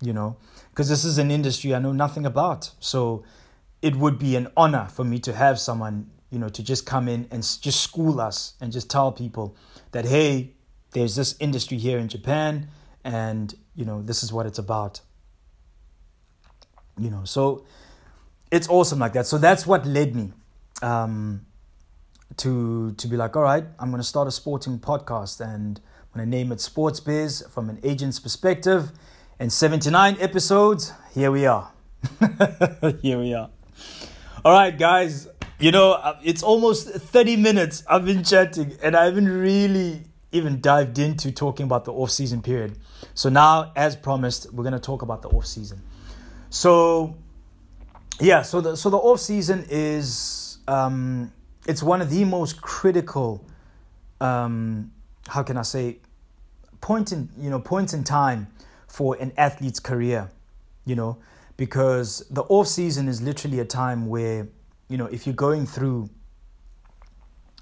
You 0.01 0.13
know, 0.13 0.37
because 0.71 0.89
this 0.89 1.05
is 1.05 1.19
an 1.19 1.31
industry 1.31 1.75
I 1.75 1.79
know 1.81 1.93
nothing 1.93 2.25
about. 2.25 2.71
So 2.81 3.25
it 3.83 3.95
would 3.97 4.19
be 4.19 4.37
an 4.37 4.49
honor 4.57 4.89
for 4.91 5.05
me 5.05 5.19
to 5.21 5.33
have 5.33 5.59
someone, 5.61 6.11
you 6.31 6.39
know, 6.39 6.49
to 6.49 6.63
just 6.63 6.87
come 6.87 7.09
in 7.09 7.29
and 7.31 7.43
just 7.61 7.81
school 7.81 8.21
us 8.21 8.55
and 8.61 8.73
just 8.73 8.89
tell 8.91 9.13
people 9.13 9.57
that 9.93 10.07
hey, 10.07 10.55
there's 10.93 11.17
this 11.17 11.37
industry 11.41 11.79
here 11.79 11.99
in 11.99 12.09
Japan, 12.09 12.69
and 13.05 13.55
you 13.75 13.85
know, 13.85 14.03
this 14.03 14.23
is 14.23 14.33
what 14.33 14.47
it's 14.47 14.59
about. 14.59 15.01
You 16.99 17.11
know 17.11 17.25
so 17.25 17.65
it's 18.51 18.69
awesome 18.69 18.99
like 18.99 19.13
that. 19.13 19.27
So 19.27 19.39
that's 19.39 19.67
what 19.67 19.87
led 19.87 20.15
me 20.15 20.33
um, 20.83 21.47
to 22.37 22.93
to 22.93 23.09
be 23.09 23.17
like 23.17 23.37
all 23.37 23.43
right 23.43 23.65
i'm 23.79 23.91
going 23.91 24.01
to 24.01 24.07
start 24.07 24.29
a 24.29 24.31
sporting 24.31 24.79
podcast. 24.79 25.41
And 25.41 25.81
i'm 25.81 26.19
going 26.19 26.31
to 26.31 26.37
name 26.37 26.53
it 26.53 26.61
sports 26.61 27.01
biz 27.01 27.45
from 27.51 27.69
an 27.71 27.79
agent's 27.83 28.19
perspective 28.19 28.93
and 29.39 29.53
79 29.53 30.17
episodes 30.21 30.93
here 31.15 31.31
we 31.31 31.47
are. 31.47 31.73
Here 33.03 33.19
we 33.19 33.35
are. 33.35 33.51
All 34.45 34.53
right 34.53 34.77
guys 34.77 35.29
you 35.59 35.73
know 35.73 35.93
uh, 35.93 36.17
it's 36.23 36.43
almost 36.45 36.89
30 36.89 37.37
minutes 37.37 37.83
i've 37.89 38.05
been 38.05 38.23
chatting 38.23 38.77
and 38.81 38.95
i 38.95 39.07
haven't 39.07 39.29
really 39.29 40.05
even 40.31 40.61
dived 40.61 40.99
into 40.99 41.33
talking 41.33 41.65
about 41.65 41.85
the 41.85 41.93
off 41.93 42.11
season 42.11 42.43
period 42.43 42.77
so 43.15 43.29
now 43.29 43.73
as 43.75 43.97
promised 43.97 44.53
we're 44.53 44.65
going 44.65 44.73
to 44.73 44.81
talk 44.81 45.03
about 45.03 45.23
the 45.23 45.29
off 45.29 45.47
season 45.47 45.81
so 46.51 47.17
yeah, 48.21 48.43
so 48.43 48.61
the 48.61 48.77
so 48.77 48.91
the 48.91 48.97
off 48.97 49.21
season 49.21 49.65
is 49.69 50.59
um, 50.67 51.33
it's 51.67 51.83
one 51.83 52.03
of 52.03 52.11
the 52.11 52.25
most 52.25 52.61
critical. 52.61 53.45
Um, 54.21 54.93
how 55.29 55.43
can 55.43 55.57
I 55.57 55.63
say? 55.63 55.99
Point 56.81 57.13
in 57.13 57.29
you 57.39 57.51
know 57.51 57.61
points 57.61 57.93
in 57.93 58.05
time 58.05 58.49
for 58.89 59.17
an 59.21 59.33
athlete's 59.37 59.81
career, 59.81 60.31
you 60.85 60.97
know, 60.97 61.19
because 61.57 62.25
the 62.31 62.43
off 62.43 62.67
season 62.67 63.09
is 63.09 63.21
literally 63.21 63.61
a 63.61 63.65
time 63.65 64.07
where 64.07 64.49
you 64.89 64.97
know 64.97 65.07
if 65.07 65.27
you're 65.27 65.35
going 65.35 65.67
through 65.67 66.09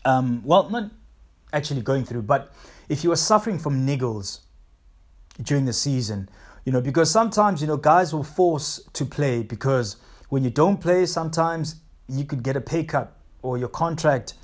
um, 0.04 0.42
well 0.44 0.68
not 0.70 0.90
actually 1.56 1.82
going 1.82 2.04
through. 2.04 2.22
But 2.22 2.52
if 2.88 3.02
you 3.02 3.10
are 3.12 3.16
suffering 3.32 3.58
from 3.58 3.86
niggles 3.86 4.40
during 5.42 5.64
the 5.64 5.72
season 5.72 6.28
you 6.66 6.72
know 6.72 6.80
because 6.80 7.10
sometimes 7.10 7.62
you 7.62 7.66
know 7.66 7.78
guys 7.78 8.12
will 8.12 8.24
force 8.24 8.80
to 8.92 9.06
play 9.06 9.42
because 9.42 9.96
when 10.28 10.44
you 10.44 10.50
don't 10.50 10.78
play 10.78 11.06
sometimes 11.06 11.76
you 12.08 12.24
could 12.24 12.42
get 12.42 12.56
a 12.56 12.60
pay 12.60 12.84
cut 12.84 13.16
or 13.42 13.56
your 13.56 13.68
contract 13.68 14.34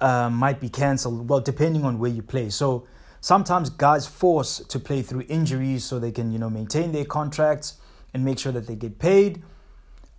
uh, 0.00 0.28
might 0.30 0.60
be 0.60 0.68
cancelled 0.68 1.28
well 1.28 1.40
depending 1.40 1.84
on 1.84 1.98
where 1.98 2.10
you 2.10 2.22
play. 2.22 2.50
So 2.50 2.86
sometimes 3.20 3.70
guys 3.70 4.06
force 4.06 4.58
to 4.58 4.78
play 4.78 5.00
through 5.02 5.24
injuries 5.28 5.84
so 5.84 5.98
they 5.98 6.12
can 6.12 6.30
you 6.30 6.38
know 6.38 6.50
maintain 6.50 6.92
their 6.92 7.06
contracts 7.06 7.78
and 8.12 8.24
make 8.24 8.38
sure 8.38 8.52
that 8.52 8.66
they 8.66 8.76
get 8.76 8.98
paid. 8.98 9.42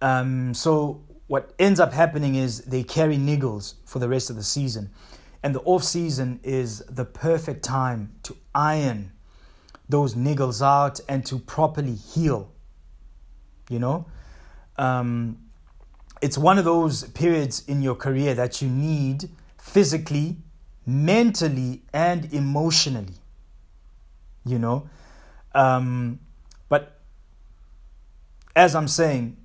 Um, 0.02 0.54
so 0.54 1.04
what 1.28 1.54
ends 1.60 1.80
up 1.80 1.94
happening 1.94 2.36
is 2.36 2.62
they 2.62 2.84
carry 2.84 3.18
niggles 3.18 3.76
for 3.86 4.00
the 4.00 4.10
rest 4.10 4.30
of 4.30 4.36
the 4.36 4.44
season. 4.44 4.90
And 5.46 5.54
the 5.54 5.62
off 5.62 5.84
season 5.84 6.40
is 6.42 6.80
the 6.90 7.06
perfect 7.06 7.64
time 7.64 8.16
to 8.24 8.36
iron 8.56 9.12
those 9.88 10.16
niggles 10.16 10.66
out 10.66 11.00
and 11.08 11.24
to 11.28 11.38
properly 11.38 11.94
heal. 11.94 12.52
You 13.70 13.78
know? 13.78 14.08
Um, 14.76 15.38
it's 16.20 16.36
one 16.36 16.58
of 16.58 16.66
those 16.66 17.04
periods 17.10 17.64
in 17.68 17.84
your 17.84 17.94
career 17.94 18.34
that 18.34 18.60
you 18.60 18.68
need 18.68 19.30
physically, 19.60 20.38
mentally, 20.84 21.84
and 21.94 22.34
emotionally. 22.34 23.14
You 24.48 24.58
know? 24.58 24.90
Um, 25.54 26.22
but 26.70 27.00
as 28.56 28.74
I'm 28.74 28.88
saying, 28.88 29.38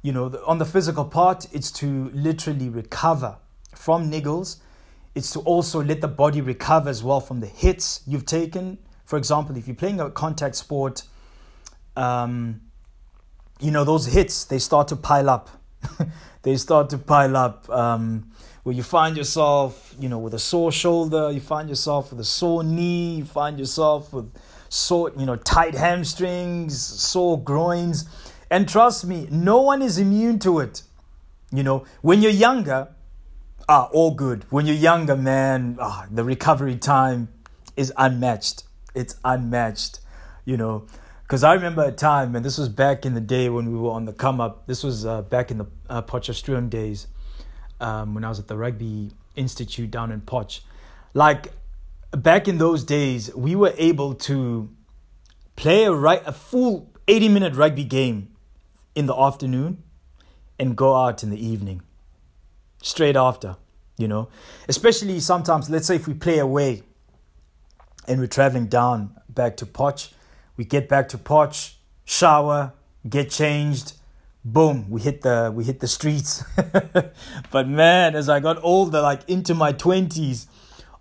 you 0.00 0.12
know, 0.12 0.40
on 0.46 0.56
the 0.56 0.64
physical 0.64 1.04
part, 1.04 1.46
it's 1.52 1.70
to 1.72 2.10
literally 2.14 2.70
recover 2.70 3.36
from 3.74 4.10
niggles. 4.10 4.56
It's 5.14 5.32
to 5.32 5.40
also 5.40 5.82
let 5.82 6.00
the 6.00 6.08
body 6.08 6.40
recover 6.40 6.88
as 6.88 7.02
well 7.02 7.20
from 7.20 7.40
the 7.40 7.46
hits 7.46 8.02
you've 8.06 8.26
taken. 8.26 8.78
For 9.04 9.16
example, 9.16 9.56
if 9.56 9.66
you're 9.66 9.76
playing 9.76 10.00
a 10.00 10.10
contact 10.10 10.56
sport, 10.56 11.02
um, 11.96 12.60
you 13.60 13.70
know, 13.70 13.84
those 13.84 14.06
hits, 14.06 14.44
they 14.44 14.58
start 14.58 14.88
to 14.88 14.96
pile 14.96 15.28
up. 15.28 15.50
they 16.42 16.56
start 16.56 16.90
to 16.90 16.98
pile 16.98 17.36
up. 17.36 17.68
Um, 17.68 18.30
where 18.62 18.74
you 18.74 18.82
find 18.82 19.16
yourself, 19.16 19.94
you 19.98 20.08
know, 20.08 20.18
with 20.18 20.34
a 20.34 20.38
sore 20.38 20.70
shoulder, 20.70 21.30
you 21.30 21.40
find 21.40 21.68
yourself 21.68 22.10
with 22.10 22.20
a 22.20 22.24
sore 22.24 22.62
knee, 22.62 23.16
you 23.16 23.24
find 23.24 23.58
yourself 23.58 24.12
with 24.12 24.30
sore, 24.68 25.10
you 25.16 25.24
know, 25.24 25.36
tight 25.36 25.74
hamstrings, 25.74 26.78
sore 26.78 27.42
groins 27.42 28.04
and 28.50 28.68
trust 28.68 29.06
me, 29.06 29.28
no 29.30 29.60
one 29.62 29.80
is 29.80 29.98
immune 29.98 30.38
to 30.40 30.58
it. 30.58 30.82
You 31.52 31.62
know, 31.62 31.84
when 32.02 32.20
you're 32.20 32.32
younger, 32.32 32.88
ah, 33.70 33.88
all 33.92 34.10
good. 34.10 34.44
When 34.50 34.66
you're 34.66 34.74
younger, 34.74 35.16
man, 35.16 35.78
ah, 35.80 36.06
the 36.10 36.24
recovery 36.24 36.76
time 36.76 37.28
is 37.76 37.92
unmatched. 37.96 38.64
It's 38.96 39.14
unmatched, 39.24 40.00
you 40.44 40.56
know. 40.56 40.86
Because 41.22 41.44
I 41.44 41.54
remember 41.54 41.84
a 41.84 41.92
time, 41.92 42.34
and 42.34 42.44
this 42.44 42.58
was 42.58 42.68
back 42.68 43.06
in 43.06 43.14
the 43.14 43.20
day 43.20 43.48
when 43.48 43.72
we 43.72 43.78
were 43.78 43.92
on 43.92 44.06
the 44.06 44.12
come 44.12 44.40
up. 44.40 44.66
This 44.66 44.82
was 44.82 45.06
uh, 45.06 45.22
back 45.22 45.52
in 45.52 45.58
the 45.58 45.66
uh, 45.88 46.60
days 46.68 47.06
um, 47.80 48.14
when 48.14 48.24
I 48.24 48.28
was 48.28 48.40
at 48.40 48.48
the 48.48 48.56
Rugby 48.56 49.12
Institute 49.36 49.92
down 49.92 50.10
in 50.10 50.20
Potch. 50.22 50.62
Like, 51.14 51.52
back 52.10 52.48
in 52.48 52.58
those 52.58 52.82
days, 52.82 53.32
we 53.36 53.54
were 53.54 53.72
able 53.78 54.14
to 54.14 54.68
play 55.54 55.84
a, 55.84 55.92
right, 55.92 56.22
a 56.26 56.32
full 56.32 56.90
80 57.06 57.28
minute 57.28 57.54
rugby 57.54 57.84
game 57.84 58.34
in 58.96 59.06
the 59.06 59.14
afternoon 59.14 59.84
and 60.58 60.76
go 60.76 60.96
out 60.96 61.22
in 61.22 61.30
the 61.30 61.46
evening 61.46 61.82
straight 62.80 63.16
after 63.16 63.56
you 64.00 64.08
know? 64.08 64.28
Especially 64.68 65.20
sometimes 65.20 65.68
let's 65.70 65.86
say 65.86 65.96
if 65.96 66.08
we 66.08 66.14
play 66.14 66.38
away 66.38 66.82
and 68.08 68.18
we're 68.18 68.26
traveling 68.26 68.66
down 68.66 69.14
back 69.28 69.56
to 69.58 69.66
Potch 69.66 70.12
we 70.56 70.64
get 70.64 70.88
back 70.88 71.08
to 71.10 71.18
Potch 71.18 71.76
shower 72.04 72.72
get 73.08 73.30
changed 73.30 73.92
boom 74.44 74.90
we 74.90 75.02
hit 75.02 75.20
the 75.20 75.52
we 75.54 75.64
hit 75.64 75.80
the 75.80 75.88
streets. 75.88 76.42
But 77.52 77.68
man 77.68 78.16
as 78.16 78.28
i 78.28 78.40
got 78.40 78.58
older 78.62 79.00
like 79.00 79.28
into 79.28 79.54
my 79.54 79.72
20s 79.72 80.46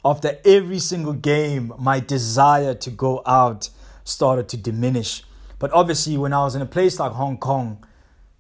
after 0.04 0.38
every 0.46 0.80
single 0.80 1.14
game 1.14 1.74
my 1.80 2.00
desire 2.00 2.74
to 2.74 2.90
go 2.90 3.22
out 3.26 3.70
started 4.04 4.50
to 4.50 4.58
diminish. 4.58 5.24
But 5.60 5.72
obviously, 5.74 6.18
when 6.18 6.32
I 6.32 6.40
was 6.40 6.56
in 6.56 6.62
a 6.62 6.66
place 6.66 7.00
like 7.00 7.12
Hong 7.12 7.38
Kong, 7.38 7.86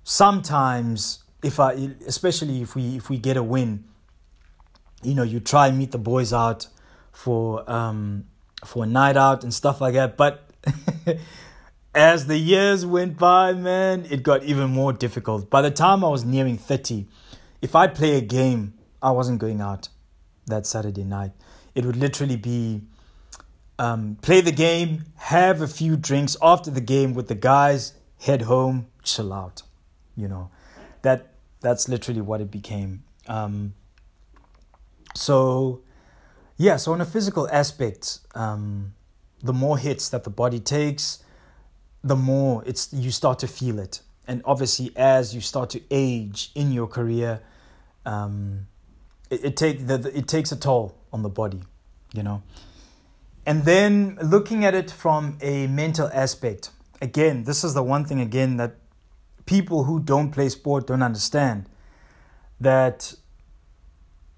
sometimes 0.05 1.23
if 1.43 1.59
I, 1.59 1.73
especially 2.05 2.61
if 2.61 2.75
we 2.75 2.97
if 2.97 3.09
we 3.09 3.17
get 3.17 3.37
a 3.37 3.43
win, 3.43 3.85
you 5.03 5.13
know, 5.13 5.23
you 5.23 5.39
try 5.39 5.67
and 5.67 5.77
meet 5.77 5.91
the 5.91 5.97
boys 5.97 6.33
out 6.33 6.67
for 7.11 7.69
um 7.69 8.25
for 8.65 8.83
a 8.83 8.87
night 8.87 9.17
out 9.17 9.43
and 9.43 9.53
stuff 9.53 9.81
like 9.81 9.93
that. 9.93 10.17
But 10.17 10.49
as 11.95 12.27
the 12.27 12.37
years 12.37 12.85
went 12.85 13.17
by, 13.17 13.53
man, 13.53 14.05
it 14.09 14.23
got 14.23 14.43
even 14.43 14.69
more 14.69 14.93
difficult. 14.93 15.49
By 15.49 15.61
the 15.61 15.71
time 15.71 16.03
I 16.03 16.09
was 16.09 16.25
nearing 16.25 16.57
thirty, 16.57 17.07
if 17.61 17.75
I 17.75 17.87
play 17.87 18.17
a 18.17 18.21
game, 18.21 18.73
I 19.01 19.11
wasn't 19.11 19.39
going 19.39 19.61
out 19.61 19.89
that 20.47 20.65
Saturday 20.65 21.03
night. 21.03 21.31
It 21.75 21.85
would 21.85 21.95
literally 21.95 22.35
be 22.35 22.81
um, 23.77 24.17
play 24.21 24.41
the 24.41 24.51
game, 24.51 25.05
have 25.15 25.61
a 25.61 25.67
few 25.67 25.95
drinks 25.95 26.35
after 26.41 26.69
the 26.69 26.81
game 26.81 27.13
with 27.13 27.29
the 27.29 27.35
guys, 27.35 27.93
head 28.19 28.43
home, 28.43 28.87
chill 29.03 29.31
out. 29.31 29.63
You 30.17 30.27
know, 30.27 30.51
that 31.01 31.33
that's 31.61 31.89
literally 31.89 32.21
what 32.21 32.41
it 32.41 32.51
became. 32.51 33.03
Um, 33.27 33.73
so, 35.15 35.81
yeah. 36.57 36.77
So 36.77 36.93
on 36.93 37.01
a 37.01 37.05
physical 37.05 37.47
aspect, 37.49 38.19
um, 38.35 38.93
the 39.41 39.53
more 39.53 39.77
hits 39.77 40.09
that 40.09 40.23
the 40.23 40.29
body 40.29 40.59
takes, 40.59 41.23
the 42.03 42.15
more 42.15 42.63
it's 42.65 42.93
you 42.93 43.11
start 43.11 43.39
to 43.39 43.47
feel 43.47 43.79
it. 43.79 44.01
And 44.27 44.41
obviously, 44.45 44.91
as 44.95 45.33
you 45.33 45.41
start 45.41 45.71
to 45.71 45.81
age 45.89 46.51
in 46.55 46.71
your 46.71 46.87
career, 46.87 47.41
um, 48.05 48.67
it, 49.29 49.45
it 49.45 49.57
take 49.57 49.87
the, 49.87 50.11
it 50.15 50.27
takes 50.27 50.51
a 50.51 50.55
toll 50.55 50.95
on 51.11 51.23
the 51.23 51.29
body. 51.29 51.61
You 52.13 52.23
know. 52.23 52.43
And 53.45 53.65
then 53.65 54.17
looking 54.21 54.65
at 54.65 54.75
it 54.75 54.91
from 54.91 55.37
a 55.41 55.67
mental 55.67 56.09
aspect, 56.13 56.69
again, 57.01 57.45
this 57.45 57.63
is 57.63 57.73
the 57.73 57.81
one 57.83 58.05
thing 58.05 58.21
again 58.21 58.57
that 58.57 58.75
people 59.49 59.85
who 59.85 59.99
don't 59.99 60.29
play 60.29 60.47
sport 60.47 60.85
don't 60.85 61.01
understand 61.01 61.65
that 62.61 63.15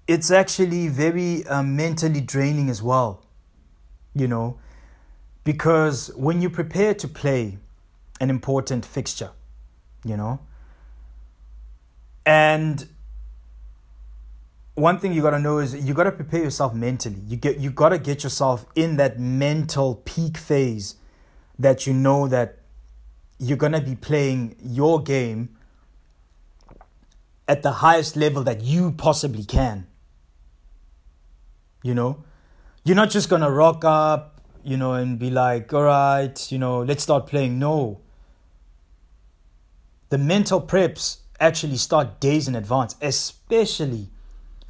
it's 0.08 0.30
actually 0.30 0.88
very 0.88 1.46
uh, 1.46 1.62
mentally 1.62 2.22
draining 2.22 2.70
as 2.70 2.82
well, 2.82 3.22
you 4.14 4.26
know, 4.26 4.58
because 5.44 6.10
when 6.16 6.40
you 6.40 6.48
prepare 6.48 6.94
to 6.94 7.06
play 7.06 7.58
an 8.22 8.30
important 8.30 8.86
fixture, 8.86 9.32
you 10.02 10.16
know, 10.16 10.40
and 12.24 12.88
one 14.76 14.98
thing 14.98 15.12
you 15.12 15.20
got 15.20 15.32
to 15.32 15.38
know 15.38 15.58
is 15.58 15.74
you 15.74 15.92
got 15.92 16.04
to 16.04 16.12
prepare 16.12 16.42
yourself 16.42 16.72
mentally. 16.72 17.20
You 17.26 17.36
get 17.36 17.58
you 17.58 17.70
got 17.70 17.90
to 17.90 17.98
get 17.98 18.24
yourself 18.24 18.64
in 18.74 18.96
that 18.96 19.20
mental 19.20 19.96
peak 20.06 20.38
phase 20.38 20.94
that 21.58 21.86
you 21.86 21.92
know 21.92 22.28
that 22.28 22.61
you're 23.42 23.56
going 23.56 23.72
to 23.72 23.80
be 23.80 23.96
playing 23.96 24.54
your 24.62 25.02
game 25.02 25.48
at 27.48 27.62
the 27.62 27.72
highest 27.72 28.14
level 28.14 28.44
that 28.44 28.60
you 28.60 28.92
possibly 28.92 29.42
can. 29.42 29.88
You 31.82 31.92
know, 31.94 32.22
you're 32.84 32.94
not 32.94 33.10
just 33.10 33.28
going 33.28 33.42
to 33.42 33.50
rock 33.50 33.84
up, 33.84 34.40
you 34.62 34.76
know, 34.76 34.92
and 34.92 35.18
be 35.18 35.28
like, 35.28 35.74
"All 35.74 35.82
right, 35.82 36.52
you 36.52 36.58
know, 36.58 36.82
let's 36.82 37.02
start 37.02 37.26
playing." 37.26 37.58
No. 37.58 38.00
The 40.10 40.18
mental 40.18 40.60
preps 40.60 41.18
actually 41.40 41.78
start 41.78 42.20
days 42.20 42.46
in 42.46 42.54
advance, 42.54 42.94
especially 43.02 44.08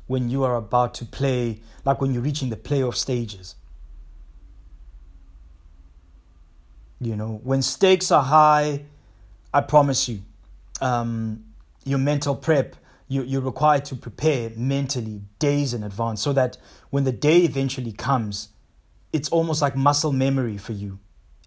when 0.07 0.31
you 0.31 0.45
are 0.45 0.57
about 0.57 0.95
to 0.95 1.05
play, 1.05 1.61
like 1.85 2.01
when 2.01 2.14
you're 2.14 2.23
reaching 2.23 2.49
the 2.49 2.57
playoff 2.57 2.95
stages. 2.95 3.55
You 7.03 7.16
know, 7.16 7.40
when 7.42 7.62
stakes 7.62 8.11
are 8.11 8.22
high, 8.22 8.84
I 9.53 9.61
promise 9.61 10.09
you, 10.09 10.22
um, 10.80 11.44
your 11.84 11.98
mental 11.98 12.34
prep, 12.34 12.76
you, 13.09 13.22
you're 13.22 13.42
required 13.42 13.84
to 13.86 13.96
prepare 13.96 14.50
mentally 14.57 15.22
days 15.38 15.74
in 15.74 15.82
advance 15.82 16.22
so 16.22 16.32
that 16.32 16.57
when 16.90 17.05
the 17.05 17.12
day 17.12 17.40
eventually 17.40 17.92
comes, 17.92 18.48
it's 19.12 19.28
almost 19.28 19.61
like 19.61 19.76
muscle 19.76 20.12
memory 20.12 20.57
for 20.57 20.72
you. 20.72 20.98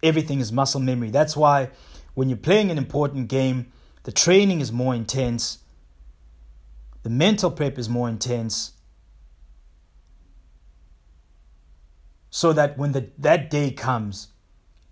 Everything 0.02 0.40
is 0.40 0.52
muscle 0.52 0.80
memory. 0.80 1.10
That's 1.10 1.36
why 1.36 1.70
when 2.14 2.28
you're 2.28 2.36
playing 2.36 2.70
an 2.70 2.78
important 2.78 3.28
game, 3.28 3.72
the 4.04 4.12
training 4.12 4.60
is 4.60 4.70
more 4.70 4.94
intense 4.94 5.58
the 7.06 7.10
mental 7.10 7.52
prep 7.52 7.78
is 7.78 7.88
more 7.88 8.08
intense. 8.08 8.72
So 12.30 12.52
that 12.52 12.76
when 12.76 12.90
the, 12.90 13.10
that 13.18 13.48
day 13.48 13.70
comes, 13.70 14.26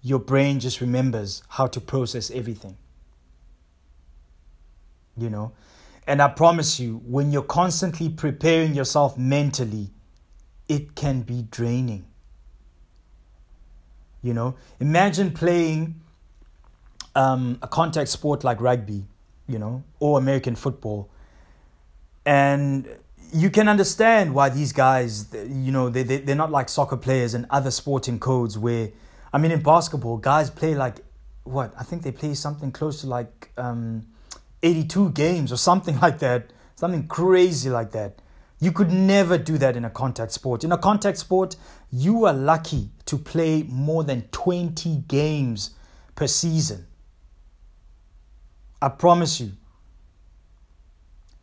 your 0.05 0.21
brain 0.21 0.61
just 0.61 0.81
remembers 0.81 1.43
how 1.49 1.67
to 1.67 1.81
process 1.81 2.31
everything. 2.31 2.77
you 5.17 5.31
know. 5.31 5.53
And 6.07 6.21
I 6.23 6.29
promise 6.29 6.81
you, 6.81 7.03
when 7.07 7.33
you're 7.33 7.43
constantly 7.43 8.09
preparing 8.09 8.75
yourself 8.75 9.17
mentally, 9.19 9.91
it 10.69 10.95
can 10.95 11.23
be 11.23 11.47
draining. 11.51 12.07
You 14.23 14.35
know, 14.35 14.57
imagine 14.81 15.33
playing 15.33 16.01
um, 17.15 17.59
a 17.63 17.69
contact 17.69 18.11
sport 18.11 18.45
like 18.45 18.61
rugby, 18.61 19.07
you 19.49 19.59
know, 19.59 19.85
or 20.01 20.19
American 20.19 20.57
football, 20.57 21.11
and 22.27 22.89
you 23.33 23.51
can 23.51 23.69
understand 23.69 24.35
why 24.35 24.49
these 24.51 24.73
guys, 24.73 25.29
you 25.35 25.73
know, 25.73 25.91
they, 25.91 26.05
they, 26.05 26.19
they're 26.19 26.37
not 26.37 26.51
like 26.53 26.69
soccer 26.69 26.97
players 26.97 27.35
and 27.35 27.47
other 27.51 27.71
sporting 27.71 28.19
codes 28.21 28.59
where, 28.59 28.91
I 29.35 29.39
mean, 29.39 29.51
in 29.51 29.65
basketball, 29.65 30.19
guys 30.19 30.49
play 30.49 30.77
like, 30.77 31.05
what? 31.43 31.75
I 31.77 31.83
think 31.83 32.03
they 32.03 32.13
play 32.13 32.35
something 32.35 32.71
close 32.71 33.01
to 33.01 33.09
like 33.09 33.51
um, 33.59 34.07
82 34.63 35.11
games 35.11 35.51
or 35.51 35.57
something 35.57 35.99
like 36.03 36.21
that, 36.21 36.53
something 36.77 37.09
crazy 37.09 37.69
like 37.69 37.91
that. 37.91 38.23
You 38.61 38.71
could 38.71 38.93
never 38.93 39.37
do 39.37 39.59
that 39.59 39.77
in 39.77 39.85
a 39.85 39.91
contact 39.91 40.31
sport. 40.31 40.63
In 40.63 40.71
a 40.71 40.79
contact 40.79 41.19
sport, 41.19 41.57
you 41.91 42.25
are 42.27 42.33
lucky 42.33 42.91
to 43.07 43.19
play 43.19 43.65
more 43.65 44.05
than 44.05 44.23
20 44.31 44.99
games 45.09 45.71
per 46.15 46.29
season. 46.29 46.87
I 48.81 48.89
promise 48.89 49.41
you. 49.41 49.51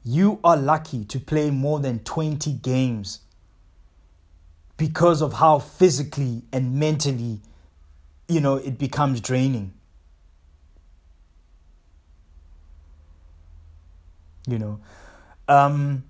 You 0.05 0.39
are 0.45 0.55
lucky 0.55 1.03
to 1.03 1.19
play 1.19 1.51
more 1.51 1.81
than 1.81 1.99
20 1.99 2.53
games 2.53 3.19
because 4.77 5.21
of 5.21 5.33
how 5.33 5.59
physically 5.59 6.43
and 6.53 6.73
mentally, 6.75 7.41
you 8.27 8.39
know, 8.39 8.55
it 8.55 8.77
becomes 8.77 9.21
draining. 9.21 9.73
you 14.47 14.59
know? 14.59 14.79
Um, 15.47 16.03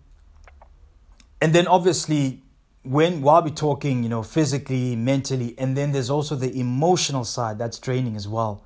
and 1.41 1.53
then 1.53 1.67
obviously 1.67 2.41
when 2.83 3.21
while 3.21 3.43
we're 3.43 3.49
talking 3.49 4.01
you 4.01 4.09
know 4.09 4.23
physically 4.23 4.95
mentally 4.95 5.53
and 5.57 5.77
then 5.77 5.91
there's 5.91 6.09
also 6.09 6.35
the 6.35 6.59
emotional 6.59 7.23
side 7.23 7.57
that's 7.57 7.79
draining 7.79 8.15
as 8.15 8.27
well. 8.27 8.63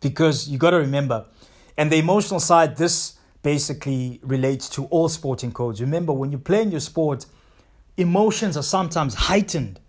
Because 0.00 0.48
you 0.48 0.58
got 0.58 0.70
to 0.70 0.76
remember 0.76 1.26
and 1.76 1.90
the 1.90 1.96
emotional 1.96 2.40
side 2.40 2.76
this 2.76 3.14
basically 3.42 4.20
relates 4.22 4.68
to 4.68 4.84
all 4.86 5.08
sporting 5.08 5.52
codes. 5.52 5.80
Remember 5.80 6.12
when 6.12 6.30
you 6.32 6.38
play 6.38 6.62
in 6.62 6.70
your 6.70 6.80
sport 6.80 7.26
emotions 7.96 8.56
are 8.56 8.62
sometimes 8.62 9.14
heightened 9.14 9.80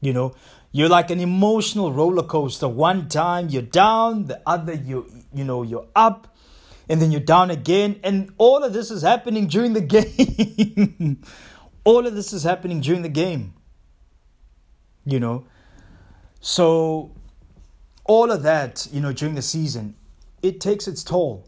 you 0.00 0.12
know 0.12 0.34
you're 0.72 0.88
like 0.88 1.10
an 1.10 1.20
emotional 1.20 1.92
roller 1.92 2.22
coaster 2.22 2.68
one 2.68 3.08
time 3.08 3.48
you're 3.48 3.62
down 3.62 4.26
the 4.26 4.40
other 4.46 4.74
you 4.74 5.10
you 5.32 5.44
know 5.44 5.62
you're 5.62 5.86
up 5.96 6.28
and 6.88 7.02
then 7.02 7.12
you're 7.12 7.20
down 7.20 7.50
again. 7.50 8.00
And 8.02 8.32
all 8.38 8.64
of 8.64 8.72
this 8.72 8.90
is 8.90 9.02
happening 9.02 9.46
during 9.46 9.74
the 9.74 9.80
game. 10.96 11.22
all 11.84 12.06
of 12.06 12.14
this 12.14 12.32
is 12.32 12.42
happening 12.42 12.80
during 12.80 13.02
the 13.02 13.08
game. 13.08 13.54
You 15.04 15.20
know? 15.20 15.46
So, 16.40 17.12
all 18.04 18.30
of 18.30 18.42
that, 18.42 18.86
you 18.90 19.00
know, 19.00 19.12
during 19.12 19.34
the 19.34 19.42
season, 19.42 19.94
it 20.42 20.60
takes 20.60 20.86
its 20.88 21.02
toll 21.02 21.46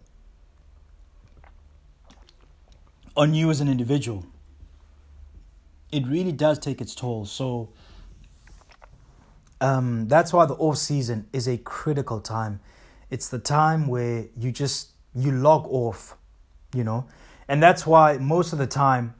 on 3.16 3.34
you 3.34 3.50
as 3.50 3.60
an 3.60 3.68
individual. 3.68 4.26
It 5.92 6.06
really 6.06 6.32
does 6.32 6.58
take 6.58 6.80
its 6.80 6.94
toll. 6.94 7.24
So, 7.24 7.70
um, 9.60 10.08
that's 10.08 10.32
why 10.32 10.46
the 10.46 10.54
off 10.54 10.78
season 10.78 11.26
is 11.32 11.46
a 11.46 11.58
critical 11.58 12.20
time. 12.20 12.60
It's 13.10 13.28
the 13.28 13.38
time 13.38 13.88
where 13.88 14.26
you 14.36 14.52
just 14.52 14.90
you 15.14 15.32
log 15.32 15.66
off, 15.68 16.16
you 16.74 16.84
know, 16.84 17.06
and 17.48 17.62
that's 17.62 17.86
why 17.86 18.16
most 18.18 18.52
of 18.52 18.58
the 18.58 18.66
time, 18.66 19.14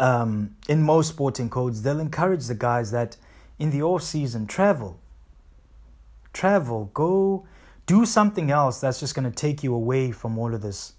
um, 0.00 0.56
in 0.68 0.82
most 0.82 1.10
sporting 1.10 1.50
codes, 1.50 1.82
they'll 1.82 2.00
encourage 2.00 2.46
the 2.46 2.54
guys 2.54 2.90
that 2.90 3.16
in 3.58 3.70
the 3.70 3.82
off 3.82 4.02
season 4.02 4.46
travel, 4.46 4.98
travel, 6.32 6.90
go 6.94 7.46
do 7.86 8.06
something 8.06 8.50
else 8.50 8.80
that's 8.80 8.98
just 8.98 9.14
going 9.14 9.30
to 9.30 9.34
take 9.34 9.62
you 9.62 9.74
away 9.74 10.10
from 10.10 10.38
all 10.38 10.54
of 10.54 10.62
this. 10.62 10.94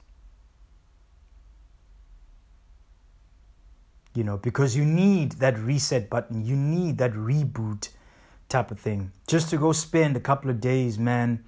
You 4.15 4.23
know, 4.23 4.37
because 4.37 4.77
you 4.77 4.85
need 4.85 5.33
that 5.33 5.57
reset 5.57 6.09
button, 6.09 6.45
you 6.45 6.55
need 6.55 6.99
that 6.99 7.13
reboot 7.13 7.89
type 8.53 8.71
of 8.71 8.79
thing. 8.79 9.11
Just 9.27 9.49
to 9.49 9.57
go 9.57 9.73
spend 9.73 10.15
a 10.15 10.19
couple 10.19 10.49
of 10.49 10.61
days, 10.61 10.97
man, 10.97 11.43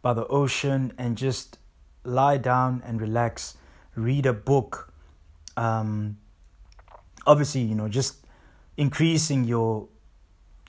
by 0.00 0.14
the 0.14 0.26
ocean 0.28 0.92
and 0.96 1.18
just 1.18 1.58
lie 2.04 2.38
down 2.38 2.82
and 2.86 3.00
relax, 3.00 3.56
read 3.96 4.24
a 4.24 4.32
book. 4.32 4.92
Um, 5.56 6.16
obviously, 7.26 7.62
you 7.62 7.74
know, 7.74 7.88
just 7.88 8.24
increasing 8.76 9.44
your 9.44 9.88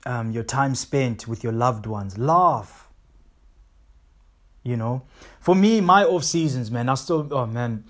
um, 0.05 0.31
your 0.31 0.43
time 0.43 0.75
spent 0.75 1.27
with 1.27 1.43
your 1.43 1.53
loved 1.53 1.85
ones. 1.85 2.17
Laugh. 2.17 2.89
You 4.63 4.77
know, 4.77 5.03
for 5.39 5.53
me, 5.53 5.79
my 5.81 6.03
off 6.03 6.23
seasons, 6.23 6.71
man, 6.71 6.89
I 6.89 6.95
still, 6.95 7.27
oh 7.31 7.45
man, 7.45 7.83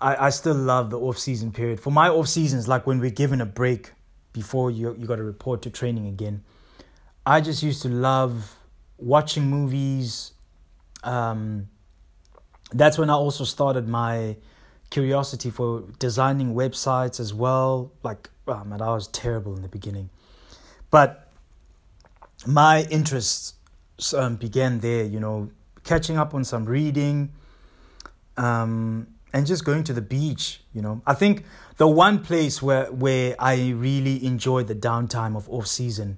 I, 0.00 0.26
I 0.26 0.30
still 0.30 0.54
love 0.54 0.90
the 0.90 0.98
off 0.98 1.18
season 1.18 1.50
period. 1.50 1.80
For 1.80 1.90
my 1.90 2.08
off 2.08 2.28
seasons, 2.28 2.68
like 2.68 2.86
when 2.86 3.00
we're 3.00 3.10
given 3.10 3.40
a 3.40 3.46
break 3.46 3.92
before 4.32 4.70
you 4.70 4.94
you 4.96 5.06
got 5.06 5.16
to 5.16 5.24
report 5.24 5.62
to 5.62 5.70
training 5.70 6.06
again, 6.06 6.44
I 7.28 7.42
just 7.42 7.62
used 7.62 7.82
to 7.82 7.90
love 7.90 8.56
watching 8.96 9.50
movies, 9.50 10.32
um, 11.04 11.68
that's 12.72 12.96
when 12.96 13.10
I 13.10 13.12
also 13.12 13.44
started 13.44 13.86
my 13.86 14.36
curiosity 14.88 15.50
for 15.50 15.84
designing 15.98 16.54
websites 16.54 17.20
as 17.20 17.34
well. 17.34 17.92
Like, 18.02 18.30
oh 18.46 18.64
man, 18.64 18.80
I 18.80 18.94
was 18.94 19.08
terrible 19.08 19.54
in 19.54 19.60
the 19.60 19.68
beginning. 19.68 20.08
But 20.90 21.30
my 22.46 22.84
interests 22.84 23.52
um, 24.16 24.36
began 24.36 24.80
there, 24.80 25.04
you 25.04 25.20
know, 25.20 25.50
catching 25.84 26.16
up 26.16 26.32
on 26.32 26.44
some 26.44 26.64
reading 26.64 27.34
um, 28.38 29.06
and 29.34 29.46
just 29.46 29.66
going 29.66 29.84
to 29.84 29.92
the 29.92 30.00
beach, 30.00 30.62
you 30.72 30.80
know. 30.80 31.02
I 31.06 31.12
think 31.12 31.44
the 31.76 31.88
one 31.88 32.24
place 32.24 32.62
where, 32.62 32.86
where 32.86 33.36
I 33.38 33.72
really 33.72 34.24
enjoyed 34.24 34.66
the 34.66 34.74
downtime 34.74 35.36
of 35.36 35.46
off 35.50 35.66
season 35.66 36.16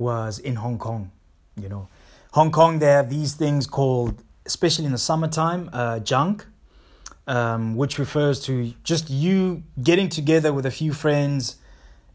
was 0.00 0.38
in 0.40 0.56
Hong 0.56 0.78
Kong, 0.78 1.12
you 1.56 1.68
know. 1.68 1.88
Hong 2.32 2.50
Kong, 2.50 2.78
they 2.80 2.86
have 2.86 3.10
these 3.10 3.34
things 3.34 3.66
called 3.66 4.22
especially 4.46 4.84
in 4.84 4.92
the 4.92 4.98
summertime, 4.98 5.70
uh, 5.72 6.00
junk, 6.00 6.46
um, 7.26 7.76
which 7.76 7.98
refers 7.98 8.40
to 8.40 8.72
just 8.82 9.10
you 9.10 9.62
getting 9.80 10.08
together 10.08 10.52
with 10.52 10.66
a 10.66 10.70
few 10.70 10.92
friends 10.92 11.56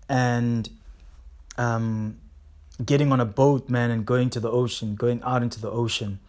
and 0.10 0.70
um, 1.58 2.20
getting 2.84 3.12
on 3.12 3.20
a 3.22 3.26
boat, 3.26 3.70
man, 3.70 3.90
and 3.92 4.06
going 4.06 4.30
to 4.30 4.40
the 4.40 4.52
ocean, 4.52 4.96
going 4.96 5.22
out 5.24 5.42
into 5.42 5.62
the 5.62 5.72
ocean. 5.72 6.20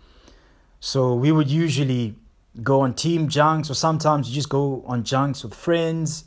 So 0.78 1.14
we 1.14 1.32
would 1.32 1.50
usually 1.50 2.14
go 2.62 2.82
on 2.82 2.94
team 2.94 3.28
junks, 3.28 3.70
or 3.70 3.74
sometimes 3.74 4.28
you 4.28 4.34
just 4.34 4.48
go 4.48 4.84
on 4.86 5.02
junks 5.02 5.42
with 5.42 5.54
friends, 5.54 6.24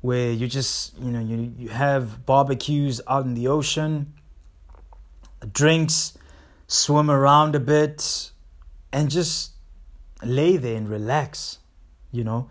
where 0.00 0.32
you 0.32 0.48
just 0.48 0.98
you 0.98 1.10
know 1.10 1.20
you 1.20 1.52
you 1.56 1.68
have 1.68 2.26
barbecues 2.26 3.00
out 3.06 3.24
in 3.24 3.34
the 3.34 3.46
ocean, 3.46 4.12
drinks, 5.52 6.16
swim 6.66 7.10
around 7.10 7.54
a 7.54 7.60
bit, 7.60 8.30
and 8.92 9.10
just 9.10 9.52
lay 10.22 10.56
there 10.56 10.76
and 10.76 10.88
relax, 10.88 11.58
you 12.12 12.24
know. 12.24 12.50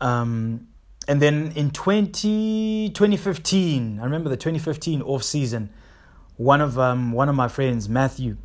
Um, 0.00 0.68
and 1.08 1.20
then 1.20 1.52
in 1.56 1.70
20, 1.70 2.90
2015, 2.90 4.00
I 4.00 4.04
remember 4.04 4.28
the 4.28 4.36
2015 4.36 5.02
off 5.02 5.22
season, 5.22 5.70
one 6.36 6.60
of 6.60 6.78
um, 6.78 7.12
one 7.12 7.28
of 7.28 7.34
my 7.34 7.48
friends, 7.48 7.88
Matthew, 7.88 8.36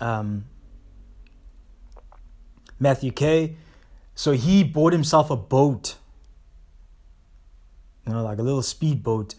um, 0.00 0.44
Matthew 2.78 3.12
K, 3.12 3.56
so 4.14 4.32
he 4.32 4.64
bought 4.64 4.92
himself 4.92 5.30
a 5.30 5.36
boat, 5.36 5.96
you 8.06 8.12
know, 8.12 8.22
like 8.22 8.38
a 8.38 8.42
little 8.42 8.62
speedboat. 8.62 9.34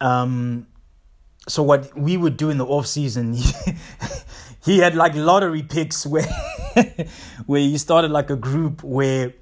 Um, 0.00 0.66
so 1.48 1.62
what 1.62 1.96
we 1.96 2.16
would 2.16 2.36
do 2.36 2.50
in 2.50 2.58
the 2.58 2.66
off 2.66 2.86
season, 2.86 3.34
he 4.64 4.78
had 4.78 4.94
like 4.94 5.14
lottery 5.14 5.62
picks 5.62 6.06
where 6.06 6.24
where 7.46 7.60
he 7.60 7.78
started 7.78 8.10
like 8.10 8.30
a 8.30 8.36
group 8.36 8.82
where 8.82 9.34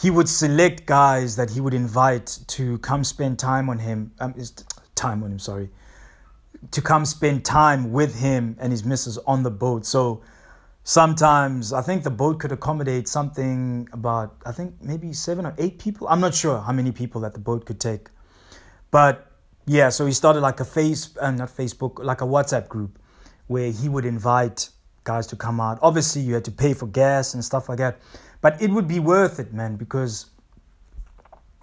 he 0.00 0.10
would 0.10 0.28
select 0.28 0.86
guys 0.86 1.36
that 1.36 1.50
he 1.50 1.60
would 1.60 1.74
invite 1.74 2.38
to 2.48 2.78
come 2.78 3.04
spend 3.04 3.38
time 3.38 3.68
on 3.68 3.78
him 3.78 4.12
um, 4.20 4.34
time 4.94 5.22
on 5.22 5.32
him 5.32 5.38
sorry 5.38 5.70
to 6.70 6.80
come 6.80 7.04
spend 7.04 7.44
time 7.44 7.92
with 7.92 8.18
him 8.18 8.56
and 8.58 8.72
his 8.72 8.84
missus 8.84 9.18
on 9.18 9.42
the 9.42 9.50
boat. 9.50 9.86
So 9.86 10.22
sometimes 10.82 11.72
i 11.72 11.82
think 11.82 12.04
the 12.04 12.10
boat 12.10 12.38
could 12.38 12.52
accommodate 12.52 13.08
something 13.08 13.88
about 13.92 14.36
i 14.46 14.52
think 14.52 14.72
maybe 14.80 15.12
seven 15.12 15.44
or 15.44 15.52
eight 15.58 15.80
people. 15.80 16.06
I'm 16.06 16.20
not 16.20 16.32
sure 16.32 16.60
how 16.60 16.72
many 16.72 16.92
people 16.92 17.22
that 17.22 17.34
the 17.34 17.40
boat 17.40 17.66
could 17.66 17.80
take. 17.80 18.08
But 18.92 19.25
yeah 19.66 19.88
so 19.88 20.06
he 20.06 20.12
started 20.12 20.40
like 20.40 20.60
a 20.60 20.64
face 20.64 21.16
uh, 21.20 21.30
not 21.30 21.48
facebook 21.48 22.02
like 22.02 22.20
a 22.20 22.24
whatsapp 22.24 22.68
group 22.68 22.98
where 23.46 23.70
he 23.70 23.88
would 23.88 24.04
invite 24.04 24.70
guys 25.06 25.26
to 25.28 25.36
come 25.36 25.60
out. 25.60 25.78
Obviously, 25.80 26.20
you 26.20 26.34
had 26.34 26.44
to 26.44 26.50
pay 26.50 26.74
for 26.74 26.86
gas 26.86 27.32
and 27.32 27.42
stuff 27.42 27.70
like 27.70 27.78
that, 27.78 27.98
but 28.42 28.60
it 28.60 28.70
would 28.70 28.86
be 28.86 29.00
worth 29.00 29.38
it, 29.38 29.54
man, 29.54 29.76
because 29.76 30.26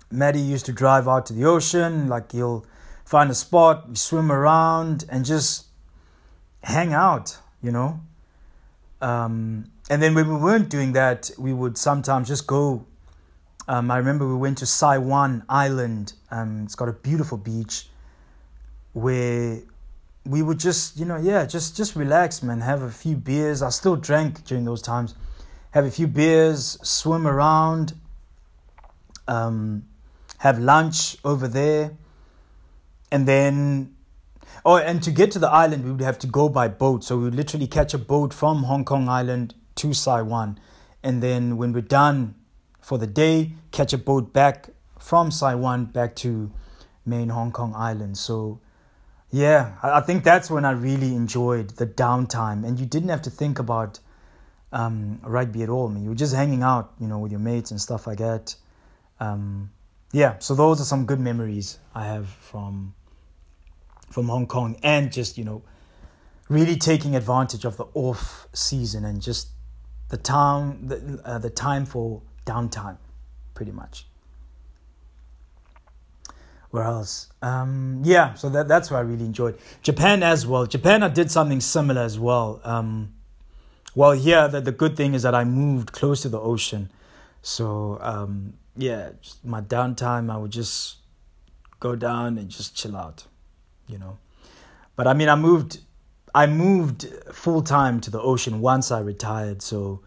Maddie 0.09 0.39
used 0.39 0.65
to 0.65 0.73
drive 0.73 1.07
out 1.07 1.27
to 1.27 1.33
the 1.33 1.45
ocean. 1.45 2.07
Like 2.07 2.31
he'll 2.31 2.65
find 3.05 3.29
a 3.29 3.35
spot, 3.35 3.95
swim 3.97 4.31
around, 4.31 5.05
and 5.09 5.23
just 5.23 5.67
hang 6.63 6.93
out, 6.93 7.37
you 7.61 7.71
know. 7.71 7.99
Um, 9.01 9.65
and 9.89 10.01
then 10.01 10.15
when 10.15 10.29
we 10.29 10.35
weren't 10.35 10.69
doing 10.69 10.93
that, 10.93 11.29
we 11.37 11.53
would 11.53 11.77
sometimes 11.77 12.29
just 12.29 12.47
go. 12.47 12.85
Um, 13.67 13.91
I 13.91 13.97
remember 13.97 14.27
we 14.27 14.35
went 14.35 14.57
to 14.59 14.65
Saiwan 14.65 15.43
Island. 15.47 16.13
Um, 16.31 16.63
it's 16.63 16.75
got 16.75 16.89
a 16.89 16.93
beautiful 16.93 17.37
beach 17.37 17.87
where 18.93 19.61
we 20.25 20.41
would 20.41 20.59
just, 20.59 20.97
you 20.97 21.05
know, 21.05 21.17
yeah, 21.17 21.45
just 21.45 21.75
just 21.75 21.95
relax, 21.95 22.41
man. 22.41 22.61
Have 22.61 22.81
a 22.81 22.91
few 22.91 23.15
beers. 23.15 23.61
I 23.61 23.69
still 23.69 23.95
drank 23.95 24.45
during 24.45 24.65
those 24.65 24.81
times. 24.81 25.15
Have 25.71 25.85
a 25.85 25.91
few 25.91 26.07
beers, 26.07 26.77
swim 26.83 27.27
around, 27.27 27.93
um, 29.27 29.85
have 30.37 30.59
lunch 30.59 31.17
over 31.25 31.47
there, 31.47 31.91
and 33.11 33.27
then, 33.27 33.95
oh, 34.63 34.77
and 34.77 35.01
to 35.01 35.11
get 35.11 35.31
to 35.31 35.39
the 35.39 35.49
island, 35.49 35.83
we 35.83 35.91
would 35.91 36.01
have 36.01 36.19
to 36.19 36.27
go 36.27 36.47
by 36.47 36.67
boat. 36.67 37.03
So 37.03 37.17
we 37.17 37.23
would 37.23 37.35
literally 37.35 37.67
catch 37.67 37.93
a 37.93 37.97
boat 37.97 38.33
from 38.33 38.63
Hong 38.63 38.85
Kong 38.85 39.09
Island 39.09 39.55
to 39.75 39.93
Saiwan, 39.93 40.59
and 41.01 41.23
then 41.23 41.57
when 41.57 41.73
we're 41.73 41.81
done 41.81 42.35
for 42.79 42.99
the 42.99 43.07
day, 43.07 43.53
catch 43.71 43.93
a 43.93 43.97
boat 43.97 44.31
back 44.31 44.69
from 44.99 45.31
Saiwan 45.31 45.85
back 45.85 46.15
to 46.17 46.51
main 47.05 47.29
Hong 47.29 47.51
Kong 47.51 47.73
Island. 47.75 48.17
So 48.17 48.59
yeah, 49.33 49.77
I 49.81 50.01
think 50.01 50.23
that's 50.23 50.51
when 50.51 50.63
I 50.63 50.71
really 50.73 51.15
enjoyed 51.15 51.71
the 51.71 51.87
downtime, 51.87 52.63
and 52.63 52.79
you 52.79 52.85
didn't 52.85 53.09
have 53.09 53.23
to 53.23 53.31
think 53.31 53.57
about 53.57 53.99
um, 54.71 55.21
rugby 55.23 55.63
at 55.63 55.69
all. 55.69 55.87
I 55.87 55.91
mean, 55.91 56.03
you 56.03 56.09
were 56.09 56.15
just 56.15 56.35
hanging 56.35 56.61
out, 56.61 56.93
you 56.99 57.07
know, 57.07 57.17
with 57.17 57.31
your 57.31 57.39
mates 57.39 57.71
and 57.71 57.81
stuff 57.81 58.05
like 58.05 58.19
that. 58.19 58.53
Um, 59.19 59.71
yeah, 60.11 60.37
so 60.37 60.53
those 60.53 60.79
are 60.79 60.83
some 60.83 61.07
good 61.07 61.19
memories 61.19 61.79
I 61.95 62.05
have 62.05 62.29
from 62.29 62.93
from 64.11 64.27
Hong 64.27 64.45
Kong, 64.45 64.77
and 64.83 65.11
just 65.11 65.35
you 65.39 65.45
know, 65.45 65.63
really 66.47 66.75
taking 66.75 67.15
advantage 67.15 67.65
of 67.65 67.75
the 67.77 67.85
off 67.95 68.47
season 68.53 69.03
and 69.03 69.19
just 69.19 69.47
the 70.09 70.17
time 70.17 70.89
the 70.89 71.19
uh, 71.25 71.39
the 71.39 71.49
time 71.49 71.87
for 71.87 72.21
downtime, 72.45 72.97
pretty 73.55 73.71
much 73.71 74.05
where 76.73 76.85
else? 76.85 77.27
Um, 77.43 78.01
yeah, 78.03 78.33
so 78.33 78.49
that 78.49 78.67
that's 78.67 78.89
what 78.89 78.97
I 78.97 79.01
really 79.01 79.25
enjoyed. 79.25 79.59
Japan 79.83 80.23
as 80.23 80.47
well. 80.47 80.65
Japan, 80.65 81.03
I 81.03 81.07
did 81.07 81.29
something 81.29 81.61
similar 81.61 82.01
as 82.01 82.17
well. 82.17 82.61
Um, 82.63 83.13
well, 83.93 84.13
here 84.13 84.47
the, 84.47 84.59
the 84.59 84.71
good 84.71 84.97
thing 84.97 85.13
is 85.13 85.21
that 85.21 85.35
I 85.35 85.43
moved 85.43 85.91
close 85.91 86.23
to 86.23 86.29
the 86.29 86.39
ocean, 86.39 86.89
so 87.43 87.99
um, 88.01 88.53
yeah, 88.75 89.11
my 89.43 89.61
downtime 89.61 90.33
I 90.33 90.37
would 90.37 90.49
just 90.49 90.95
go 91.79 91.95
down 91.95 92.39
and 92.39 92.49
just 92.49 92.75
chill 92.75 92.97
out, 92.97 93.27
you 93.87 93.99
know. 93.99 94.17
But 94.95 95.05
I 95.05 95.13
mean, 95.13 95.29
I 95.29 95.35
moved, 95.35 95.77
I 96.33 96.47
moved 96.47 97.05
full 97.31 97.61
time 97.61 98.01
to 98.01 98.09
the 98.09 98.19
ocean 98.19 98.61
once 98.61 98.89
I 98.89 98.99
retired, 99.01 99.61
so 99.61 100.01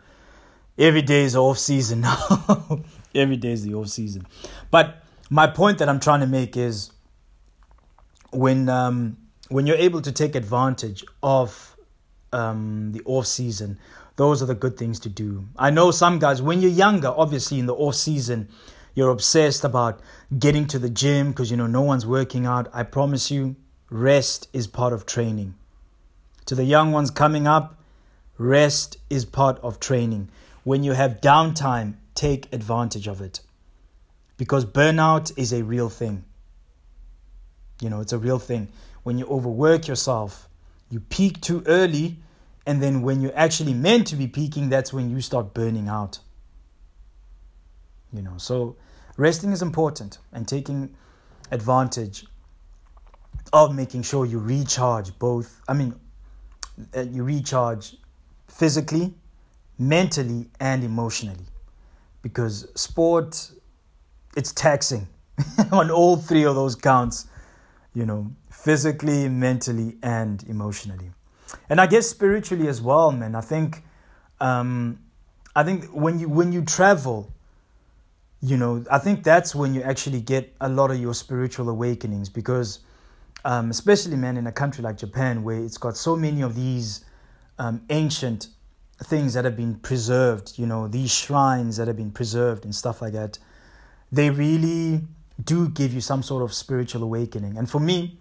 every 0.76 1.02
day 1.02 1.22
is 1.22 1.36
off 1.36 1.58
season 1.58 2.00
now. 2.00 2.82
every 3.14 3.36
day 3.36 3.52
is 3.52 3.62
the 3.62 3.74
off 3.74 3.86
season, 3.86 4.26
but 4.72 5.04
my 5.30 5.46
point 5.46 5.78
that 5.78 5.88
I'm 5.88 6.00
trying 6.00 6.20
to 6.20 6.26
make 6.26 6.56
is 6.56 6.92
when 8.30 8.68
um, 8.68 9.16
when 9.48 9.66
you're 9.66 9.76
able 9.76 10.02
to 10.02 10.12
take 10.12 10.34
advantage 10.34 11.04
of 11.22 11.76
um, 12.32 12.92
the 12.92 13.02
off 13.04 13.26
season, 13.26 13.78
those 14.16 14.42
are 14.42 14.46
the 14.46 14.54
good 14.54 14.76
things 14.76 15.00
to 15.00 15.08
do. 15.08 15.46
I 15.56 15.70
know 15.70 15.90
some 15.90 16.18
guys 16.18 16.42
when 16.42 16.60
you're 16.60 16.70
younger, 16.70 17.08
obviously 17.08 17.58
in 17.58 17.66
the 17.66 17.74
off 17.74 17.94
season, 17.94 18.48
you're 18.94 19.10
obsessed 19.10 19.64
about 19.64 20.00
getting 20.38 20.66
to 20.68 20.78
the 20.78 20.90
gym 20.90 21.30
because 21.30 21.50
you 21.50 21.56
know 21.56 21.66
no 21.66 21.82
one's 21.82 22.06
working 22.06 22.46
out. 22.46 22.68
I 22.72 22.82
promise 22.82 23.30
you, 23.30 23.56
rest 23.90 24.48
is 24.52 24.66
part 24.66 24.92
of 24.92 25.06
training. 25.06 25.54
To 26.46 26.54
the 26.54 26.64
young 26.64 26.92
ones 26.92 27.10
coming 27.10 27.46
up, 27.46 27.80
rest 28.38 28.98
is 29.10 29.24
part 29.24 29.58
of 29.60 29.80
training. 29.80 30.28
When 30.62 30.82
you 30.84 30.92
have 30.92 31.20
downtime, 31.20 31.94
take 32.14 32.52
advantage 32.52 33.08
of 33.08 33.20
it 33.20 33.40
because 34.36 34.64
burnout 34.64 35.32
is 35.36 35.52
a 35.52 35.62
real 35.62 35.88
thing. 35.88 36.24
You 37.80 37.90
know, 37.90 38.00
it's 38.00 38.12
a 38.12 38.18
real 38.18 38.38
thing. 38.38 38.68
When 39.02 39.18
you 39.18 39.26
overwork 39.26 39.86
yourself, 39.86 40.48
you 40.90 41.00
peak 41.00 41.40
too 41.40 41.62
early, 41.66 42.18
and 42.66 42.82
then 42.82 43.02
when 43.02 43.20
you're 43.20 43.36
actually 43.36 43.74
meant 43.74 44.08
to 44.08 44.16
be 44.16 44.26
peaking, 44.26 44.68
that's 44.68 44.92
when 44.92 45.10
you 45.10 45.20
start 45.20 45.54
burning 45.54 45.88
out. 45.88 46.18
You 48.12 48.22
know, 48.22 48.34
so 48.36 48.76
resting 49.16 49.52
is 49.52 49.62
important 49.62 50.18
and 50.32 50.46
taking 50.46 50.94
advantage 51.50 52.26
of 53.52 53.74
making 53.74 54.02
sure 54.02 54.24
you 54.24 54.38
recharge 54.38 55.16
both. 55.18 55.60
I 55.68 55.74
mean, 55.74 55.94
uh, 56.96 57.02
you 57.02 57.24
recharge 57.24 57.96
physically, 58.48 59.14
mentally, 59.78 60.48
and 60.60 60.82
emotionally 60.82 61.46
because 62.22 62.66
sport 62.74 63.50
it's 64.36 64.52
taxing 64.52 65.08
on 65.72 65.90
all 65.90 66.16
three 66.16 66.44
of 66.44 66.54
those 66.54 66.76
counts, 66.76 67.26
you 67.94 68.06
know, 68.06 68.30
physically, 68.50 69.28
mentally, 69.28 69.96
and 70.02 70.44
emotionally. 70.44 71.10
And 71.68 71.80
I 71.80 71.86
guess 71.86 72.08
spiritually 72.08 72.68
as 72.68 72.80
well, 72.82 73.10
man. 73.10 73.34
I 73.34 73.40
think, 73.40 73.82
um, 74.40 75.00
I 75.54 75.64
think 75.64 75.86
when 75.86 76.20
you 76.20 76.28
when 76.28 76.52
you 76.52 76.62
travel, 76.62 77.32
you 78.42 78.56
know, 78.56 78.84
I 78.90 78.98
think 78.98 79.24
that's 79.24 79.54
when 79.54 79.74
you 79.74 79.82
actually 79.82 80.20
get 80.20 80.54
a 80.60 80.68
lot 80.68 80.90
of 80.90 81.00
your 81.00 81.14
spiritual 81.14 81.68
awakenings 81.70 82.28
because, 82.28 82.80
um, 83.44 83.70
especially 83.70 84.16
man, 84.16 84.36
in 84.36 84.46
a 84.46 84.52
country 84.52 84.82
like 84.84 84.98
Japan 84.98 85.42
where 85.42 85.58
it's 85.58 85.78
got 85.78 85.96
so 85.96 86.16
many 86.16 86.42
of 86.42 86.54
these 86.54 87.04
um, 87.58 87.82
ancient 87.88 88.48
things 89.04 89.34
that 89.34 89.44
have 89.44 89.56
been 89.56 89.76
preserved, 89.76 90.58
you 90.58 90.66
know, 90.66 90.88
these 90.88 91.12
shrines 91.12 91.76
that 91.76 91.86
have 91.86 91.96
been 91.96 92.10
preserved 92.10 92.64
and 92.64 92.74
stuff 92.74 93.00
like 93.00 93.12
that 93.12 93.38
they 94.10 94.30
really 94.30 95.02
do 95.42 95.68
give 95.68 95.92
you 95.92 96.00
some 96.00 96.22
sort 96.22 96.42
of 96.42 96.52
spiritual 96.52 97.02
awakening. 97.02 97.56
And 97.56 97.68
for 97.68 97.80
me, 97.80 98.18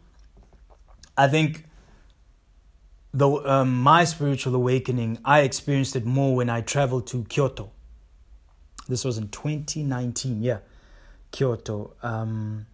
I 1.17 1.27
think 1.27 1.65
though 3.13 3.45
um, 3.45 3.81
my 3.81 4.03
spiritual 4.03 4.55
awakening, 4.55 5.19
I 5.23 5.41
experienced 5.41 5.95
it 5.95 6.05
more 6.05 6.35
when 6.35 6.49
I 6.49 6.61
traveled 6.61 7.07
to 7.07 7.23
Kyoto. 7.25 7.71
This 8.87 9.05
was 9.05 9.17
in 9.17 9.29
2019, 9.29 10.43
yeah, 10.43 10.59
Kyoto. 11.31 11.93
Um, 12.03 12.67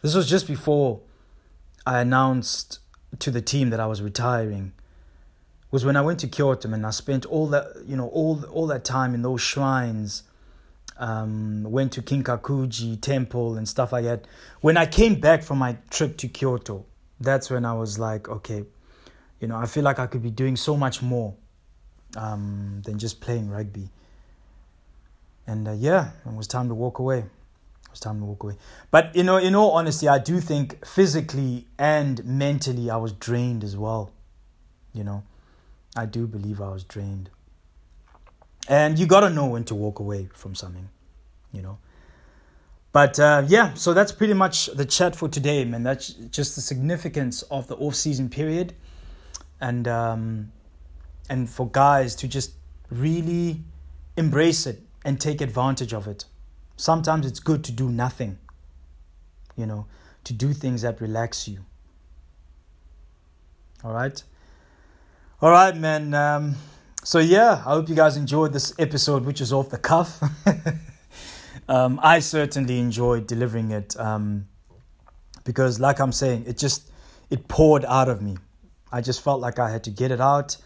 this 0.00 0.14
was 0.14 0.28
just 0.28 0.46
before 0.46 1.00
I 1.84 2.00
announced 2.00 2.78
to 3.18 3.30
the 3.30 3.42
team 3.42 3.70
that 3.70 3.80
I 3.80 3.86
was 3.86 4.00
retiring. 4.00 4.72
Was 5.72 5.84
when 5.84 5.96
I 5.96 6.00
went 6.00 6.20
to 6.20 6.28
Kyoto 6.28 6.72
and 6.72 6.86
I 6.86 6.90
spent 6.90 7.26
all 7.26 7.46
that 7.48 7.84
you 7.86 7.96
know 7.96 8.08
all 8.08 8.44
all 8.46 8.66
that 8.68 8.84
time 8.84 9.14
in 9.14 9.22
those 9.22 9.40
shrines 9.40 10.24
um, 11.00 11.64
went 11.64 11.92
to 11.92 12.02
Kinkakuji 12.02 13.00
temple 13.00 13.56
and 13.56 13.66
stuff 13.66 13.92
like 13.92 14.04
that. 14.04 14.26
When 14.60 14.76
I 14.76 14.86
came 14.86 15.18
back 15.18 15.42
from 15.42 15.58
my 15.58 15.78
trip 15.88 16.18
to 16.18 16.28
Kyoto, 16.28 16.84
that's 17.18 17.50
when 17.50 17.64
I 17.64 17.72
was 17.72 17.98
like, 17.98 18.28
okay, 18.28 18.64
you 19.40 19.48
know, 19.48 19.56
I 19.56 19.66
feel 19.66 19.82
like 19.82 19.98
I 19.98 20.06
could 20.06 20.22
be 20.22 20.30
doing 20.30 20.56
so 20.56 20.76
much 20.76 21.00
more 21.00 21.34
um, 22.16 22.82
than 22.84 22.98
just 22.98 23.20
playing 23.20 23.48
rugby. 23.48 23.88
And 25.46 25.66
uh, 25.66 25.72
yeah, 25.72 26.10
it 26.26 26.34
was 26.34 26.46
time 26.46 26.68
to 26.68 26.74
walk 26.74 26.98
away. 26.98 27.18
It 27.20 27.90
was 27.90 28.00
time 28.00 28.20
to 28.20 28.26
walk 28.26 28.42
away. 28.42 28.56
But 28.90 29.16
you 29.16 29.24
know, 29.24 29.38
in 29.38 29.54
all 29.54 29.72
honesty, 29.72 30.06
I 30.06 30.18
do 30.18 30.38
think 30.38 30.86
physically 30.86 31.66
and 31.78 32.22
mentally 32.26 32.90
I 32.90 32.98
was 32.98 33.12
drained 33.12 33.64
as 33.64 33.74
well. 33.74 34.12
You 34.92 35.04
know, 35.04 35.22
I 35.96 36.04
do 36.04 36.26
believe 36.26 36.60
I 36.60 36.68
was 36.68 36.84
drained. 36.84 37.30
And 38.68 38.98
you 38.98 39.06
got 39.06 39.20
to 39.20 39.30
know 39.30 39.46
when 39.46 39.64
to 39.64 39.74
walk 39.74 39.98
away 39.98 40.28
from 40.32 40.54
something, 40.54 40.88
you 41.52 41.62
know. 41.62 41.78
But 42.92 43.20
uh, 43.20 43.44
yeah, 43.46 43.74
so 43.74 43.94
that's 43.94 44.10
pretty 44.12 44.34
much 44.34 44.66
the 44.66 44.84
chat 44.84 45.14
for 45.14 45.28
today, 45.28 45.64
man. 45.64 45.82
That's 45.84 46.08
just 46.08 46.56
the 46.56 46.60
significance 46.60 47.42
of 47.42 47.68
the 47.68 47.76
off-season 47.76 48.30
period, 48.30 48.74
and 49.60 49.86
um, 49.86 50.52
and 51.28 51.48
for 51.48 51.68
guys 51.70 52.16
to 52.16 52.28
just 52.28 52.52
really 52.90 53.60
embrace 54.16 54.66
it 54.66 54.80
and 55.04 55.20
take 55.20 55.40
advantage 55.40 55.94
of 55.94 56.08
it. 56.08 56.24
Sometimes 56.76 57.26
it's 57.26 57.38
good 57.38 57.62
to 57.64 57.72
do 57.72 57.88
nothing, 57.88 58.38
you 59.56 59.66
know, 59.66 59.86
to 60.24 60.32
do 60.32 60.52
things 60.52 60.82
that 60.82 61.00
relax 61.00 61.46
you. 61.46 61.64
All 63.84 63.92
right, 63.92 64.20
all 65.40 65.50
right, 65.50 65.76
man. 65.76 66.12
Um, 66.12 66.56
so 67.02 67.18
yeah, 67.18 67.62
I 67.66 67.74
hope 67.74 67.88
you 67.88 67.94
guys 67.94 68.16
enjoyed 68.16 68.52
this 68.52 68.74
episode, 68.78 69.24
which 69.24 69.40
is 69.40 69.52
off 69.52 69.70
the 69.70 69.78
cuff. 69.78 70.22
um, 71.68 71.98
I 72.02 72.20
certainly 72.20 72.78
enjoyed 72.78 73.26
delivering 73.26 73.70
it 73.70 73.98
um, 73.98 74.46
because, 75.44 75.80
like 75.80 75.98
I'm 75.98 76.12
saying, 76.12 76.44
it 76.46 76.58
just 76.58 76.90
it 77.30 77.48
poured 77.48 77.84
out 77.86 78.08
of 78.08 78.20
me. 78.20 78.36
I 78.92 79.00
just 79.00 79.22
felt 79.22 79.40
like 79.40 79.58
I 79.58 79.70
had 79.70 79.84
to 79.84 79.90
get 79.90 80.10
it 80.10 80.20
out, 80.20 80.56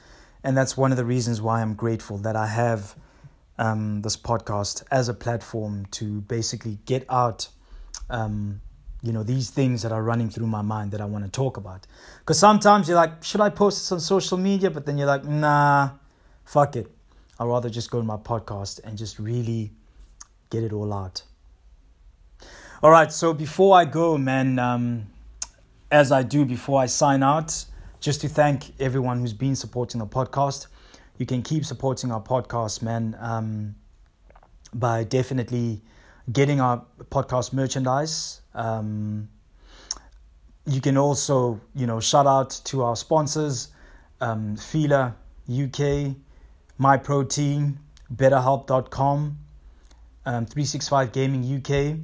And 0.43 0.57
that's 0.57 0.77
one 0.77 0.91
of 0.91 0.97
the 0.97 1.05
reasons 1.05 1.41
why 1.41 1.61
I'm 1.61 1.75
grateful 1.75 2.19
that 2.19 2.37
I 2.37 2.47
have 2.47 2.97
um, 3.59 4.03
this 4.03 4.17
podcast 4.17 4.83
as 4.91 5.09
a 5.09 5.15
platform 5.15 5.87
to 5.93 6.23
basically 6.23 6.79
get 6.87 7.05
out, 7.09 7.49
um, 8.11 8.61
you 9.03 9.13
know, 9.13 9.23
these 9.23 9.51
things 9.51 9.83
that 9.83 9.93
are 9.93 10.03
running 10.03 10.31
through 10.31 10.47
my 10.47 10.63
mind 10.63 10.93
that 10.93 11.01
I 11.01 11.05
want 11.05 11.25
to 11.25 11.31
talk 11.31 11.57
about. 11.59 11.87
Because 12.21 12.39
sometimes 12.39 12.89
you're 12.89 12.97
like, 12.97 13.23
should 13.23 13.41
I 13.41 13.51
post 13.51 13.79
this 13.79 13.93
on 13.93 14.01
social 14.01 14.39
media? 14.39 14.71
But 14.71 14.87
then 14.87 14.99
you're 14.99 15.07
like, 15.07 15.25
nah, 15.25 15.91
fuck 16.45 16.77
it. 16.77 16.91
I'd 17.39 17.47
rather 17.47 17.69
just 17.69 17.91
go 17.91 17.99
to 17.99 18.07
my 18.07 18.17
podcast 18.17 18.81
and 18.85 18.97
just 18.97 19.19
really 19.19 19.73
get 20.51 20.63
it 20.63 20.73
all 20.73 20.93
out. 20.93 21.23
All 22.83 22.91
right, 22.91 23.11
so 23.13 23.33
before 23.33 23.77
I 23.77 23.85
go, 23.85 24.19
man, 24.19 24.59
um, 24.59 25.07
as 25.91 26.13
I 26.13 26.23
do 26.23 26.45
before 26.45 26.81
I 26.81 26.87
sign 26.87 27.23
out, 27.23 27.65
just 28.01 28.21
to 28.21 28.29
thank 28.29 28.79
everyone 28.79 29.21
who's 29.21 29.33
been 29.33 29.57
supporting 29.57 29.99
the 29.99 30.07
podcast. 30.07 30.67
You 31.17 31.25
can 31.25 31.43
keep 31.43 31.65
supporting 31.65 32.13
our 32.13 32.21
podcast, 32.21 32.83
man, 32.83 33.17
um, 33.19 33.75
by 34.75 35.05
definitely 35.05 35.81
getting 36.31 36.61
our 36.61 36.85
podcast 37.11 37.53
merchandise. 37.53 38.43
Um, 38.55 39.29
you 40.67 40.81
can 40.81 40.99
also, 40.99 41.61
you 41.75 41.87
know, 41.87 42.01
shout 42.01 42.27
out 42.27 42.61
to 42.65 42.83
our 42.83 42.97
sponsors, 42.97 43.69
um, 44.21 44.57
Fila 44.57 45.15
UK, 45.49 46.17
My 46.77 46.97
Protein, 46.97 47.79
BetterHelp.com, 48.13 49.39
um, 50.27 50.47
365 50.47 51.13
Gaming 51.13 51.57
UK, 51.59 51.99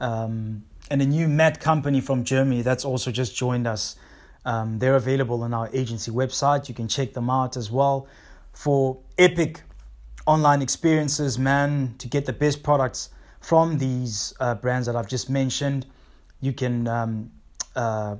um, 0.00 0.64
and 0.90 1.02
a 1.02 1.06
new 1.06 1.28
mat 1.28 1.58
company 1.58 2.00
from 2.00 2.24
Germany 2.24 2.60
that's 2.62 2.84
also 2.84 3.10
just 3.10 3.34
joined 3.34 3.66
us. 3.66 3.96
Um, 4.44 4.78
they're 4.78 4.96
available 4.96 5.42
on 5.42 5.54
our 5.54 5.70
agency 5.72 6.10
website. 6.10 6.68
You 6.68 6.74
can 6.74 6.88
check 6.88 7.14
them 7.14 7.30
out 7.30 7.56
as 7.56 7.70
well 7.70 8.06
for 8.52 8.98
epic 9.16 9.62
online 10.26 10.60
experiences, 10.60 11.38
man, 11.38 11.94
to 11.98 12.08
get 12.08 12.26
the 12.26 12.32
best 12.34 12.62
products 12.62 13.10
from 13.40 13.78
these 13.78 14.34
uh, 14.40 14.54
brands 14.56 14.86
that 14.86 14.94
I've 14.94 15.08
just 15.08 15.30
mentioned. 15.30 15.86
You 16.40 16.52
can 16.52 16.86
um, 16.86 17.30
uh, 17.74 18.16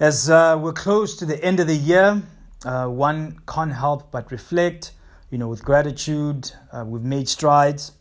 As 0.00 0.30
uh, 0.30 0.58
we're 0.60 0.72
close 0.72 1.16
to 1.16 1.26
the 1.26 1.42
end 1.44 1.60
of 1.60 1.66
the 1.66 1.76
year, 1.76 2.22
uh, 2.64 2.86
one 2.86 3.40
can't 3.46 3.72
help 3.72 4.10
but 4.10 4.30
reflect. 4.30 4.92
You 5.30 5.38
know, 5.38 5.48
with 5.48 5.62
gratitude, 5.62 6.50
uh, 6.72 6.84
we've 6.86 7.02
made 7.02 7.28
strides 7.28 7.92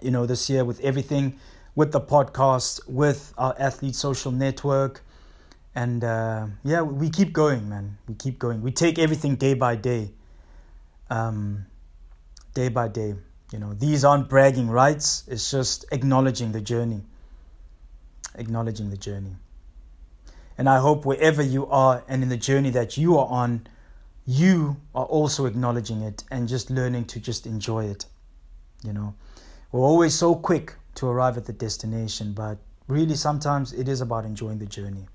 you 0.00 0.10
know, 0.10 0.26
this 0.26 0.48
year 0.48 0.64
with 0.64 0.80
everything, 0.80 1.38
with 1.74 1.92
the 1.92 2.00
podcast, 2.00 2.80
with 2.88 3.32
our 3.38 3.54
athlete 3.58 3.94
social 3.94 4.32
network. 4.32 5.02
And 5.74 6.02
uh, 6.02 6.46
yeah, 6.64 6.82
we 6.82 7.10
keep 7.10 7.32
going, 7.32 7.68
man. 7.68 7.98
We 8.08 8.14
keep 8.14 8.38
going. 8.38 8.62
We 8.62 8.72
take 8.72 8.98
everything 8.98 9.36
day 9.36 9.54
by 9.54 9.76
day. 9.76 10.10
Um, 11.10 11.66
day 12.54 12.68
by 12.68 12.88
day. 12.88 13.14
You 13.52 13.58
know, 13.58 13.72
these 13.74 14.04
aren't 14.04 14.28
bragging 14.28 14.68
rights, 14.68 15.24
it's 15.26 15.50
just 15.50 15.86
acknowledging 15.90 16.52
the 16.52 16.60
journey. 16.60 17.02
Acknowledging 18.38 18.90
the 18.90 18.96
journey. 18.96 19.36
And 20.56 20.68
I 20.68 20.78
hope 20.78 21.04
wherever 21.04 21.42
you 21.42 21.66
are 21.66 22.02
and 22.08 22.22
in 22.22 22.28
the 22.28 22.36
journey 22.36 22.70
that 22.70 22.96
you 22.96 23.18
are 23.18 23.26
on, 23.26 23.66
you 24.26 24.76
are 24.94 25.04
also 25.04 25.46
acknowledging 25.46 26.02
it 26.02 26.24
and 26.30 26.48
just 26.48 26.70
learning 26.70 27.04
to 27.06 27.20
just 27.20 27.46
enjoy 27.46 27.84
it. 27.86 28.06
You 28.84 28.92
know, 28.92 29.14
we're 29.72 29.80
always 29.80 30.14
so 30.14 30.34
quick 30.34 30.74
to 30.96 31.06
arrive 31.06 31.36
at 31.36 31.46
the 31.46 31.52
destination, 31.52 32.32
but 32.32 32.58
really 32.88 33.14
sometimes 33.14 33.72
it 33.72 33.88
is 33.88 34.00
about 34.00 34.24
enjoying 34.24 34.58
the 34.58 34.66
journey. 34.66 35.06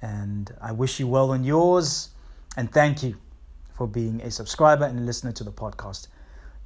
And 0.00 0.54
I 0.60 0.72
wish 0.72 0.98
you 0.98 1.08
well 1.08 1.30
on 1.30 1.44
yours, 1.44 2.10
and 2.56 2.70
thank 2.72 3.02
you 3.02 3.16
for 3.74 3.86
being 3.86 4.20
a 4.22 4.30
subscriber 4.30 4.84
and 4.84 4.98
a 4.98 5.02
listener 5.02 5.32
to 5.32 5.44
the 5.44 5.52
podcast. 5.52 6.08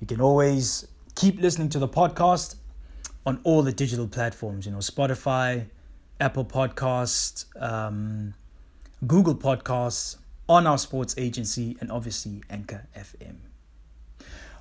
You 0.00 0.06
can 0.06 0.20
always 0.20 0.86
keep 1.14 1.40
listening 1.40 1.68
to 1.70 1.78
the 1.78 1.88
podcast 1.88 2.56
on 3.28 3.38
all 3.44 3.60
the 3.60 3.72
digital 3.72 4.08
platforms, 4.08 4.64
you 4.64 4.72
know, 4.72 4.78
Spotify, 4.78 5.66
Apple 6.18 6.46
Podcast, 6.46 7.44
um, 7.60 8.32
Google 9.06 9.34
Podcasts, 9.34 10.16
on 10.48 10.66
our 10.66 10.78
sports 10.78 11.14
agency, 11.18 11.76
and 11.82 11.92
obviously 11.92 12.42
Anchor 12.48 12.86
FM. 12.96 13.36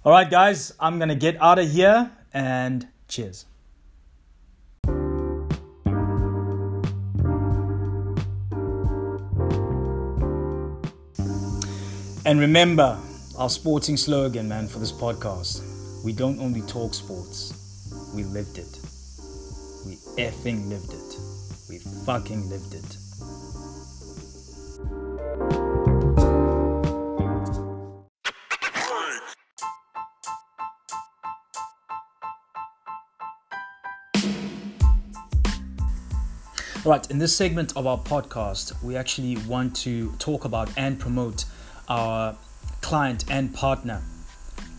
All 0.03 0.11
right, 0.11 0.29
guys, 0.29 0.73
I'm 0.81 0.99
going 0.99 1.07
to 1.07 1.15
get 1.15 1.41
out 1.41 1.59
of 1.59 1.71
here 1.71 2.11
and 2.33 2.85
cheers. 3.07 3.45
And 12.25 12.41
remember 12.41 12.99
our 13.37 13.49
sporting 13.49 13.95
slogan, 13.95 14.49
man, 14.49 14.67
for 14.67 14.79
this 14.79 14.91
podcast. 14.91 15.63
We 16.03 16.11
don't 16.11 16.41
only 16.41 16.61
talk 16.63 16.93
sports, 16.93 17.66
we 18.17 18.23
lived 18.23 18.57
it. 18.57 18.79
We 19.85 19.97
effing 20.17 20.67
lived 20.69 20.91
it. 20.91 21.19
We 21.69 21.77
fucking 22.03 22.49
lived 22.49 22.73
it. 22.73 22.97
Right, 36.83 37.11
in 37.11 37.19
this 37.19 37.35
segment 37.35 37.77
of 37.77 37.85
our 37.85 37.99
podcast, 37.99 38.83
we 38.83 38.95
actually 38.95 39.37
want 39.47 39.75
to 39.75 40.11
talk 40.13 40.45
about 40.45 40.71
and 40.75 40.99
promote 40.99 41.45
our 41.87 42.35
client 42.81 43.25
and 43.29 43.53
partner, 43.53 44.01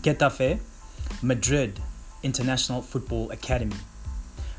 Getafe 0.01 0.59
Madrid 1.21 1.79
International 2.23 2.81
Football 2.81 3.31
Academy. 3.31 3.75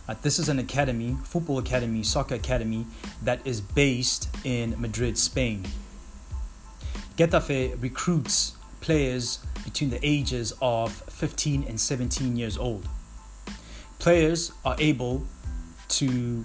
Right, 0.09 0.21
this 0.23 0.39
is 0.39 0.49
an 0.49 0.59
academy, 0.59 1.17
football 1.25 1.59
academy, 1.59 2.03
soccer 2.03 2.35
academy 2.35 2.87
that 3.23 3.47
is 3.47 3.61
based 3.61 4.29
in 4.45 4.75
Madrid, 4.81 5.17
Spain. 5.17 5.65
Getafe 7.17 7.81
recruits 7.83 8.55
players 8.81 9.39
between 9.65 9.91
the 9.91 10.01
ages 10.03 10.53
of 10.63 10.93
15 10.93 11.65
and 11.65 11.79
17 11.79 12.37
years 12.37 12.57
old. 12.57 12.89
Players 13.99 14.53
are 14.65 14.77
able 14.79 15.23
to 15.89 16.45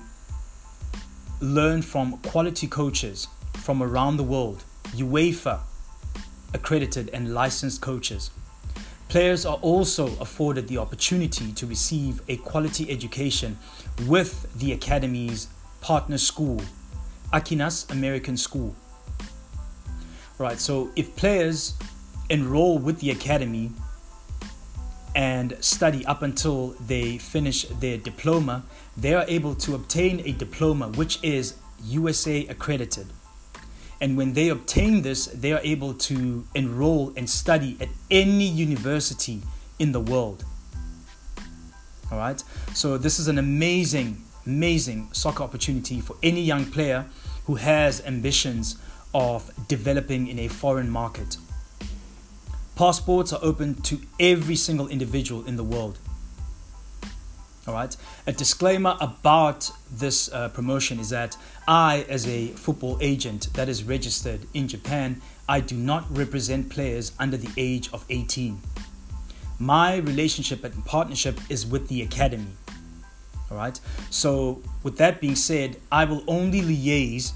learn 1.40 1.82
from 1.82 2.18
quality 2.18 2.68
coaches 2.68 3.28
from 3.54 3.82
around 3.82 4.18
the 4.18 4.24
world, 4.24 4.64
UEFA 4.92 5.60
accredited 6.54 7.10
and 7.14 7.34
licensed 7.34 7.82
coaches. 7.82 8.32
Players 9.08 9.46
are 9.46 9.58
also 9.58 10.08
afforded 10.20 10.68
the 10.68 10.78
opportunity 10.78 11.52
to 11.54 11.66
receive 11.68 12.22
a 12.28 12.38
quality 12.38 12.90
education 12.92 13.58
with 14.08 14.52
the 14.60 14.74
Academy's 14.74 15.48
partner 15.80 16.18
school, 16.18 16.62
Aquinas 17.32 17.86
American 17.92 18.36
School. 18.36 18.76
Right, 20.38 20.60
so 20.60 20.92
if 20.96 21.16
players 21.16 21.76
enroll 22.30 22.78
with 22.78 23.00
the 23.00 23.12
Academy 23.12 23.72
and 25.16 25.56
study 25.62 26.06
up 26.06 26.24
until 26.24 26.76
they 26.88 27.18
finish 27.18 27.64
their 27.80 27.98
diploma, 27.98 28.64
they 28.98 29.14
are 29.14 29.26
able 29.30 29.56
to 29.56 29.76
obtain 29.76 30.22
a 30.26 30.34
diploma 30.34 30.90
which 30.90 31.24
is 31.24 31.56
USA 31.84 32.46
accredited. 32.48 33.08
And 34.02 34.18
when 34.18 34.34
they 34.34 34.50
obtain 34.50 35.02
this, 35.02 35.28
they 35.28 35.54
are 35.54 35.62
able 35.64 35.94
to 35.94 36.46
enroll 36.54 37.14
and 37.16 37.30
study 37.30 37.78
at 37.80 37.90
any 38.12 38.48
university 38.48 39.42
in 39.80 39.92
the 39.92 40.00
world. 40.00 40.44
All 42.12 42.18
right, 42.18 42.42
so 42.74 42.98
this 42.98 43.20
is 43.20 43.28
an 43.28 43.40
amazing, 43.40 44.22
amazing 44.46 45.10
soccer 45.12 45.44
opportunity 45.44 46.02
for 46.02 46.16
any 46.22 46.42
young 46.42 46.66
player 46.66 47.06
who 47.46 47.56
has 47.56 48.06
ambitions 48.06 48.78
of 49.14 49.50
developing 49.68 50.28
in 50.28 50.40
a 50.40 50.48
foreign 50.48 50.90
market. 50.90 51.38
Passports 52.76 53.32
are 53.32 53.40
open 53.42 53.82
to 53.84 54.00
every 54.20 54.56
single 54.56 54.88
individual 54.88 55.46
in 55.46 55.56
the 55.56 55.64
world. 55.64 55.98
All 57.68 57.74
right. 57.74 57.96
A 58.28 58.32
disclaimer 58.32 58.96
about 59.02 59.72
this 59.92 60.32
uh, 60.32 60.50
promotion 60.50 61.00
is 61.00 61.10
that 61.10 61.36
I, 61.68 62.06
as 62.08 62.28
a 62.28 62.48
football 62.50 63.00
agent 63.02 63.52
that 63.54 63.70
is 63.70 63.84
registered 63.84 64.42
in 64.54 64.68
Japan, 64.68 65.20
I 65.50 65.62
do 65.62 65.76
not 65.76 66.06
represent 66.16 66.70
players 66.70 67.12
under 67.18 67.38
the 67.38 67.50
age 67.58 67.90
of 67.92 68.06
18. 68.10 68.60
My 69.58 69.98
relationship 69.98 70.64
and 70.64 70.86
partnership 70.86 71.40
is 71.50 71.66
with 71.66 71.88
the 71.88 72.04
academy. 72.04 72.52
All 73.50 73.58
right. 73.58 73.80
So, 74.12 74.62
with 74.84 74.98
that 74.98 75.20
being 75.22 75.36
said, 75.36 75.78
I 75.92 76.06
will 76.06 76.24
only 76.28 76.62
liaise 76.62 77.34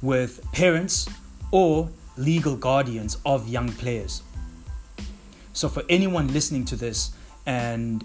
with 0.00 0.40
parents 0.52 1.08
or 1.50 1.90
legal 2.16 2.56
guardians 2.56 3.18
of 3.26 3.48
young 3.48 3.70
players. 3.72 4.22
So, 5.52 5.68
for 5.68 5.82
anyone 5.88 6.32
listening 6.32 6.64
to 6.66 6.76
this 6.76 7.12
and 7.44 8.04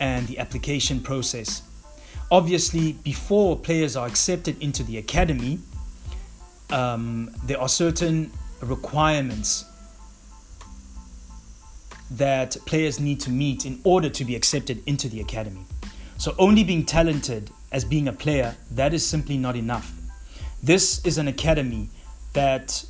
and 0.00 0.26
the 0.26 0.38
application 0.38 1.00
process. 1.00 1.62
Obviously, 2.30 2.92
before 2.92 3.56
players 3.56 3.96
are 3.96 4.06
accepted 4.06 4.60
into 4.62 4.82
the 4.82 4.98
academy, 4.98 5.58
um, 6.70 7.30
there 7.44 7.60
are 7.60 7.68
certain 7.68 8.32
requirements 8.62 9.64
that 12.10 12.56
players 12.66 12.98
need 12.98 13.20
to 13.20 13.30
meet 13.30 13.66
in 13.66 13.80
order 13.84 14.08
to 14.08 14.24
be 14.24 14.34
accepted 14.34 14.82
into 14.86 15.08
the 15.08 15.20
academy. 15.20 15.64
So, 16.18 16.34
only 16.38 16.64
being 16.64 16.84
talented 16.84 17.50
as 17.72 17.84
being 17.84 18.08
a 18.08 18.12
player, 18.12 18.56
that 18.72 18.92
is 18.92 19.06
simply 19.06 19.38
not 19.38 19.56
enough. 19.56 19.92
This 20.62 21.04
is 21.06 21.18
an 21.18 21.28
academy 21.28 21.88
that 22.32 22.84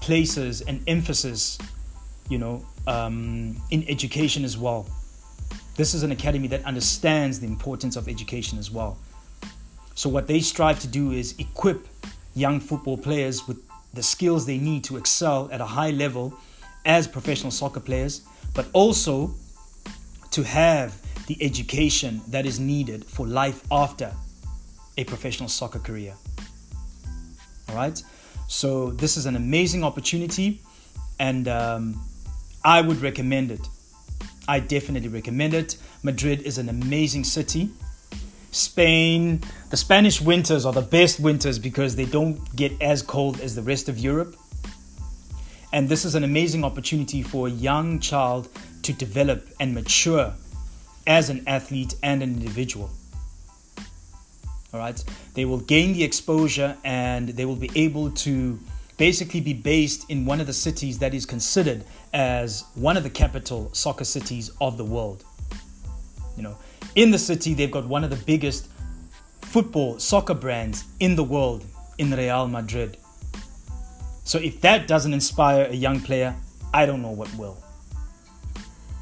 places 0.00 0.60
an 0.62 0.82
emphasis, 0.86 1.58
you 2.28 2.38
know, 2.38 2.64
um, 2.86 3.56
in 3.70 3.84
education 3.88 4.44
as 4.44 4.58
well. 4.58 4.86
This 5.76 5.94
is 5.94 6.02
an 6.02 6.12
academy 6.12 6.48
that 6.48 6.64
understands 6.64 7.40
the 7.40 7.46
importance 7.46 7.96
of 7.96 8.08
education 8.08 8.58
as 8.58 8.70
well. 8.70 8.96
So, 9.94 10.08
what 10.08 10.26
they 10.26 10.40
strive 10.40 10.80
to 10.80 10.86
do 10.86 11.12
is 11.12 11.34
equip 11.38 11.86
young 12.34 12.60
football 12.60 12.96
players 12.96 13.46
with 13.46 13.58
the 13.92 14.02
skills 14.02 14.46
they 14.46 14.58
need 14.58 14.84
to 14.84 14.96
excel 14.96 15.48
at 15.52 15.60
a 15.60 15.64
high 15.64 15.90
level 15.90 16.34
as 16.84 17.06
professional 17.06 17.50
soccer 17.50 17.80
players, 17.80 18.22
but 18.54 18.66
also 18.72 19.34
to 20.30 20.42
have 20.42 21.00
the 21.26 21.42
education 21.42 22.20
that 22.28 22.44
is 22.44 22.60
needed 22.60 23.04
for 23.04 23.26
life 23.26 23.64
after 23.70 24.12
a 24.98 25.04
professional 25.04 25.48
soccer 25.48 25.78
career. 25.78 26.14
All 27.68 27.76
right. 27.76 28.02
So 28.48 28.90
this 28.90 29.16
is 29.16 29.26
an 29.26 29.36
amazing 29.36 29.84
opportunity, 29.84 30.60
and 31.18 31.48
um, 31.48 32.00
I 32.64 32.80
would 32.80 33.00
recommend 33.00 33.50
it. 33.50 33.66
I 34.46 34.60
definitely 34.60 35.08
recommend 35.08 35.54
it. 35.54 35.76
Madrid 36.02 36.42
is 36.42 36.58
an 36.58 36.68
amazing 36.68 37.24
city. 37.24 37.70
Spain, 38.50 39.42
the 39.70 39.76
Spanish 39.76 40.20
winters 40.20 40.64
are 40.64 40.72
the 40.72 40.82
best 40.82 41.18
winters 41.18 41.58
because 41.58 41.96
they 41.96 42.04
don't 42.04 42.54
get 42.54 42.72
as 42.80 43.02
cold 43.02 43.40
as 43.40 43.54
the 43.54 43.62
rest 43.62 43.88
of 43.88 43.98
Europe. 43.98 44.36
And 45.72 45.88
this 45.88 46.04
is 46.04 46.14
an 46.14 46.22
amazing 46.22 46.62
opportunity 46.62 47.22
for 47.22 47.48
a 47.48 47.50
young 47.50 47.98
child 47.98 48.48
to 48.82 48.92
develop 48.92 49.48
and 49.58 49.74
mature 49.74 50.32
as 51.06 51.30
an 51.30 51.42
athlete 51.46 51.94
and 52.02 52.22
an 52.22 52.34
individual. 52.34 52.90
All 54.72 54.80
right, 54.80 55.02
they 55.34 55.44
will 55.44 55.60
gain 55.60 55.92
the 55.92 56.04
exposure 56.04 56.76
and 56.84 57.30
they 57.30 57.44
will 57.44 57.56
be 57.56 57.70
able 57.74 58.10
to 58.10 58.58
basically 58.96 59.40
be 59.40 59.52
based 59.52 60.08
in 60.10 60.24
one 60.24 60.40
of 60.40 60.46
the 60.46 60.52
cities 60.52 60.98
that 60.98 61.14
is 61.14 61.26
considered 61.26 61.84
as 62.12 62.64
one 62.74 62.96
of 62.96 63.02
the 63.02 63.10
capital 63.10 63.70
soccer 63.72 64.04
cities 64.04 64.50
of 64.60 64.76
the 64.76 64.84
world. 64.84 65.24
You 66.36 66.42
know, 66.42 66.58
in 66.94 67.10
the 67.10 67.18
city, 67.18 67.54
they've 67.54 67.70
got 67.70 67.86
one 67.86 68.04
of 68.04 68.10
the 68.10 68.16
biggest 68.16 68.68
football 69.40 69.98
soccer 69.98 70.34
brands 70.34 70.84
in 71.00 71.16
the 71.16 71.24
world 71.24 71.64
in 71.98 72.10
Real 72.10 72.48
Madrid. 72.48 72.96
So 74.24 74.38
if 74.38 74.60
that 74.62 74.86
doesn't 74.88 75.12
inspire 75.12 75.66
a 75.66 75.74
young 75.74 76.00
player, 76.00 76.34
I 76.72 76.86
don't 76.86 77.02
know 77.02 77.10
what 77.10 77.32
will. 77.36 77.62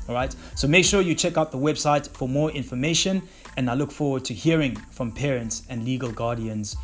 All 0.08 0.14
right. 0.14 0.34
So 0.56 0.66
make 0.66 0.84
sure 0.84 1.00
you 1.00 1.14
check 1.14 1.36
out 1.36 1.52
the 1.52 1.58
website 1.58 2.08
for 2.08 2.28
more 2.28 2.50
information 2.50 3.22
and 3.56 3.70
I 3.70 3.74
look 3.74 3.92
forward 3.92 4.24
to 4.26 4.34
hearing 4.34 4.76
from 4.90 5.12
parents 5.12 5.62
and 5.68 5.84
legal 5.84 6.10
guardians 6.10 6.76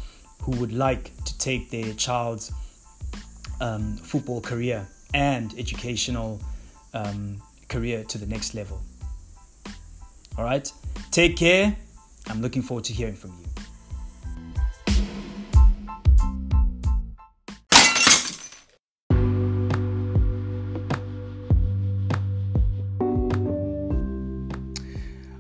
who 0.43 0.53
would 0.53 0.73
like 0.73 1.13
to 1.25 1.37
take 1.39 1.71
their 1.71 1.93
child's 1.95 2.53
um, 3.61 3.97
football 3.97 4.41
career 4.41 4.87
and 5.15 5.55
educational 5.59 6.41
um, 6.95 7.43
career 7.69 8.05
to 8.05 8.19
the 8.19 8.27
next 8.27 8.55
level. 8.55 8.81
All 10.37 10.45
right, 10.45 10.71
take 11.11 11.37
care. 11.37 11.77
I'm 12.29 12.41
looking 12.43 12.63
forward 12.63 12.85
to 12.85 12.93
hearing 12.93 13.17
from 13.17 13.31
you. 13.31 13.49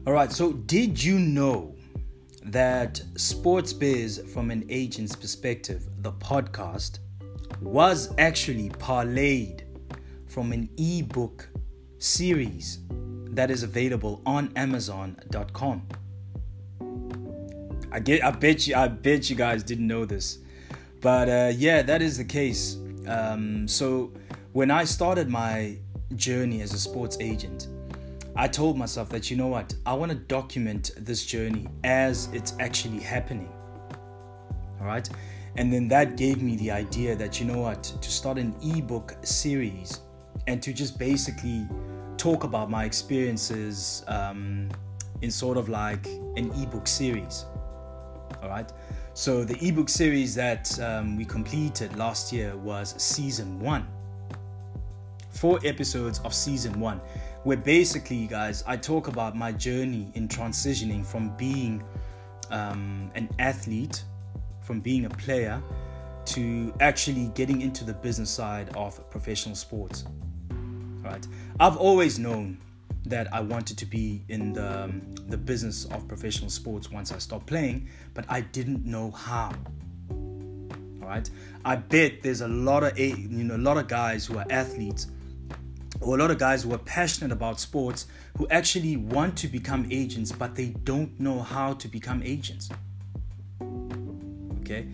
All 0.06 0.14
right, 0.14 0.32
so 0.32 0.52
did 0.52 1.04
you 1.04 1.18
know 1.18 1.76
that 2.42 3.02
Sports 3.16 3.74
Biz 3.74 4.24
from 4.32 4.50
an 4.50 4.64
agent's 4.70 5.14
perspective, 5.14 5.86
the 5.98 6.12
podcast, 6.12 6.98
was 7.61 8.14
actually 8.18 8.70
parlayed 8.70 9.62
from 10.26 10.52
an 10.52 10.68
ebook 10.76 11.48
series 11.98 12.80
that 13.30 13.50
is 13.50 13.62
available 13.62 14.22
on 14.26 14.52
amazon.com. 14.56 15.86
I 17.90 18.00
get 18.00 18.24
I 18.24 18.30
bet 18.30 18.66
you 18.66 18.74
I 18.74 18.88
bet 18.88 19.30
you 19.30 19.36
guys 19.36 19.62
didn't 19.62 19.86
know 19.86 20.04
this. 20.04 20.38
But 21.00 21.28
uh, 21.28 21.52
yeah, 21.54 21.82
that 21.82 22.02
is 22.02 22.18
the 22.18 22.24
case. 22.24 22.76
Um, 23.06 23.66
so 23.68 24.12
when 24.52 24.70
I 24.70 24.84
started 24.84 25.28
my 25.28 25.78
journey 26.16 26.61
as 26.62 26.72
a 26.74 26.78
sports 26.78 27.16
agent, 27.20 27.68
I 28.34 28.46
told 28.46 28.76
myself 28.78 29.09
that, 29.11 29.30
you 29.30 29.36
know 29.36 29.48
what, 29.48 29.74
I 29.86 29.94
want 29.94 30.12
to 30.12 30.16
document 30.16 30.92
this 30.96 31.24
journey 31.24 31.66
as 31.84 32.28
it's 32.32 32.54
actually 32.61 33.00
happening. 33.00 33.52
All 34.80 34.86
right. 34.86 35.09
And 35.57 35.72
then 35.72 35.88
that 35.88 36.16
gave 36.16 36.42
me 36.42 36.57
the 36.57 36.70
idea 36.70 37.16
that, 37.16 37.40
you 37.40 37.46
know 37.46 37.59
what, 37.59 37.82
to 37.82 38.11
start 38.11 38.38
an 38.38 38.55
ebook 38.62 39.16
series 39.22 40.01
and 40.46 40.62
to 40.62 40.72
just 40.72 40.99
basically 40.99 41.66
talk 42.16 42.44
about 42.44 42.70
my 42.70 42.84
experiences 42.84 44.05
um, 44.09 44.68
in 45.22 45.30
sort 45.30 45.57
of 45.57 45.68
like 45.68 46.07
an 46.36 46.51
ebook 46.62 46.86
series. 46.86 47.46
All 48.42 48.49
right. 48.49 48.70
So 49.14 49.42
the 49.42 49.59
ebook 49.66 49.88
series 49.88 50.34
that 50.36 50.78
um, 50.80 51.16
we 51.16 51.24
completed 51.24 51.96
last 51.96 52.32
year 52.32 52.57
was 52.57 52.94
season 53.03 53.59
one. 53.59 53.86
Four 55.30 55.59
episodes 55.64 56.20
of 56.20 56.32
season 56.32 56.78
one 56.78 57.01
where 57.44 57.57
basically, 57.57 58.26
guys, 58.26 58.64
I 58.66 58.76
talk 58.76 59.09
about 59.09 59.36
my 59.36 59.53
journey 59.53 60.11
in 60.14 60.28
transitioning 60.28 61.05
from 61.05 61.30
being 61.36 61.82
um, 62.51 63.11
an 63.14 63.28
athlete, 63.38 64.05
from 64.68 64.80
being 64.80 65.06
a 65.06 65.10
player, 65.10 65.62
to 66.26 66.74
actually 66.80 67.32
getting 67.34 67.62
into 67.62 67.84
the 67.84 67.94
business 67.94 68.28
side 68.30 68.68
of 68.76 68.90
professional 69.10 69.54
sports. 69.54 70.04
Right? 71.02 71.26
I've 71.58 71.78
always 71.78 72.18
known 72.18 72.58
that 73.06 73.32
I 73.32 73.40
wanted 73.40 73.78
to 73.78 73.86
be 73.86 74.22
in 74.28 74.52
the, 74.52 74.84
um, 74.84 75.00
the 75.28 75.38
business 75.38 75.86
of 75.86 76.06
professional 76.06 76.50
sports 76.50 76.90
once 76.90 77.12
I 77.12 77.18
stopped 77.18 77.46
playing, 77.46 77.88
but 78.12 78.26
I 78.28 78.42
didn't 78.42 78.84
know 78.84 79.10
how. 79.10 79.54
Right, 81.00 81.30
I 81.64 81.76
bet 81.76 82.22
there's 82.22 82.42
a 82.42 82.48
lot 82.48 82.82
of 82.82 82.98
you 82.98 83.16
know 83.16 83.56
a 83.56 83.64
lot 83.70 83.78
of 83.78 83.88
guys 83.88 84.26
who 84.26 84.36
are 84.36 84.44
athletes 84.50 85.06
or 86.02 86.16
a 86.16 86.20
lot 86.20 86.30
of 86.30 86.36
guys 86.36 86.64
who 86.64 86.74
are 86.74 86.84
passionate 86.84 87.32
about 87.32 87.58
sports 87.58 88.08
who 88.36 88.46
actually 88.48 88.98
want 88.98 89.38
to 89.38 89.48
become 89.48 89.88
agents, 89.90 90.30
but 90.30 90.54
they 90.54 90.66
don't 90.84 91.18
know 91.18 91.40
how 91.40 91.72
to 91.74 91.88
become 91.88 92.22
agents. 92.22 92.68
Okay, 94.70 94.86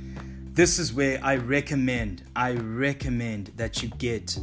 this 0.53 0.79
is 0.79 0.93
where 0.93 1.19
I 1.21 1.35
recommend, 1.35 2.23
I 2.37 2.53
recommend 2.53 3.51
that 3.57 3.83
you 3.83 3.89
get 3.99 4.39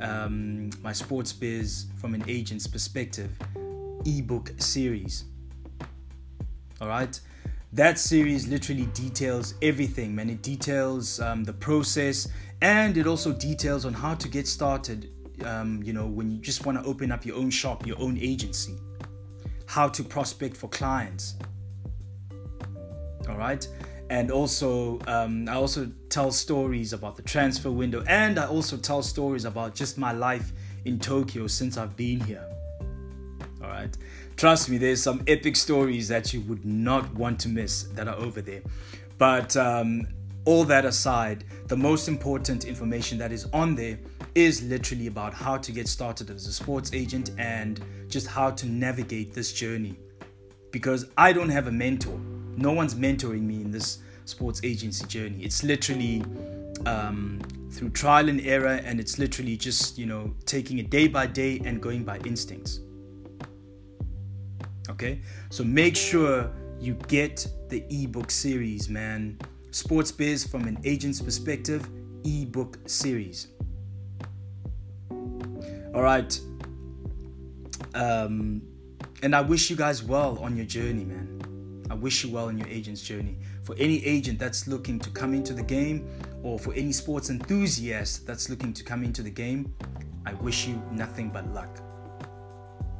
um, 0.00 0.70
my 0.82 0.92
sports 0.92 1.32
biz 1.32 1.86
from 2.00 2.12
an 2.12 2.24
agent's 2.26 2.66
perspective 2.66 3.30
ebook 4.04 4.50
series. 4.58 5.26
All 6.80 6.88
right, 6.88 7.20
that 7.72 8.00
series 8.00 8.48
literally 8.48 8.86
details 8.86 9.54
everything, 9.62 10.12
man. 10.12 10.28
It 10.28 10.42
details 10.42 11.20
um, 11.20 11.44
the 11.44 11.52
process 11.52 12.26
and 12.60 12.96
it 12.96 13.06
also 13.06 13.32
details 13.32 13.84
on 13.84 13.92
how 13.92 14.16
to 14.16 14.26
get 14.26 14.48
started. 14.48 15.08
Um, 15.44 15.84
you 15.84 15.92
know, 15.92 16.08
when 16.08 16.32
you 16.32 16.38
just 16.38 16.66
want 16.66 16.82
to 16.82 16.84
open 16.84 17.12
up 17.12 17.24
your 17.24 17.36
own 17.36 17.50
shop, 17.50 17.86
your 17.86 18.00
own 18.00 18.18
agency, 18.20 18.76
how 19.66 19.86
to 19.86 20.02
prospect 20.02 20.56
for 20.56 20.68
clients. 20.68 21.36
All 23.28 23.36
right. 23.36 23.68
And 24.10 24.30
also, 24.30 24.98
um, 25.06 25.48
I 25.48 25.54
also 25.54 25.90
tell 26.08 26.30
stories 26.30 26.92
about 26.92 27.16
the 27.16 27.22
transfer 27.22 27.70
window, 27.70 28.02
and 28.08 28.38
I 28.38 28.46
also 28.46 28.76
tell 28.76 29.02
stories 29.02 29.44
about 29.44 29.74
just 29.74 29.98
my 29.98 30.12
life 30.12 30.52
in 30.84 30.98
Tokyo 30.98 31.46
since 31.46 31.76
I've 31.76 31.96
been 31.96 32.20
here. 32.20 32.44
All 33.62 33.68
right. 33.68 33.94
Trust 34.36 34.70
me, 34.70 34.78
there's 34.78 35.02
some 35.02 35.22
epic 35.26 35.56
stories 35.56 36.08
that 36.08 36.32
you 36.32 36.40
would 36.42 36.64
not 36.64 37.12
want 37.14 37.40
to 37.40 37.48
miss 37.48 37.82
that 37.94 38.08
are 38.08 38.16
over 38.16 38.40
there. 38.40 38.62
But 39.18 39.56
um, 39.56 40.06
all 40.44 40.64
that 40.64 40.84
aside, 40.84 41.44
the 41.66 41.76
most 41.76 42.08
important 42.08 42.64
information 42.64 43.18
that 43.18 43.32
is 43.32 43.46
on 43.52 43.74
there 43.74 43.98
is 44.34 44.62
literally 44.62 45.08
about 45.08 45.34
how 45.34 45.58
to 45.58 45.72
get 45.72 45.88
started 45.88 46.30
as 46.30 46.46
a 46.46 46.52
sports 46.52 46.92
agent 46.94 47.32
and 47.36 47.80
just 48.08 48.26
how 48.26 48.50
to 48.52 48.66
navigate 48.66 49.34
this 49.34 49.52
journey. 49.52 49.98
Because 50.70 51.06
I 51.18 51.32
don't 51.32 51.48
have 51.48 51.66
a 51.66 51.72
mentor, 51.72 52.18
no 52.60 52.72
one's 52.72 52.94
mentoring 52.94 53.42
me 53.42 53.56
in 53.56 53.70
this 53.70 53.98
sports 54.24 54.60
agency 54.62 55.06
journey. 55.06 55.42
It's 55.42 55.62
literally 55.62 56.22
um, 56.86 57.40
through 57.70 57.90
trial 57.90 58.28
and 58.28 58.40
error, 58.42 58.80
and 58.84 59.00
it's 59.00 59.18
literally 59.18 59.56
just, 59.56 59.98
you 59.98 60.06
know, 60.06 60.34
taking 60.44 60.78
it 60.78 60.90
day 60.90 61.08
by 61.08 61.26
day 61.26 61.60
and 61.64 61.80
going 61.80 62.04
by 62.04 62.18
instincts. 62.18 62.80
Okay, 64.90 65.20
so 65.50 65.64
make 65.64 65.96
sure 65.96 66.50
you 66.80 66.94
get 67.08 67.46
the 67.68 67.84
ebook 67.90 68.30
series, 68.30 68.88
man. 68.88 69.38
Sports 69.70 70.10
Biz 70.10 70.46
from 70.46 70.64
an 70.64 70.78
agent's 70.84 71.20
perspective, 71.20 71.86
ebook 72.24 72.78
series. 72.86 73.48
All 75.94 76.02
right. 76.02 76.40
Um, 77.94 78.62
and 79.22 79.34
I 79.34 79.40
wish 79.40 79.68
you 79.68 79.76
guys 79.76 80.02
well 80.02 80.38
on 80.40 80.56
your 80.56 80.66
journey, 80.66 81.04
man. 81.04 81.37
I 81.90 81.94
wish 81.94 82.24
you 82.24 82.30
well 82.30 82.48
on 82.48 82.58
your 82.58 82.68
agent's 82.68 83.02
journey. 83.02 83.38
For 83.62 83.74
any 83.78 84.04
agent 84.04 84.38
that's 84.38 84.68
looking 84.68 84.98
to 85.00 85.10
come 85.10 85.34
into 85.34 85.54
the 85.54 85.62
game, 85.62 86.08
or 86.42 86.58
for 86.58 86.72
any 86.74 86.92
sports 86.92 87.30
enthusiast 87.30 88.26
that's 88.26 88.48
looking 88.48 88.72
to 88.74 88.84
come 88.84 89.04
into 89.04 89.22
the 89.22 89.30
game, 89.30 89.74
I 90.26 90.34
wish 90.34 90.66
you 90.66 90.82
nothing 90.92 91.30
but 91.30 91.46
luck. 91.54 91.80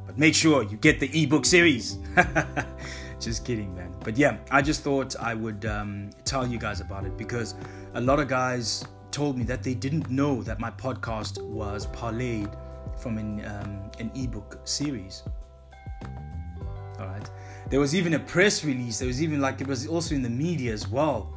But 0.05 0.17
make 0.17 0.33
sure 0.33 0.63
you 0.63 0.77
get 0.77 0.99
the 0.99 1.09
ebook 1.23 1.45
series. 1.45 1.99
just 3.19 3.45
kidding, 3.45 3.75
man. 3.75 3.93
But 4.03 4.17
yeah, 4.17 4.37
I 4.49 4.61
just 4.61 4.81
thought 4.81 5.15
I 5.19 5.33
would 5.33 5.65
um, 5.65 6.09
tell 6.25 6.47
you 6.47 6.57
guys 6.57 6.81
about 6.81 7.05
it 7.05 7.17
because 7.17 7.55
a 7.93 8.01
lot 8.01 8.19
of 8.19 8.27
guys 8.27 8.83
told 9.11 9.37
me 9.37 9.43
that 9.45 9.63
they 9.63 9.73
didn't 9.73 10.09
know 10.09 10.41
that 10.43 10.59
my 10.59 10.71
podcast 10.71 11.41
was 11.43 11.87
parlayed 11.87 12.55
from 12.97 13.17
an, 13.17 13.45
um, 13.45 13.91
an 13.99 14.11
ebook 14.15 14.59
series. 14.63 15.23
All 16.99 17.07
right. 17.07 17.29
There 17.69 17.79
was 17.79 17.93
even 17.93 18.15
a 18.15 18.19
press 18.19 18.65
release. 18.65 18.99
There 18.99 19.07
was 19.07 19.21
even 19.21 19.39
like 19.41 19.61
it 19.61 19.67
was 19.67 19.87
also 19.87 20.15
in 20.15 20.23
the 20.23 20.29
media 20.29 20.73
as 20.73 20.87
well. 20.87 21.33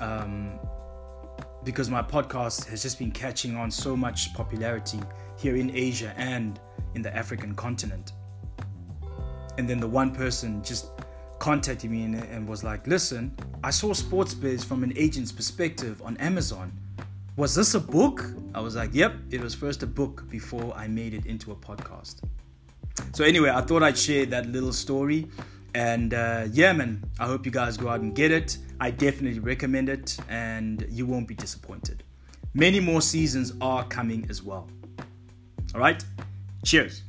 Um, 0.00 0.58
because 1.62 1.90
my 1.90 2.02
podcast 2.02 2.66
has 2.66 2.82
just 2.82 2.98
been 2.98 3.10
catching 3.10 3.56
on 3.56 3.70
so 3.70 3.96
much 3.96 4.32
popularity 4.34 5.00
here 5.36 5.56
in 5.56 5.70
Asia 5.74 6.14
and 6.16 6.60
in 6.94 7.02
the 7.02 7.14
African 7.14 7.54
continent. 7.54 8.12
And 9.58 9.68
then 9.68 9.80
the 9.80 9.88
one 9.88 10.14
person 10.14 10.62
just 10.62 10.90
contacted 11.38 11.90
me 11.90 12.04
and, 12.04 12.14
and 12.16 12.48
was 12.48 12.62
like, 12.62 12.86
listen, 12.86 13.36
I 13.64 13.70
saw 13.70 13.92
Sports 13.92 14.34
Biz 14.34 14.64
from 14.64 14.82
an 14.82 14.92
agent's 14.96 15.32
perspective 15.32 16.00
on 16.02 16.16
Amazon. 16.18 16.72
Was 17.36 17.54
this 17.54 17.74
a 17.74 17.80
book? 17.80 18.24
I 18.54 18.60
was 18.60 18.76
like, 18.76 18.90
yep, 18.92 19.14
it 19.30 19.40
was 19.40 19.54
first 19.54 19.82
a 19.82 19.86
book 19.86 20.24
before 20.30 20.72
I 20.74 20.88
made 20.88 21.14
it 21.14 21.26
into 21.26 21.52
a 21.52 21.56
podcast. 21.56 22.20
So, 23.12 23.24
anyway, 23.24 23.50
I 23.50 23.60
thought 23.60 23.82
I'd 23.82 23.98
share 23.98 24.24
that 24.26 24.46
little 24.46 24.72
story. 24.72 25.28
And 25.76 26.14
uh, 26.14 26.46
yeah, 26.52 26.72
man, 26.72 27.04
I 27.20 27.26
hope 27.26 27.44
you 27.44 27.52
guys 27.52 27.76
go 27.76 27.90
out 27.90 28.00
and 28.00 28.14
get 28.14 28.30
it. 28.30 28.56
I 28.80 28.90
definitely 28.90 29.40
recommend 29.40 29.90
it, 29.90 30.16
and 30.26 30.86
you 30.88 31.04
won't 31.04 31.28
be 31.28 31.34
disappointed. 31.34 32.02
Many 32.54 32.80
more 32.80 33.02
seasons 33.02 33.52
are 33.60 33.84
coming 33.84 34.24
as 34.30 34.42
well. 34.42 34.70
All 35.74 35.80
right, 35.82 36.02
cheers. 36.64 37.02